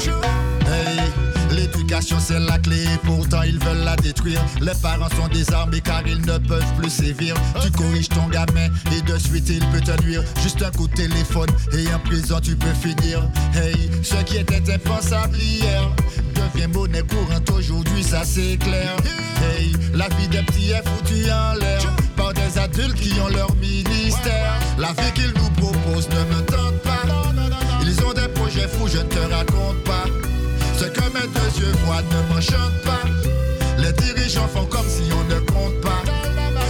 L'éducation 1.85 2.17
c'est 2.19 2.41
la 2.41 2.59
clé, 2.59 2.87
pourtant 3.03 3.43
ils 3.43 3.59
veulent 3.59 3.85
la 3.85 3.95
détruire. 3.97 4.41
Les 4.59 4.73
parents 4.81 5.11
sont 5.11 5.29
désarmés 5.29 5.83
car 5.83 6.03
ils 6.07 6.21
ne 6.21 6.39
peuvent 6.39 6.75
plus 6.79 6.89
sévir. 6.89 7.35
Tu 7.63 7.71
corriges 7.73 8.09
ton 8.09 8.27
gamin 8.29 8.69
et 8.97 9.03
de 9.03 9.19
suite 9.19 9.51
il 9.51 9.61
peut 9.67 9.83
te 9.83 10.03
nuire. 10.03 10.23
Juste 10.43 10.63
un 10.63 10.71
coup 10.71 10.89
de 10.89 10.95
téléphone 10.95 11.51
et 11.75 11.93
en 11.93 11.99
prison 11.99 12.41
tu 12.41 12.57
peux 12.57 12.73
finir. 12.73 13.21
Hey, 13.55 13.91
ce 14.03 14.15
qui 14.25 14.39
était 14.39 14.63
impensable 14.73 15.37
hier 15.37 15.91
devient 16.35 16.69
monnaie 16.69 17.03
courante 17.03 17.51
aujourd'hui, 17.51 18.03
ça 18.03 18.23
c'est 18.25 18.57
clair. 18.57 18.97
Hey, 19.43 19.75
la 19.93 20.09
vie 20.17 20.29
des 20.29 20.43
petits 20.43 20.71
est 20.71 20.89
foutue 20.89 21.31
en 21.31 21.53
l'air 21.61 21.83
par 22.17 22.33
des 22.33 22.59
adultes 22.59 22.95
qui 22.95 23.21
ont 23.21 23.29
leur 23.29 23.55
ministère. 23.57 24.55
La 24.79 24.93
vie 24.93 25.13
qu'ils 25.15 25.35
nous 25.37 25.51
proposent 25.51 26.09
ne 26.09 26.35
me 26.35 26.41
tente 26.47 26.79
pas. 26.83 27.03
Ils 27.83 28.03
ont 28.03 28.15
des 28.15 28.29
projets 28.29 28.69
fous, 28.69 28.89
je 28.89 28.99
ne 28.99 29.03
te 29.03 29.19
raconte 29.19 29.85
pas. 29.85 30.24
Deux 31.27 31.61
yeux 31.61 31.73
voient 31.85 32.03
ne 32.03 32.35
m'enchante 32.35 32.83
pas. 32.85 33.01
Les 33.79 33.93
dirigeants 33.93 34.47
font 34.49 34.67
comme 34.67 34.87
si 34.87 35.05
on 35.13 35.25
ne 35.33 35.41
compte 35.41 35.81
pas. 35.81 36.03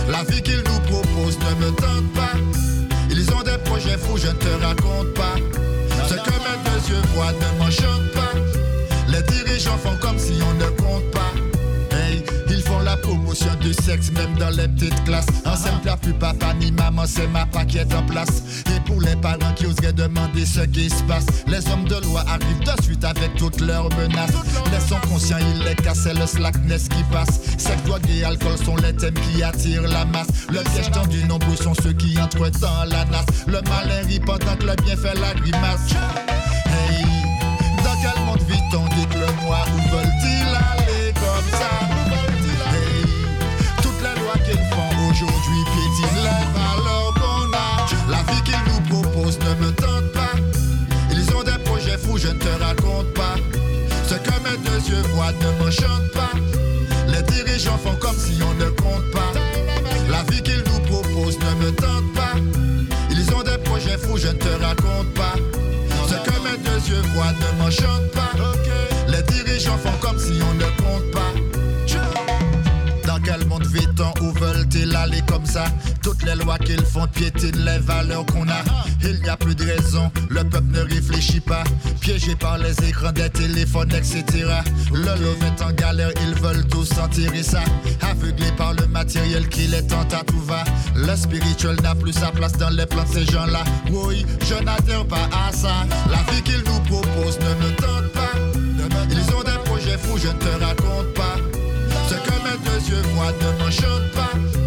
La 0.09 0.23
vie 0.23 0.43
qu'ils 0.43 0.63
nous 0.63 0.81
proposent 0.87 1.39
ne 1.41 1.65
me 1.65 1.71
tente 1.73 2.13
pas. 2.15 2.35
Ils 3.11 3.33
ont 3.33 3.43
des 3.43 3.59
projets 3.65 3.99
fous, 3.99 4.17
je 4.17 4.29
ne 4.29 4.33
te 4.35 4.49
raconte 4.65 5.13
pas. 5.15 5.35
Ce 6.09 6.15
que 6.15 6.31
mes 6.31 6.59
deux 6.65 6.89
yeux 6.89 7.03
voient 7.15 7.33
ne 7.33 7.59
m'enchante 7.59 8.13
pas. 8.15 8.33
Les 9.09 9.23
dirigeants 9.23 9.79
font 9.79 9.97
comme 10.01 10.19
si 10.19 10.35
on 10.41 10.54
la 13.35 13.47
promotion 13.47 13.61
du 13.61 13.75
sexe 13.75 14.11
même 14.13 14.35
dans 14.37 14.51
les 14.51 14.69
petites 14.69 15.05
classes. 15.05 15.27
Ensemble, 15.45 15.85
la 15.85 15.97
plus 15.97 16.13
papa 16.13 16.55
ni 16.55 16.71
maman, 16.71 17.05
c'est 17.07 17.27
ma 17.29 17.47
qui 17.65 17.79
est 17.79 17.95
en 17.95 18.03
place. 18.03 18.65
Et 18.75 18.81
pour 18.81 19.01
les 19.01 19.17
parents 19.17 19.53
qui 19.57 19.67
oseraient 19.67 19.93
demander 19.93 20.45
ce 20.47 20.61
qui 20.61 20.89
se 20.89 21.03
passe, 21.05 21.27
les 21.47 21.67
hommes 21.71 21.85
de 21.85 21.97
loi 22.07 22.25
arrivent 22.29 22.61
de 22.61 22.83
suite 22.83 23.05
avec 23.05 23.35
toutes 23.37 23.61
leurs 23.61 23.89
menaces. 23.97 24.35
Les 24.73 24.81
sont 24.81 25.01
conscients, 25.09 25.39
ils 25.39 25.65
les 25.65 25.75
cassent, 25.75 26.07
le 26.07 26.27
slackness 26.27 26.89
qui 26.89 27.03
passe. 27.13 27.41
Sexe, 27.59 27.83
drogue 27.85 28.09
et 28.11 28.25
alcool 28.25 28.57
sont 28.59 28.77
les 28.77 28.95
thèmes 28.95 29.15
qui 29.15 29.43
attirent 29.43 29.89
la 29.89 30.05
masse. 30.05 30.29
Le 30.51 30.61
piège 30.61 30.91
tendu, 30.91 31.25
nombreux 31.25 31.57
sont 31.57 31.75
ceux 31.83 31.93
qui 31.93 32.21
entrent 32.21 32.51
dans 32.61 32.85
la 32.85 33.05
nasse. 33.07 33.27
Le 33.47 33.59
rit 34.07 34.21
pendant 34.21 34.57
que 34.57 34.67
le 34.67 34.77
bien 34.85 34.97
fait 34.97 35.15
la 35.15 35.35
grimace. 35.35 35.95
Hey, 36.67 37.05
dans 37.83 37.97
quel 38.03 38.25
monde 38.25 38.43
vit-on 38.49 38.85
Dites-le 38.95 39.27
moi, 39.45 39.65
où 39.75 39.91
veulent-ils 39.91 40.44
yeux 54.95 55.03
voient 55.15 55.33
ne 55.33 55.65
m'enchante 55.65 56.11
pas. 56.13 56.31
Les 57.09 57.23
dirigeants 57.23 57.79
font 57.79 57.97
comme 57.97 58.17
si 58.17 58.41
on 58.43 58.55
ne 58.55 58.71
compte 58.71 59.11
pas. 59.13 59.33
La 60.11 60.23
vie 60.31 60.43
qu'ils 60.43 60.65
nous 60.67 60.81
proposent 60.81 61.39
ne 61.39 61.65
me 61.65 61.71
tente 61.73 62.13
pas. 62.15 62.35
Ils 63.11 63.35
ont 63.35 63.43
des 63.43 63.59
projets 63.59 63.99
fous, 63.99 64.17
je 64.17 64.29
ne 64.29 64.33
te 64.35 64.49
raconte 64.63 65.13
pas. 65.15 65.35
Ce 66.09 66.15
que 66.15 66.37
mes 66.45 66.59
deux 66.59 66.89
yeux 66.89 67.03
voient 67.15 67.33
ne 67.33 67.63
m'enchante 67.63 68.11
pas. 68.13 68.31
Les 69.09 69.23
dirigeants 69.23 69.79
font 69.79 69.97
comme 70.01 70.19
si 70.19 70.33
on 70.43 70.55
ne 70.55 70.69
compte 70.83 71.11
pas. 71.13 71.24
Aller 74.75 75.23
comme 75.29 75.47
ça 75.47 75.67
Toutes 76.03 76.25
les 76.25 76.35
lois 76.35 76.59
qu'ils 76.59 76.85
font 76.85 77.07
piétinent 77.07 77.65
les 77.65 77.79
valeurs 77.79 78.27
qu'on 78.27 78.49
a. 78.49 78.63
Il 79.03 79.21
n'y 79.21 79.29
a 79.29 79.37
plus 79.37 79.55
de 79.55 79.65
raison, 79.65 80.11
le 80.29 80.43
peuple 80.43 80.73
ne 80.73 80.81
réfléchit 80.81 81.41
pas. 81.41 81.63
Piégé 82.01 82.35
par 82.35 82.59
les 82.59 82.73
écrans 82.85 83.13
des 83.13 83.31
téléphones, 83.31 83.93
etc. 83.95 84.25
Le 84.93 85.05
love 85.05 85.45
est 85.47 85.63
en 85.63 85.71
galère, 85.71 86.11
ils 86.23 86.35
veulent 86.43 86.67
tous 86.67 86.91
en 86.99 87.09
tirer 87.09 87.45
ça. 87.45 87.61
Aveuglés 88.01 88.51
par 88.57 88.75
le 88.75 88.87
matériel 88.89 89.49
qui 89.49 89.69
les 89.69 89.87
tente 89.87 90.13
à 90.13 90.25
tout 90.25 90.41
va. 90.41 90.65
Le 90.97 91.15
spirituel 91.15 91.77
n'a 91.83 91.95
plus 91.95 92.13
sa 92.13 92.33
place 92.33 92.55
dans 92.55 92.71
les 92.71 92.87
plans 92.87 93.05
de 93.05 93.09
ces 93.09 93.27
gens-là. 93.27 93.63
Oui, 93.93 94.27
je 94.45 94.55
n'adhère 94.65 95.07
pas 95.07 95.29
à 95.47 95.53
ça. 95.53 95.87
La 96.11 96.33
vie 96.33 96.43
qu'ils 96.43 96.65
nous 96.65 96.81
proposent 96.81 97.39
ne 97.39 97.65
me 97.65 97.77
tente 97.77 98.13
pas. 98.13 98.33
Ils 99.11 99.35
ont 99.35 99.43
des 99.45 99.59
projets 99.65 99.99
fous, 99.99 100.19
je 100.19 100.29
ne 100.29 100.33
te 100.33 100.65
raconte 100.65 101.15
pas. 101.15 101.37
Ce 102.09 102.15
que 102.15 102.35
mes 102.43 102.59
deux 102.65 102.91
yeux 102.91 103.03
voient 103.15 103.33
ne 103.41 103.63
m'enchante 103.65 104.11
pas. 104.13 104.64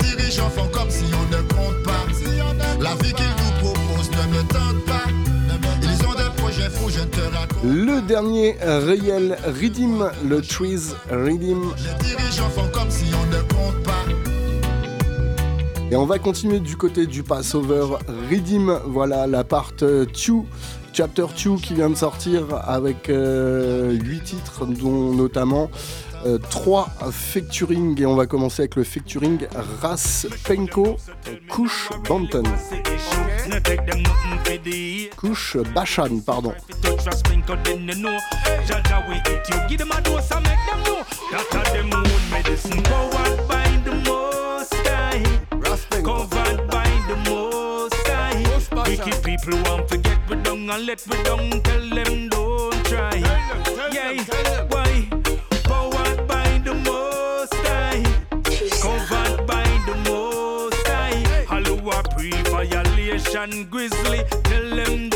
Dirigeants 0.00 0.50
font 0.50 0.68
comme 0.68 0.90
si 0.90 1.04
on 1.12 1.26
ne 1.34 1.42
compte 1.42 1.82
pas. 1.84 1.92
La 2.80 2.94
vie 2.96 3.12
qu'ils 3.12 3.24
nous 3.24 3.52
proposent 3.60 4.10
ne 4.10 4.36
me 4.36 4.42
tente 4.42 4.84
pas. 4.84 5.04
Ils 5.82 6.06
ont 6.06 6.14
des 6.14 6.30
projets 6.36 6.70
fous, 6.70 6.90
je 6.90 7.00
ne 7.00 7.06
te 7.06 7.20
raconte 7.20 7.64
Le 7.64 8.00
dernier 8.06 8.56
réel 8.60 9.38
Redeem, 9.46 10.10
le 10.28 10.40
Trees 10.42 10.94
Redeem. 11.10 11.72
Les 11.78 12.04
dirigeants 12.04 12.50
font 12.50 12.68
comme 12.72 12.90
si 12.90 13.06
on 13.14 13.26
ne 13.34 13.40
compte 13.42 13.82
pas. 13.82 14.04
Et 15.90 15.96
on 15.96 16.04
va 16.04 16.18
continuer 16.18 16.58
du 16.60 16.76
côté 16.76 17.06
du 17.06 17.22
Passover 17.22 17.98
Redeem. 18.30 18.80
Voilà 18.86 19.26
la 19.26 19.44
part 19.44 19.72
2, 19.78 20.06
Chapter 20.92 21.26
2 21.44 21.56
qui 21.56 21.74
vient 21.74 21.90
de 21.90 21.94
sortir 21.94 22.42
avec 22.66 23.08
8 23.08 24.20
titres, 24.24 24.66
dont 24.66 25.12
notamment 25.12 25.70
3 26.50 26.88
featuring. 27.10 28.00
Et 28.00 28.06
on 28.06 28.16
va 28.16 28.26
commencer 28.26 28.62
avec 28.62 28.76
le 28.76 28.84
featuring 28.84 29.46
Ras 29.80 30.26
Penko, 30.44 30.96
Kush 31.48 31.90
Banton. 32.08 32.42
Kush 35.16 35.56
Bashan, 35.74 36.20
pardon. 36.24 36.52
The 56.66 56.74
most 56.74 57.54
high. 57.54 58.02
Covered 58.82 59.46
by 59.46 59.62
the 59.86 59.94
most 60.10 60.86
high. 60.88 61.22
Hallowa 61.46 62.02
pre-violation 62.16 63.68
grizzly. 63.70 64.24
Tell 64.42 64.70
them 64.74 65.08
don't 65.08 65.10
try. 65.10 65.10
Yeah. 65.10 65.15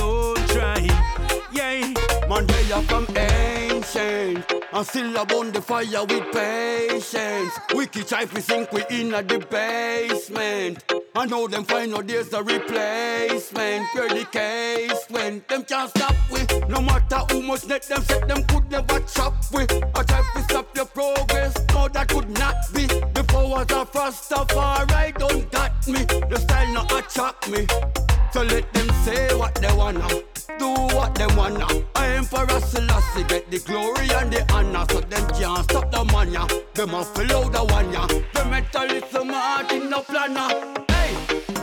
Man, 2.31 2.47
they 2.47 2.71
are 2.71 2.83
from 2.83 3.07
ancient. 3.17 4.45
And 4.73 4.87
still 4.87 5.17
abound 5.17 5.53
the 5.53 5.61
fire 5.61 6.05
with 6.05 6.33
patience. 6.33 7.53
Wicked 7.75 8.07
try 8.07 8.25
to 8.25 8.41
sink 8.41 8.71
we 8.71 8.85
in 8.89 9.13
at 9.13 9.27
the 9.27 9.41
basement. 9.41 10.85
I 11.17 11.27
know 11.27 11.49
them 11.49 11.65
find 11.65 11.93
days 12.07 12.33
a 12.33 12.41
replacement. 12.41 13.85
Where 13.95 14.09
the 14.09 14.25
case 14.31 15.05
went 15.11 15.49
Them 15.49 15.65
can't 15.65 15.91
stop 15.91 16.15
we. 16.31 16.47
No 16.69 16.81
matter 16.81 17.21
how 17.29 17.41
much 17.41 17.67
net 17.67 17.83
them 17.89 18.03
set 18.03 18.29
Them 18.29 18.45
could 18.45 18.71
never 18.71 19.01
chop 19.01 19.35
we. 19.53 19.63
I 19.63 20.03
try 20.05 20.23
to 20.37 20.43
stop 20.45 20.77
your 20.77 20.87
progress. 20.87 21.53
No 21.75 21.89
that 21.89 22.07
could 22.11 22.31
not 22.39 22.55
be. 22.73 22.87
The 22.87 23.25
powers 23.27 23.73
of 23.73 23.91
Rastafari 23.91 25.19
don't 25.19 25.51
got 25.51 25.85
me. 25.89 26.05
The 26.05 26.39
style 26.39 26.75
not 26.75 26.93
attract 26.93 27.51
me. 27.51 27.67
So 28.33 28.43
let 28.43 28.73
them 28.73 28.89
say 29.05 29.35
what 29.35 29.57
they 29.57 29.75
wanna, 29.75 30.07
do 30.59 30.71
what 30.97 31.15
they 31.15 31.27
wanna. 31.37 31.67
I 31.95 32.09
Emperor 32.17 32.61
Selassie 32.61 33.25
get 33.25 33.51
the 33.51 33.59
glory 33.61 34.09
and 34.19 34.33
the 34.33 34.41
honor, 34.53 34.85
so 34.91 35.01
them 35.01 35.27
can't 35.31 35.65
stop 35.65 35.91
the 35.91 36.05
man 36.13 36.33
ya. 36.33 36.47
Them 36.75 36.95
a 36.95 37.05
follow 37.05 37.49
the 37.49 37.65
one 37.65 37.93
ya. 37.93 38.07
The 38.07 38.41
mentalist 38.51 39.11
smart 39.11 39.73
in 39.73 39.91
no 39.91 40.01
planner. 40.03 40.49
Hey, 40.89 41.15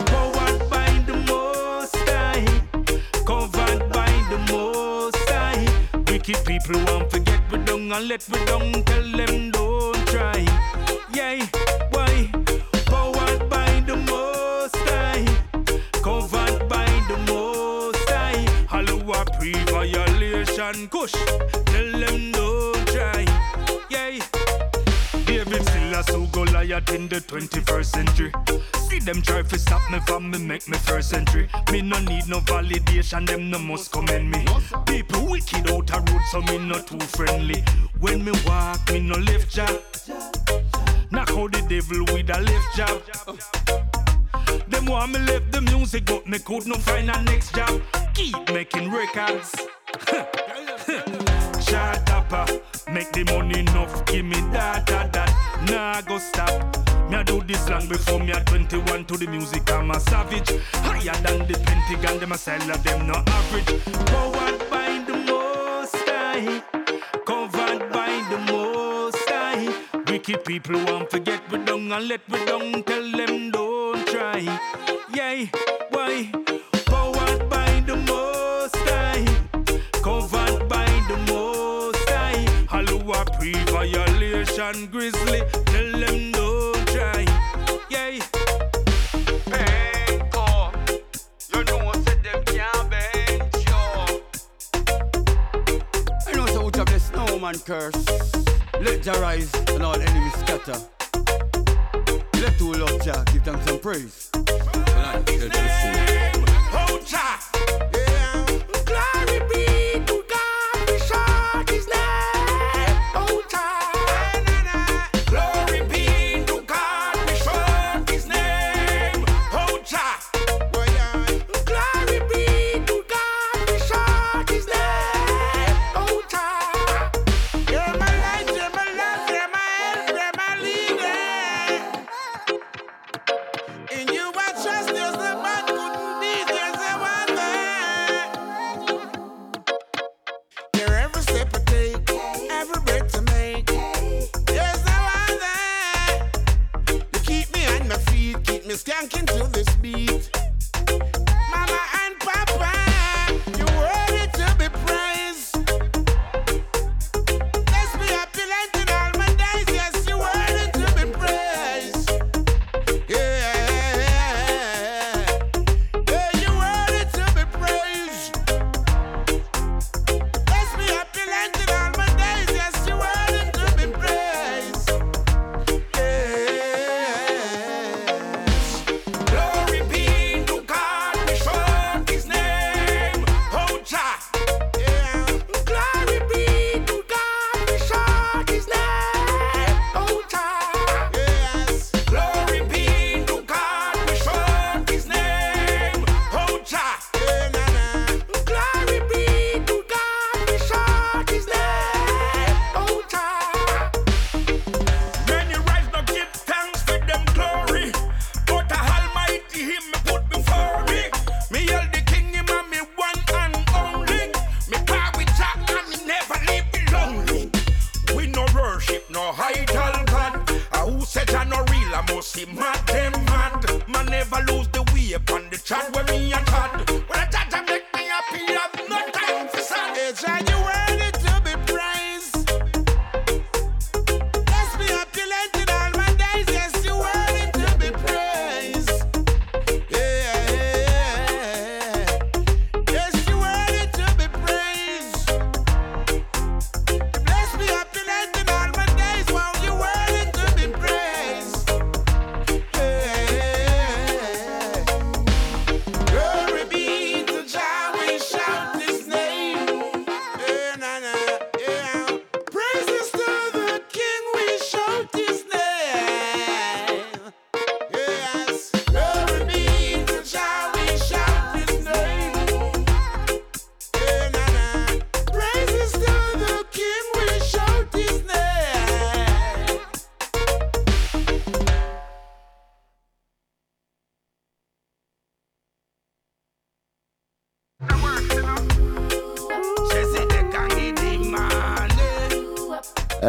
Powered 0.06 0.70
by 0.70 0.90
the 1.06 1.16
most 1.28 1.96
high. 2.08 2.44
Covered 3.26 3.90
by 3.92 4.12
the 4.30 4.38
most 4.52 5.16
High. 5.28 5.66
Wicked 6.10 6.44
people 6.44 6.80
want 6.84 7.10
to 7.10 7.20
get 7.20 7.40
we 7.50 7.58
down 7.64 7.92
and 7.92 8.08
let 8.08 8.26
we 8.28 8.44
down. 8.44 8.72
Tell 8.84 9.02
them 9.16 9.50
don't 9.50 10.06
try. 10.08 10.46
Yeah, 11.14 11.46
why? 11.90 12.30
Pre-violation. 19.38 20.88
Kush. 20.88 21.12
Tell 21.12 21.92
them 21.92 22.32
don't 22.32 22.88
try. 22.88 23.24
Yeah. 23.90 24.18
David 25.24 25.64
still 25.66 25.94
a 25.94 26.02
so 26.02 26.26
Goliath 26.26 26.92
in 26.92 27.08
the 27.08 27.20
21st 27.20 27.84
century. 27.84 28.32
See 28.88 28.98
them 28.98 29.22
try 29.22 29.42
to 29.42 29.58
stop 29.58 29.82
me 29.90 30.00
from 30.06 30.30
me 30.30 30.38
make 30.38 30.68
me 30.68 30.76
first 30.78 31.14
entry. 31.14 31.48
Me 31.70 31.82
no 31.82 31.98
need 32.00 32.28
no 32.28 32.40
validation, 32.40 33.26
them 33.26 33.50
no 33.50 33.58
must 33.58 33.92
commend 33.92 34.30
me. 34.30 34.44
People 34.86 35.26
wicked 35.30 35.70
out 35.70 35.90
a 35.90 35.98
road, 36.12 36.22
so 36.30 36.40
me 36.42 36.58
not 36.58 36.86
too 36.86 36.98
friendly. 37.00 37.62
When 38.00 38.24
me 38.24 38.32
walk, 38.46 38.90
me 38.90 39.00
no 39.00 39.16
left 39.18 39.50
jab. 39.50 39.82
Knock 41.10 41.30
out 41.30 41.52
the 41.52 41.62
devil 41.68 42.04
with 42.14 42.30
a 42.30 42.40
left 42.40 42.76
jab. 42.76 43.02
Them 44.68 44.86
want 44.86 45.12
me 45.12 45.18
left 45.20 45.52
the 45.52 45.60
music, 45.60 46.06
but 46.06 46.26
me 46.26 46.38
could 46.38 46.66
not 46.66 46.78
find 46.78 47.10
a 47.10 47.22
next 47.22 47.54
job. 47.54 47.80
Keep 48.18 48.52
making 48.52 48.90
records. 48.90 49.54
Shut 51.64 52.10
up, 52.10 52.32
uh, 52.32 52.46
make 52.90 53.12
the 53.12 53.22
money 53.30 53.60
enough, 53.60 54.04
give 54.06 54.24
me 54.24 54.40
that, 54.50 54.84
that, 54.86 55.12
that. 55.12 55.30
Nah, 55.70 56.00
go 56.00 56.18
stop. 56.18 56.50
Me 57.08 57.16
I 57.16 57.22
do 57.22 57.40
this 57.42 57.70
long 57.70 57.86
before 57.86 58.18
me 58.18 58.32
at 58.32 58.44
21 58.46 59.04
to 59.04 59.16
the 59.16 59.28
music, 59.28 59.70
I'm 59.70 59.92
a 59.92 60.00
savage. 60.00 60.50
Higher 60.72 61.14
than 61.22 61.46
the 61.46 61.56
Pentagon, 61.64 62.18
them 62.18 62.32
a 62.32 62.38
sell 62.38 62.68
of 62.68 62.82
them 62.82 63.06
no 63.06 63.22
average. 63.24 63.84
Powered 63.84 64.68
by 64.68 65.04
the 65.06 65.16
most 65.30 65.94
high, 66.08 66.60
covered 67.24 67.92
by 67.92 68.10
the 68.30 68.52
most 68.52 69.28
high. 69.28 69.72
Wicked 70.10 70.44
people 70.44 70.84
want 70.86 71.08
to 71.10 71.20
get 71.20 71.48
we 71.52 71.58
down 71.58 71.92
and 71.92 72.08
let 72.08 72.28
we 72.28 72.44
down, 72.44 72.82
tell 72.82 73.12
them 73.12 73.52
don't 73.52 74.04
try. 74.08 74.40
Yeah, 75.14 75.46
why? 75.90 76.47
Pre-violation 83.38 84.86
grizzly, 84.86 85.42
tell 85.66 85.92
them 85.92 86.32
don't 86.32 86.88
try. 86.88 87.24
Yeah. 87.88 88.18
Penco, 89.46 90.46
you 91.52 91.64
know 91.64 91.92
say 92.04 92.16
them 92.24 92.40
can't 92.44 92.90
bench 92.90 93.58
you. 93.68 93.82
I 96.26 96.32
know 96.34 96.46
say 96.46 96.58
which 96.58 96.78
of 96.78 96.86
the 96.86 96.98
snowman 96.98 97.58
curse. 97.60 98.04
Let 98.80 99.02
Jah 99.02 99.20
rise 99.20 99.52
and 99.68 99.82
all 99.82 99.94
enemies 99.94 100.34
scatter. 100.40 100.78
Let 102.40 102.58
two 102.58 102.72
love 102.72 103.02
Jah 103.04 103.24
give 103.32 103.44
them 103.44 103.60
some 103.66 103.78
praise. 103.78 104.30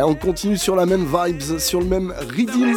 On 0.10 0.16
continue 0.16 0.58
sur 0.58 0.76
la 0.76 0.88
même 0.88 1.06
vibes, 1.06 1.60
sur 1.60 1.80
le 1.80 1.86
même 1.86 2.12
rhythm. 2.36 2.76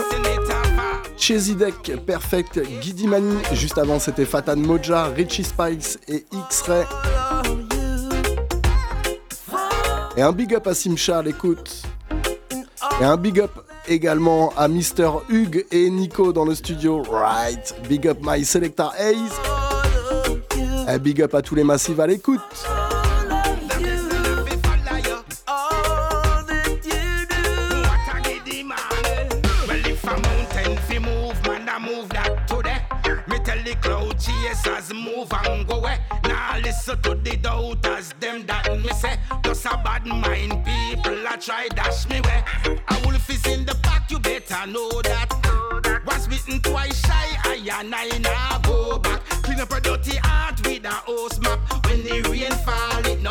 Chezidek, 1.17 2.05
Perfect, 2.05 2.61
Giddy 2.83 3.07
Mani. 3.07 3.37
Juste 3.55 3.79
avant, 3.79 3.99
c'était 3.99 4.27
Fatan 4.27 4.57
Moja, 4.57 5.05
Richie 5.07 5.45
Spice 5.45 5.99
et 6.09 6.27
X-Ray. 6.31 6.85
Et 10.17 10.23
un 10.23 10.33
big 10.33 10.55
up 10.55 10.67
à 10.67 10.75
Simcha 10.75 11.23
l'écoute. 11.23 11.83
Et 13.01 13.05
un 13.05 13.17
big 13.17 13.41
up 13.41 13.53
également 13.89 14.53
à 14.57 14.69
Mister 14.69 15.09
Hugues 15.31 15.65
et 15.71 15.89
Nico 15.89 16.35
dans 16.35 16.45
le 16.45 16.55
studio. 16.55 17.03
Right. 17.11 17.75
Big 17.89 18.07
up 18.07 18.19
my 18.23 18.45
selector 18.45 18.93
Ace. 18.99 19.41
Et 20.87 20.99
big 20.99 21.23
up 21.23 21.35
à 21.35 21.41
tous 21.41 21.55
les 21.55 21.65
massifs 21.65 21.99
à 21.99 22.07
l'écoute. 22.07 22.41
Cloud 34.63 34.95
move 34.95 35.33
and 35.33 35.67
go 35.67 35.75
eh? 35.75 35.79
away. 35.79 35.99
Now 36.25 36.59
listen 36.59 37.01
to 37.03 37.15
the 37.15 37.37
doubters, 37.37 38.15
them 38.21 38.47
that 38.47 38.71
me 38.81 38.89
eh? 38.89 38.95
say. 38.95 39.19
Just 39.45 39.67
a 39.67 39.81
bad 39.85 40.07
mind 40.07 40.65
people, 40.65 41.27
I 41.27 41.37
try 41.37 41.69
dash 41.69 42.09
me 42.09 42.21
way. 42.21 42.45
A 42.67 43.07
wolf 43.07 43.29
is 43.29 43.47
in 43.47 43.65
the 43.65 43.75
pack, 43.83 44.11
you 44.11 44.19
better 44.19 44.67
know 44.67 44.91
that. 45.03 46.03
Was 46.07 46.27
bitten 46.27 46.61
twice 46.61 47.01
shy, 47.07 47.29
I 47.45 47.81
and 47.81 47.95
I 47.95 48.19
now 48.19 48.59
go 48.59 48.99
back. 48.99 49.25
Clean 49.43 49.61
up 49.61 49.73
a 49.73 49.81
dirty 49.81 50.17
heart 50.17 50.67
with 50.67 50.85
a 50.85 50.91
hose 50.91 51.41
map. 51.41 51.59
When 51.87 52.03
the 52.03 52.23
rain 52.29 52.53
fall, 52.65 53.07
it 53.07 53.22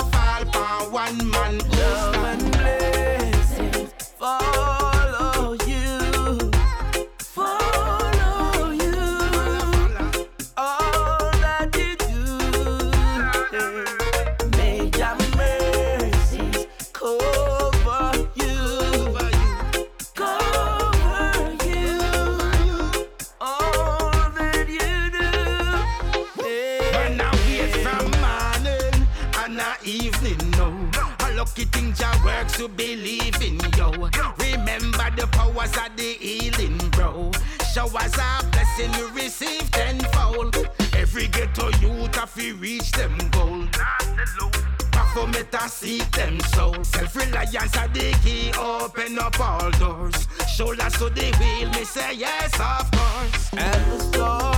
Baphomet 45.21 45.53
a 45.53 45.69
seek 45.69 46.11
them 46.13 46.39
soul. 46.39 46.83
Self-reliance 46.83 47.77
are 47.77 47.87
the 47.89 48.11
key, 48.23 48.51
open 48.57 49.19
up 49.19 49.39
all 49.39 49.69
doors. 49.71 50.27
Shoulders 50.55 50.93
to 50.93 51.09
the 51.11 51.31
wheel, 51.39 51.69
me 51.69 51.83
say 51.83 52.15
yes, 52.15 52.51
of 52.59 52.89
course. 52.91 53.53
And 53.53 53.91
the 53.91 53.99
storm 53.99 54.50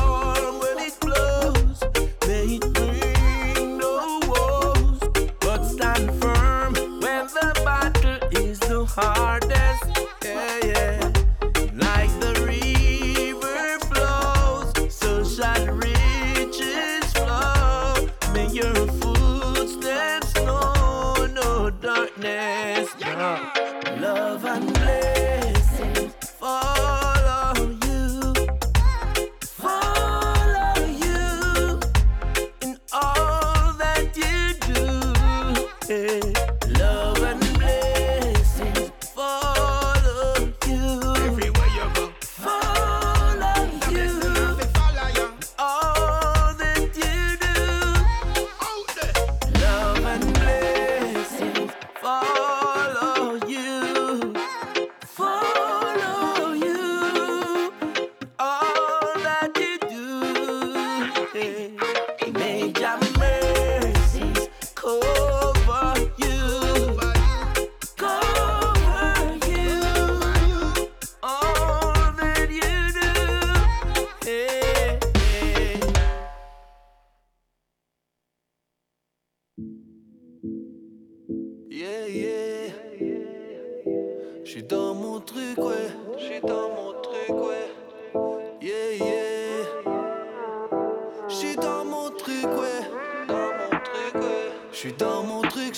dans 95.23 95.35
mon 95.35 95.41
truc. 95.41 95.73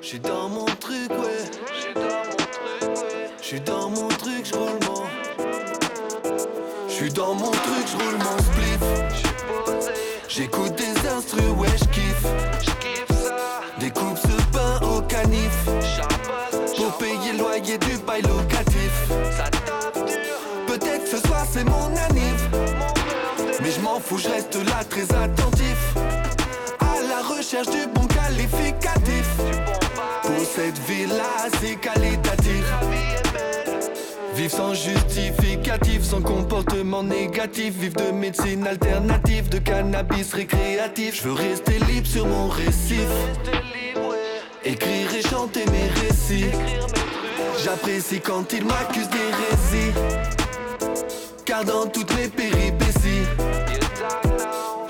J'suis 0.00 0.20
dans 0.20 0.48
mon 0.48 0.64
truc, 0.64 1.10
ouais. 1.10 1.50
J'suis 1.72 1.90
dans 1.90 2.08
mon 2.08 2.08
truc, 2.48 2.82
ouais. 2.82 3.34
J'suis 3.40 3.60
dans 3.60 3.90
mon 3.90 4.08
truc, 4.08 4.44
j'roule 4.44 4.78
mon. 4.86 5.02
J'suis 6.88 7.12
dans 7.12 7.34
mon 7.34 7.50
truc, 7.50 7.86
j'roule 7.90 8.18
mon 8.18 8.38
spliff. 8.38 8.80
J'écoute 10.28 10.74
des 10.76 11.08
instrus, 11.08 11.50
ouais, 11.58 11.68
j'kiffe. 11.76 12.26
Découpe 13.78 14.18
ce 14.18 14.56
pain 14.56 14.80
au 14.86 15.00
canif. 15.02 15.64
Pour 16.76 16.96
payer 16.98 17.32
le 17.32 17.38
loyer 17.38 17.78
du 17.78 17.98
bail 17.98 18.22
locatif. 18.22 19.10
Peut-être 20.66 21.06
ce 21.06 21.18
soir 21.26 21.44
c'est 21.50 21.64
mon 21.64 21.96
anniv. 21.96 22.48
Mais 23.62 23.70
je 23.70 23.80
m'en 23.80 24.00
fous, 24.00 24.18
je 24.18 24.28
reste 24.28 24.54
là 24.66 24.84
très 24.88 25.10
attentif. 25.14 25.93
Recherche 27.54 27.76
du 27.76 27.86
bon 27.86 28.06
qualificatif. 28.08 29.28
Pour 30.22 30.44
cette 30.44 30.78
vie-là, 30.88 31.48
c'est 31.60 31.76
qualitatif. 31.76 32.64
Vivre 34.34 34.50
sans 34.50 34.74
justificatif, 34.74 36.02
sans 36.02 36.20
comportement 36.20 37.04
négatif. 37.04 37.74
Vivre 37.78 37.94
de 37.94 38.10
médecine 38.10 38.66
alternative, 38.66 39.48
de 39.50 39.58
cannabis 39.58 40.32
récréatif. 40.32 41.22
Je 41.22 41.28
veux 41.28 41.34
rester 41.34 41.78
libre 41.90 42.08
sur 42.08 42.26
mon 42.26 42.48
récif. 42.48 43.06
Écrire 44.64 45.14
et 45.14 45.22
chanter 45.22 45.64
mes 45.66 46.08
récits. 46.08 46.50
J'apprécie 47.62 48.20
quand 48.20 48.52
ils 48.52 48.64
m'accusent 48.64 49.10
d'hérésie. 49.10 49.92
Car 51.44 51.64
dans 51.64 51.86
toutes 51.86 52.12
mes 52.16 52.26
péripéties, 52.26 52.83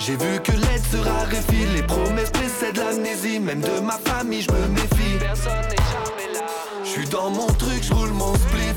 j'ai 0.07 0.17
vu 0.17 0.39
que 0.41 0.53
l'aide 0.53 0.85
se 0.93 0.97
raréfie. 0.97 1.67
Les 1.75 1.83
promesses 1.83 2.31
précèdent 2.31 2.77
l'amnésie. 2.77 3.41
Même 3.41 3.61
de 3.61 3.81
ma 3.81 3.99
famille, 4.05 4.43
je 4.43 4.51
me 4.53 4.69
méfie. 4.69 5.19
Je 6.85 6.89
suis 6.89 7.09
dans 7.09 7.31
mon 7.31 7.47
truc, 7.47 7.83
je 7.83 7.95
roule 7.95 8.11
mon 8.11 8.35
spliff. 8.35 8.77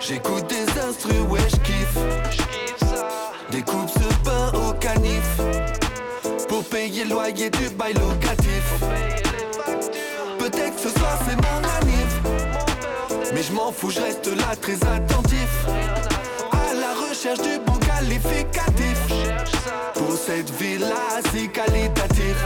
J'écoute 0.00 0.46
des 0.48 0.66
instrus, 0.80 1.22
ouais, 1.28 1.40
j'kiffe. 1.48 1.98
Découpe 3.50 3.88
ce 3.88 4.14
pain 4.24 4.52
au 4.58 4.72
canif. 4.74 5.40
Pour 6.48 6.64
payer 6.64 7.04
le 7.04 7.10
loyer 7.10 7.50
du 7.50 7.70
bail 7.70 7.94
locatif. 7.94 8.64
Peut-être 10.38 10.76
que 10.76 10.82
ce 10.82 10.98
soir 10.98 11.18
c'est 11.26 11.36
mon 11.36 11.58
anniv. 11.78 12.10
Mais 13.34 13.42
je 13.42 13.52
m'en 13.52 13.72
fous, 13.72 13.90
je 13.90 14.00
reste 14.00 14.26
là 14.26 14.56
très 14.60 14.74
attentif. 14.74 15.66
À 16.52 16.74
la 16.74 17.08
recherche 17.08 17.40
du 17.40 17.58
bon 17.64 17.78
qualificatif. 17.78 18.89
Cette 20.26 20.52
c'est 21.32 21.48
qualitatif. 21.48 22.36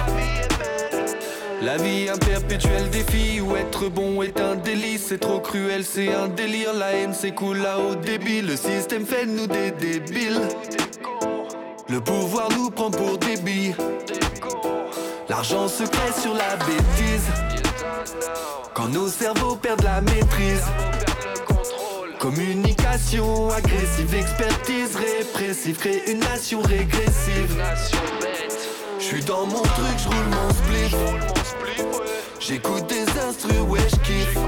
La 1.61 1.77
vie 1.77 2.09
un 2.09 2.17
perpétuel 2.17 2.89
défi 2.91 3.41
où 3.41 3.57
être 3.57 3.89
bon 3.89 4.23
est 4.23 4.39
un 4.41 4.55
délice, 4.55 5.07
c'est 5.09 5.19
trop 5.19 5.41
cruel, 5.41 5.85
c'est 5.85 6.13
un 6.13 6.29
délire. 6.29 6.73
La 6.73 6.93
haine 6.93 7.13
s'écoule 7.13 7.67
à 7.67 7.79
haut 7.81 7.97
débit, 7.97 8.43
le 8.43 8.57
système 8.57 9.05
fait 9.05 9.27
nous 9.27 9.49
des 9.49 9.73
débiles. 9.73 10.41
Le 11.89 12.01
pouvoir 12.01 12.49
nous 12.57 12.71
prend 12.71 12.91
pour 12.91 13.19
des 13.19 13.37
billes. 13.39 13.75
La 15.29 15.37
L'argent 15.37 15.67
se 15.67 15.83
crée 15.83 16.13
sur 16.21 16.35
la 16.35 16.57
bêtise. 16.57 17.29
Quand 18.73 18.89
nos 18.89 19.09
cerveaux 19.09 19.57
perdent 19.57 19.83
la 19.83 20.01
maîtrise. 20.01 20.63
Communication 22.25 23.51
agressive, 23.51 24.15
expertise 24.15 24.97
répressive, 24.97 25.77
crée 25.77 26.05
une 26.11 26.21
nation 26.21 26.63
régressive. 26.63 27.63
Je 28.99 29.05
suis 29.05 29.23
dans 29.25 29.45
mon 29.45 29.61
truc, 29.61 29.99
je 29.99 30.09
roule 30.09 30.29
mon 30.31 30.51
split. 30.55 30.97
J'écoute 32.41 32.87
des 32.87 33.03
instrus, 33.21 33.61
ouais, 33.69 33.81
je 33.91 33.97
kiffe. 33.97 34.39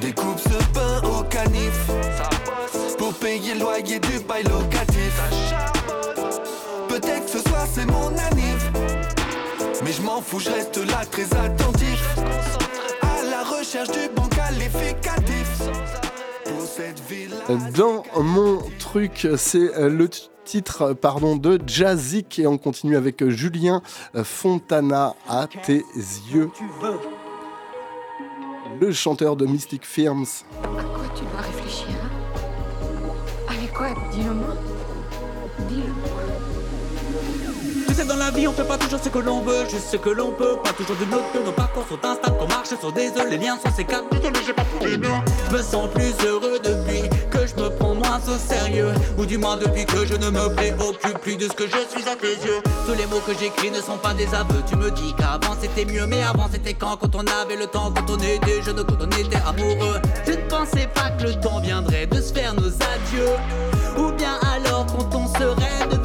Découpe 0.00 0.40
ce 0.40 0.64
pain 0.72 1.08
au 1.08 1.22
canif. 1.22 1.78
Pour 2.98 3.14
payer 3.14 3.54
le 3.54 3.60
loyer 3.60 4.00
du 4.00 4.18
bail 4.18 4.42
locatif. 4.42 5.14
Peut-être 6.88 7.26
que 7.26 7.30
ce 7.30 7.48
soir 7.48 7.64
c'est 7.72 7.86
mon 7.86 8.08
anniv. 8.08 8.72
Mais 9.84 9.92
je 9.92 10.02
m'en 10.02 10.20
fous, 10.20 10.40
je 10.40 10.50
reste 10.50 10.78
là 10.78 11.04
très 11.08 11.32
attentif. 11.32 12.02
À 13.02 13.22
la 13.22 13.44
recherche 13.44 13.92
du 13.92 14.08
bon 14.16 14.26
qualificatif. 14.26 15.23
Dans 17.76 18.02
mon 18.20 18.62
truc, 18.78 19.28
c'est 19.36 19.76
euh, 19.76 19.88
le 19.88 20.08
titre 20.44 20.92
pardon, 20.92 21.36
de 21.36 21.60
Jazzik 21.66 22.38
et 22.38 22.46
on 22.46 22.58
continue 22.58 22.96
avec 22.96 23.22
euh, 23.22 23.30
Julien 23.30 23.82
Fontana 24.22 25.14
à 25.28 25.46
tes 25.46 25.84
yeux. 26.32 26.50
Le 28.80 28.92
chanteur 28.92 29.36
de 29.36 29.46
Mystic 29.46 29.86
Firms. 29.86 30.24
À 30.62 30.66
quoi 30.66 31.04
tu 31.14 31.22
dois 31.24 31.40
réfléchir 31.40 31.86
hein? 32.02 32.10
Avec 33.48 33.72
quoi 33.72 33.88
Dis-le-moi. 34.12 34.12
Dis-le-moi? 34.12 34.73
La 38.24 38.30
vie, 38.30 38.48
on 38.48 38.52
fait 38.52 38.64
pas 38.64 38.78
toujours 38.78 39.00
ce 39.02 39.08
que 39.08 39.18
l'on 39.18 39.40
veut, 39.40 39.64
juste 39.68 39.88
ce 39.90 39.96
que 39.96 40.08
l'on 40.08 40.30
peut. 40.30 40.56
Pas 40.62 40.72
toujours 40.72 40.96
du 40.96 41.06
nôtre, 41.06 41.30
que 41.32 41.38
nos 41.38 41.52
parcours 41.52 41.84
sont 41.88 42.02
instables, 42.02 42.38
qu'on 42.38 42.48
marche 42.48 42.68
sur 42.80 42.92
des 42.92 43.08
œufs, 43.08 43.28
les 43.30 43.36
liens 43.38 43.58
sont 43.62 43.74
sécables. 43.74 44.06
Désolé, 44.12 44.40
j'ai 44.46 44.52
pas 44.52 44.64
trouvé 44.64 44.96
bien. 44.96 45.22
Je 45.50 45.56
me 45.56 45.62
sens 45.62 45.88
plus 45.90 46.14
heureux 46.26 46.58
depuis 46.62 47.02
que 47.30 47.46
je 47.46 47.54
me 47.62 47.68
prends 47.76 47.94
moins 47.94 48.20
au 48.26 48.38
sérieux. 48.38 48.92
Ou 49.18 49.26
du 49.26 49.36
moins 49.36 49.56
depuis 49.56 49.84
que 49.84 50.06
je 50.06 50.14
ne 50.14 50.30
me 50.30 50.54
préoccupe 50.54 51.18
plus 51.20 51.36
de 51.36 51.48
ce 51.48 51.52
que 51.52 51.64
je 51.64 51.76
suis 51.90 52.08
à 52.08 52.16
tes 52.16 52.34
yeux. 52.46 52.62
Tous 52.86 52.94
les 52.94 53.06
mots 53.06 53.22
que 53.26 53.32
j'écris 53.38 53.70
ne 53.70 53.80
sont 53.80 53.98
pas 53.98 54.14
des 54.14 54.28
aveux. 54.34 54.62
Tu 54.66 54.76
me 54.76 54.90
dis 54.90 55.14
qu'avant 55.18 55.54
c'était 55.60 55.84
mieux, 55.84 56.06
mais 56.06 56.22
avant 56.22 56.48
c'était 56.50 56.74
quand? 56.74 56.96
Quand 56.96 57.14
on 57.14 57.24
avait 57.42 57.56
le 57.56 57.66
temps, 57.66 57.92
quand 57.94 58.10
on 58.10 58.18
était 58.18 58.62
jeune, 58.62 58.82
quand 58.84 59.00
on 59.00 59.10
était 59.10 59.42
amoureux. 59.46 60.00
Je 60.26 60.32
ne 60.32 60.48
pensais 60.48 60.88
pas 60.94 61.10
que 61.10 61.24
le 61.24 61.34
temps 61.34 61.60
viendrait 61.60 62.06
de 62.06 62.20
se 62.20 62.32
faire 62.32 62.54
nos 62.54 62.68
adieux. 62.68 63.34
Ou 63.98 64.12
bien 64.12 64.38
alors 64.54 64.86
quand 64.86 65.14
on 65.14 65.26
serait 65.28 65.86
devenu 65.90 66.03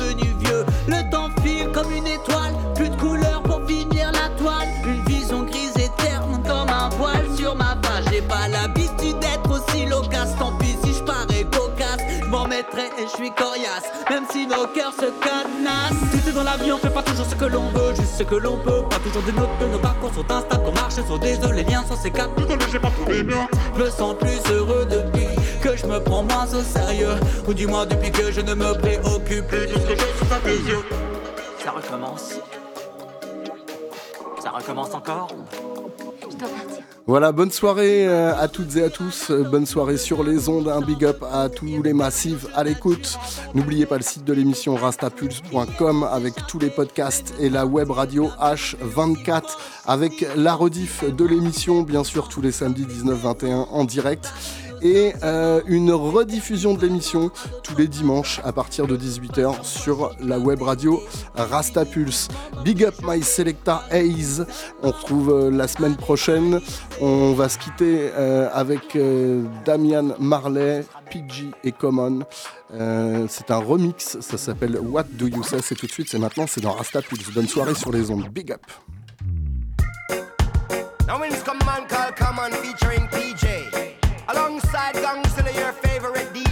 je 13.12 13.16
suis 13.16 13.32
coriace, 13.32 13.90
même 14.10 14.26
si 14.32 14.46
nos 14.46 14.68
cœurs 14.68 14.94
se 14.94 15.06
cadenassent. 15.06 16.12
Tu 16.12 16.20
sais, 16.20 16.32
dans 16.32 16.44
la 16.44 16.58
vie, 16.58 16.72
on 16.72 16.78
fait 16.78 16.90
pas 16.90 17.02
toujours 17.02 17.26
ce 17.26 17.36
que 17.36 17.46
l'on 17.46 17.70
veut, 17.70 17.96
juste 17.96 18.16
ce 18.18 18.24
que 18.24 18.36
l'on 18.36 18.58
peut. 18.58 18.84
Pas 18.90 19.00
toujours 19.00 19.24
du 19.24 19.34
nôtre, 19.34 19.58
que 19.60 19.66
nos 19.66 19.80
parcours 19.80 20.14
sont 20.14 20.32
instables, 20.32 20.64
qu'on 20.64 20.74
marche 20.74 20.96
sur 20.96 21.20
des 21.20 21.38
œufs, 21.40 21.54
les 21.54 21.64
liens 21.64 21.84
sont 21.88 21.96
sécables. 21.96 22.34
Désolé, 22.36 22.66
j'ai 22.72 22.80
pas 22.80 22.92
trouvé 22.92 23.24
bien. 23.24 23.48
Je 23.76 23.84
me 23.84 23.90
sens 23.90 24.16
plus 24.18 24.40
heureux 24.52 24.86
depuis 24.90 25.28
que 25.62 25.76
je 25.76 25.86
me 25.86 26.00
prends 26.00 26.24
moins 26.24 26.48
au 26.54 26.62
sérieux. 26.62 27.16
Ou 27.48 27.54
du 27.54 27.68
moins 27.68 27.86
depuis 27.86 28.12
que 28.12 28.32
je 28.32 28.42
ne 28.42 28.54
me 28.54 28.74
préoccupe 28.74 29.48
plus 29.48 29.68
de 29.68 29.74
ce 29.74 29.80
que 29.80 29.96
je 29.96 30.26
suis 30.26 30.34
à 30.34 30.40
tes 30.40 30.70
yeux. 30.70 30.86
Ça 31.64 31.72
recommence. 31.72 32.34
Ça 34.42 34.52
recommence 34.52 34.94
encore. 34.94 35.30
Je 36.30 36.38
dois 36.38 36.50
partir. 36.50 36.99
Voilà, 37.10 37.32
bonne 37.32 37.50
soirée 37.50 38.08
euh, 38.08 38.40
à 38.40 38.48
toutes 38.48 38.76
et 38.76 38.84
à 38.84 38.92
tous. 38.92 39.32
Euh, 39.32 39.42
Bonne 39.42 39.66
soirée 39.66 39.98
sur 39.98 40.24
les 40.24 40.48
ondes. 40.48 40.68
Un 40.68 40.80
big 40.80 41.04
up 41.04 41.24
à 41.24 41.50
tous 41.50 41.82
les 41.82 41.92
massifs 41.92 42.46
à 42.54 42.64
l'écoute. 42.64 43.18
N'oubliez 43.56 43.88
pas 43.88 43.98
le 43.98 44.04
site 44.04 44.26
de 44.26 44.32
l'émission 44.32 44.76
rastapulse.com 44.76 46.04
avec 46.04 46.36
tous 46.48 46.60
les 46.60 46.70
podcasts 46.70 47.34
et 47.40 47.50
la 47.50 47.66
web 47.66 47.90
radio 47.90 48.30
H24 48.40 49.42
avec 49.88 50.24
la 50.36 50.54
rediff 50.54 51.04
de 51.04 51.26
l'émission, 51.26 51.82
bien 51.82 52.04
sûr, 52.04 52.30
tous 52.30 52.42
les 52.42 52.52
samedis 52.52 52.86
19-21 52.86 53.70
en 53.72 53.86
direct. 53.86 54.32
Et 54.82 55.14
euh, 55.24 55.62
une 55.68 55.92
rediffusion 55.92 56.74
de 56.74 56.82
l'émission 56.82 57.32
tous 57.64 57.76
les 57.76 57.88
dimanches 57.88 58.40
à 58.44 58.52
partir 58.52 58.88
de 58.88 58.96
18h 58.96 59.64
sur 59.64 60.16
la 60.20 60.40
web 60.40 60.62
radio 60.62 61.02
Rastapulse. 61.36 62.28
Big 62.64 62.84
up 62.84 62.96
my 63.04 63.22
selecta 63.22 63.84
Haze. 63.92 64.46
On 64.82 64.92
retrouve 64.92 65.30
euh, 65.32 65.52
la 65.52 65.68
semaine 65.68 65.96
prochaine. 65.96 66.62
On 67.02 67.34
va 67.34 67.50
se 67.50 67.58
quitter 67.58 68.10
euh, 68.14 68.50
avec 68.54 68.98
Damian 69.66 70.16
Marley, 70.20 70.86
PG 71.10 71.52
et 71.64 71.72
Common. 71.72 72.22
C'est 73.28 73.52
un 73.52 73.58
remix, 73.58 74.20
ça 74.22 74.38
s'appelle 74.38 74.80
What 74.80 75.06
Do 75.12 75.28
You 75.28 75.44
Say? 75.44 75.58
C'est 75.62 75.76
tout 75.76 75.88
de 75.88 75.92
suite, 75.92 76.08
c'est 76.10 76.20
maintenant, 76.20 76.46
c'est 76.48 76.62
dans 76.62 76.74
Rastapulse. 76.74 77.32
Bonne 77.32 77.48
soirée 77.48 77.76
sur 77.76 77.92
les 77.92 78.12
ondes. 78.12 78.30
Big 78.30 78.52
up. 78.52 78.62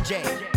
Favorite 0.07 0.56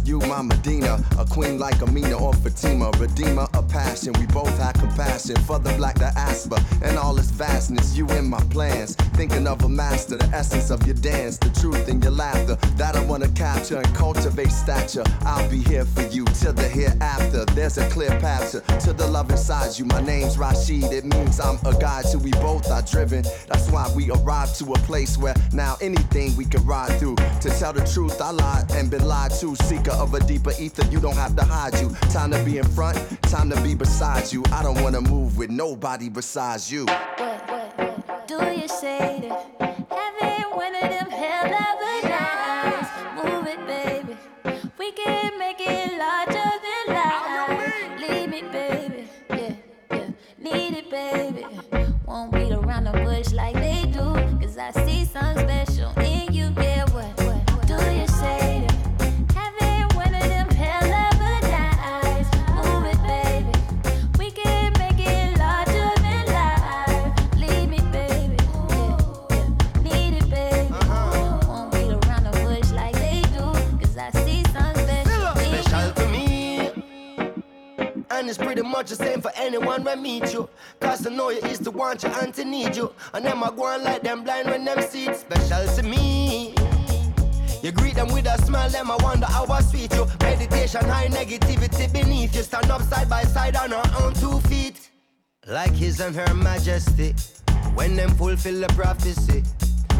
you 0.11 0.19
my 0.27 0.41
Medina, 0.41 1.01
a 1.17 1.25
queen 1.25 1.57
like 1.57 1.81
Amina 1.81 2.17
or 2.17 2.33
Fatima, 2.33 2.91
redeemer 2.99 3.47
of 3.53 3.69
passion. 3.69 4.11
We 4.19 4.25
both 4.27 4.55
had 4.57 4.73
compassion 4.73 5.37
for 5.47 5.57
the 5.57 5.71
black 5.77 5.95
diaspora 5.95 6.59
and 6.83 6.97
all 6.97 7.17
its 7.17 7.31
vastness. 7.31 7.95
You 7.95 8.05
in 8.09 8.29
my 8.29 8.41
plans, 8.55 8.95
thinking 9.15 9.47
of 9.47 9.63
a 9.63 9.69
master, 9.69 10.17
the 10.17 10.25
essence 10.35 10.69
of 10.69 10.85
your 10.85 10.95
dance, 10.95 11.37
the 11.37 11.49
truth 11.61 11.87
in 11.87 12.01
your 12.01 12.11
laughter 12.11 12.55
that 12.75 12.97
I 12.97 13.05
wanna 13.05 13.29
capture 13.29 13.77
and 13.77 13.95
cultivate 13.95 14.51
stature. 14.51 15.03
I'll 15.21 15.49
be 15.49 15.59
here 15.59 15.85
for 15.85 16.01
you 16.07 16.25
till 16.25 16.51
the 16.51 16.67
hereafter. 16.67 17.45
There's 17.55 17.77
a 17.77 17.89
clear 17.89 18.11
path 18.19 18.51
to, 18.51 18.59
to 18.79 18.91
the 18.91 19.07
love 19.07 19.31
inside 19.31 19.79
you. 19.79 19.85
My 19.85 20.01
name's 20.01 20.37
Rashid, 20.37 20.91
it 20.91 21.05
means 21.05 21.39
I'm 21.39 21.57
a 21.65 21.73
guide 21.79 22.05
to 22.11 22.19
we 22.19 22.31
both 22.31 22.69
are 22.69 22.81
driven. 22.81 23.23
That's 23.47 23.69
why 23.69 23.89
we 23.95 24.11
arrived 24.11 24.57
to 24.59 24.73
a 24.73 24.79
place 24.79 25.17
where 25.17 25.35
now 25.53 25.77
anything 25.79 26.35
we 26.35 26.43
can 26.43 26.65
ride 26.65 26.99
through. 26.99 27.15
To 27.15 27.49
tell 27.59 27.71
the 27.71 27.85
truth, 27.93 28.19
I 28.19 28.31
lied 28.31 28.71
and 28.73 28.91
been 28.91 29.05
lied 29.07 29.31
to. 29.39 29.55
Seeker 29.55 30.00
of 30.01 30.15
a 30.15 30.19
deeper 30.21 30.51
ether, 30.59 30.83
you 30.87 30.99
don't 30.99 31.15
have 31.15 31.35
to 31.35 31.43
hide 31.43 31.79
you. 31.79 31.89
Time 32.09 32.31
to 32.31 32.43
be 32.43 32.57
in 32.57 32.65
front, 32.65 32.97
time 33.23 33.49
to 33.51 33.61
be 33.61 33.75
beside 33.75 34.31
you. 34.33 34.43
I 34.51 34.63
don't 34.63 34.81
wanna 34.81 35.01
move 35.01 35.37
with 35.37 35.51
nobody 35.51 36.09
besides 36.09 36.71
you. 36.71 36.85
What, 36.85 37.49
what, 37.49 37.77
what 38.07 38.27
do 38.27 38.51
you 38.59 38.67
say 38.67 39.19
that 39.21 39.85
having 39.91 40.57
one 40.57 40.73
of 40.75 40.81
them 40.81 41.09
hell 41.09 41.45
of 41.45 41.77
a 41.91 42.09
nights? 42.09 42.89
Move 43.23 43.47
it, 43.47 43.67
baby. 43.67 44.17
We 44.79 44.91
can 44.93 45.37
make 45.37 45.57
it 45.59 45.97
larger 45.99 46.51
than 46.65 46.95
life. 46.95 48.01
Leave 48.01 48.29
me, 48.29 48.41
baby. 48.41 49.07
Yeah, 49.29 49.53
yeah. 49.91 50.09
Need 50.39 50.77
it, 50.77 50.89
baby. 50.89 51.45
Won't 52.07 52.31
beat 52.33 52.51
around 52.51 52.85
the 52.85 52.91
bush 52.91 53.31
like 53.33 53.53
they 53.53 53.83
do. 53.91 54.15
Cause 54.41 54.57
I 54.57 54.71
see 54.83 55.05
something 55.05 55.47
special 55.47 55.70
is 78.31 78.37
pretty 78.37 78.61
much 78.61 78.89
the 78.89 78.95
same 78.95 79.21
for 79.21 79.31
anyone 79.35 79.83
when 79.83 80.01
meet 80.01 80.31
you. 80.31 80.47
Cause 80.79 81.01
to 81.03 81.09
know 81.09 81.29
you 81.31 81.39
is 81.39 81.59
to 81.59 81.71
want 81.71 82.01
you 82.01 82.09
and 82.21 82.33
to 82.33 82.45
need 82.45 82.77
you. 82.77 82.93
And 83.13 83.25
them 83.25 83.43
are 83.43 83.51
going 83.51 83.83
like 83.83 84.03
them 84.03 84.23
blind 84.23 84.47
when 84.47 84.63
them 84.63 84.81
see 84.81 85.07
it 85.07 85.17
special 85.17 85.67
to 85.75 85.83
me. 85.83 86.55
You 87.61 87.71
greet 87.73 87.95
them 87.95 88.07
with 88.13 88.25
a 88.25 88.37
smile, 88.45 88.69
them 88.69 88.89
I 88.89 88.95
wonder 89.03 89.25
how 89.25 89.45
I 89.47 89.61
sweet 89.61 89.93
you. 89.93 90.07
Meditation, 90.21 90.85
high 90.85 91.07
negativity 91.07 91.91
beneath 91.91 92.33
you. 92.33 92.43
Stand 92.43 92.71
up 92.71 92.81
side 92.83 93.09
by 93.09 93.23
side 93.23 93.57
on 93.57 93.73
our 93.73 93.85
own 94.01 94.13
two 94.13 94.39
feet. 94.47 94.89
Like 95.45 95.73
his 95.73 95.99
and 95.99 96.15
her 96.15 96.33
majesty. 96.33 97.13
When 97.75 97.97
them 97.97 98.11
fulfill 98.11 98.61
the 98.61 98.69
prophecy. 98.69 99.43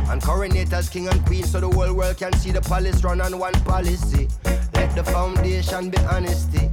And 0.10 0.22
coronate 0.24 0.72
as 0.72 0.90
king 0.90 1.10
and 1.10 1.26
queen 1.26 1.44
so 1.44 1.60
the 1.60 1.68
whole 1.68 1.94
world 1.94 2.18
can 2.18 2.34
see 2.34 2.52
the 2.52 2.62
palace 2.62 3.04
run 3.04 3.20
on 3.20 3.38
one 3.38 3.54
policy. 3.66 4.30
Let 4.74 4.96
the 4.96 5.04
foundation 5.04 5.90
be 5.90 5.98
honesty. 6.00 6.70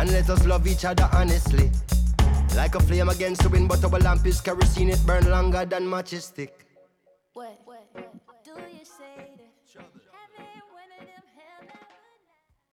And 0.00 0.12
let 0.12 0.30
us 0.30 0.46
love 0.46 0.66
each 0.66 0.86
other 0.86 1.06
honestly. 1.12 1.70
Like 2.56 2.74
a 2.74 2.80
flame 2.80 3.10
against 3.10 3.42
the 3.42 3.50
wind, 3.50 3.68
but 3.68 3.84
our 3.84 4.00
lamp 4.00 4.26
is 4.26 4.40
kerosene, 4.40 4.88
it 4.88 5.06
burn 5.06 5.28
longer 5.28 5.66
than 5.66 5.84
matchstick. 5.84 6.69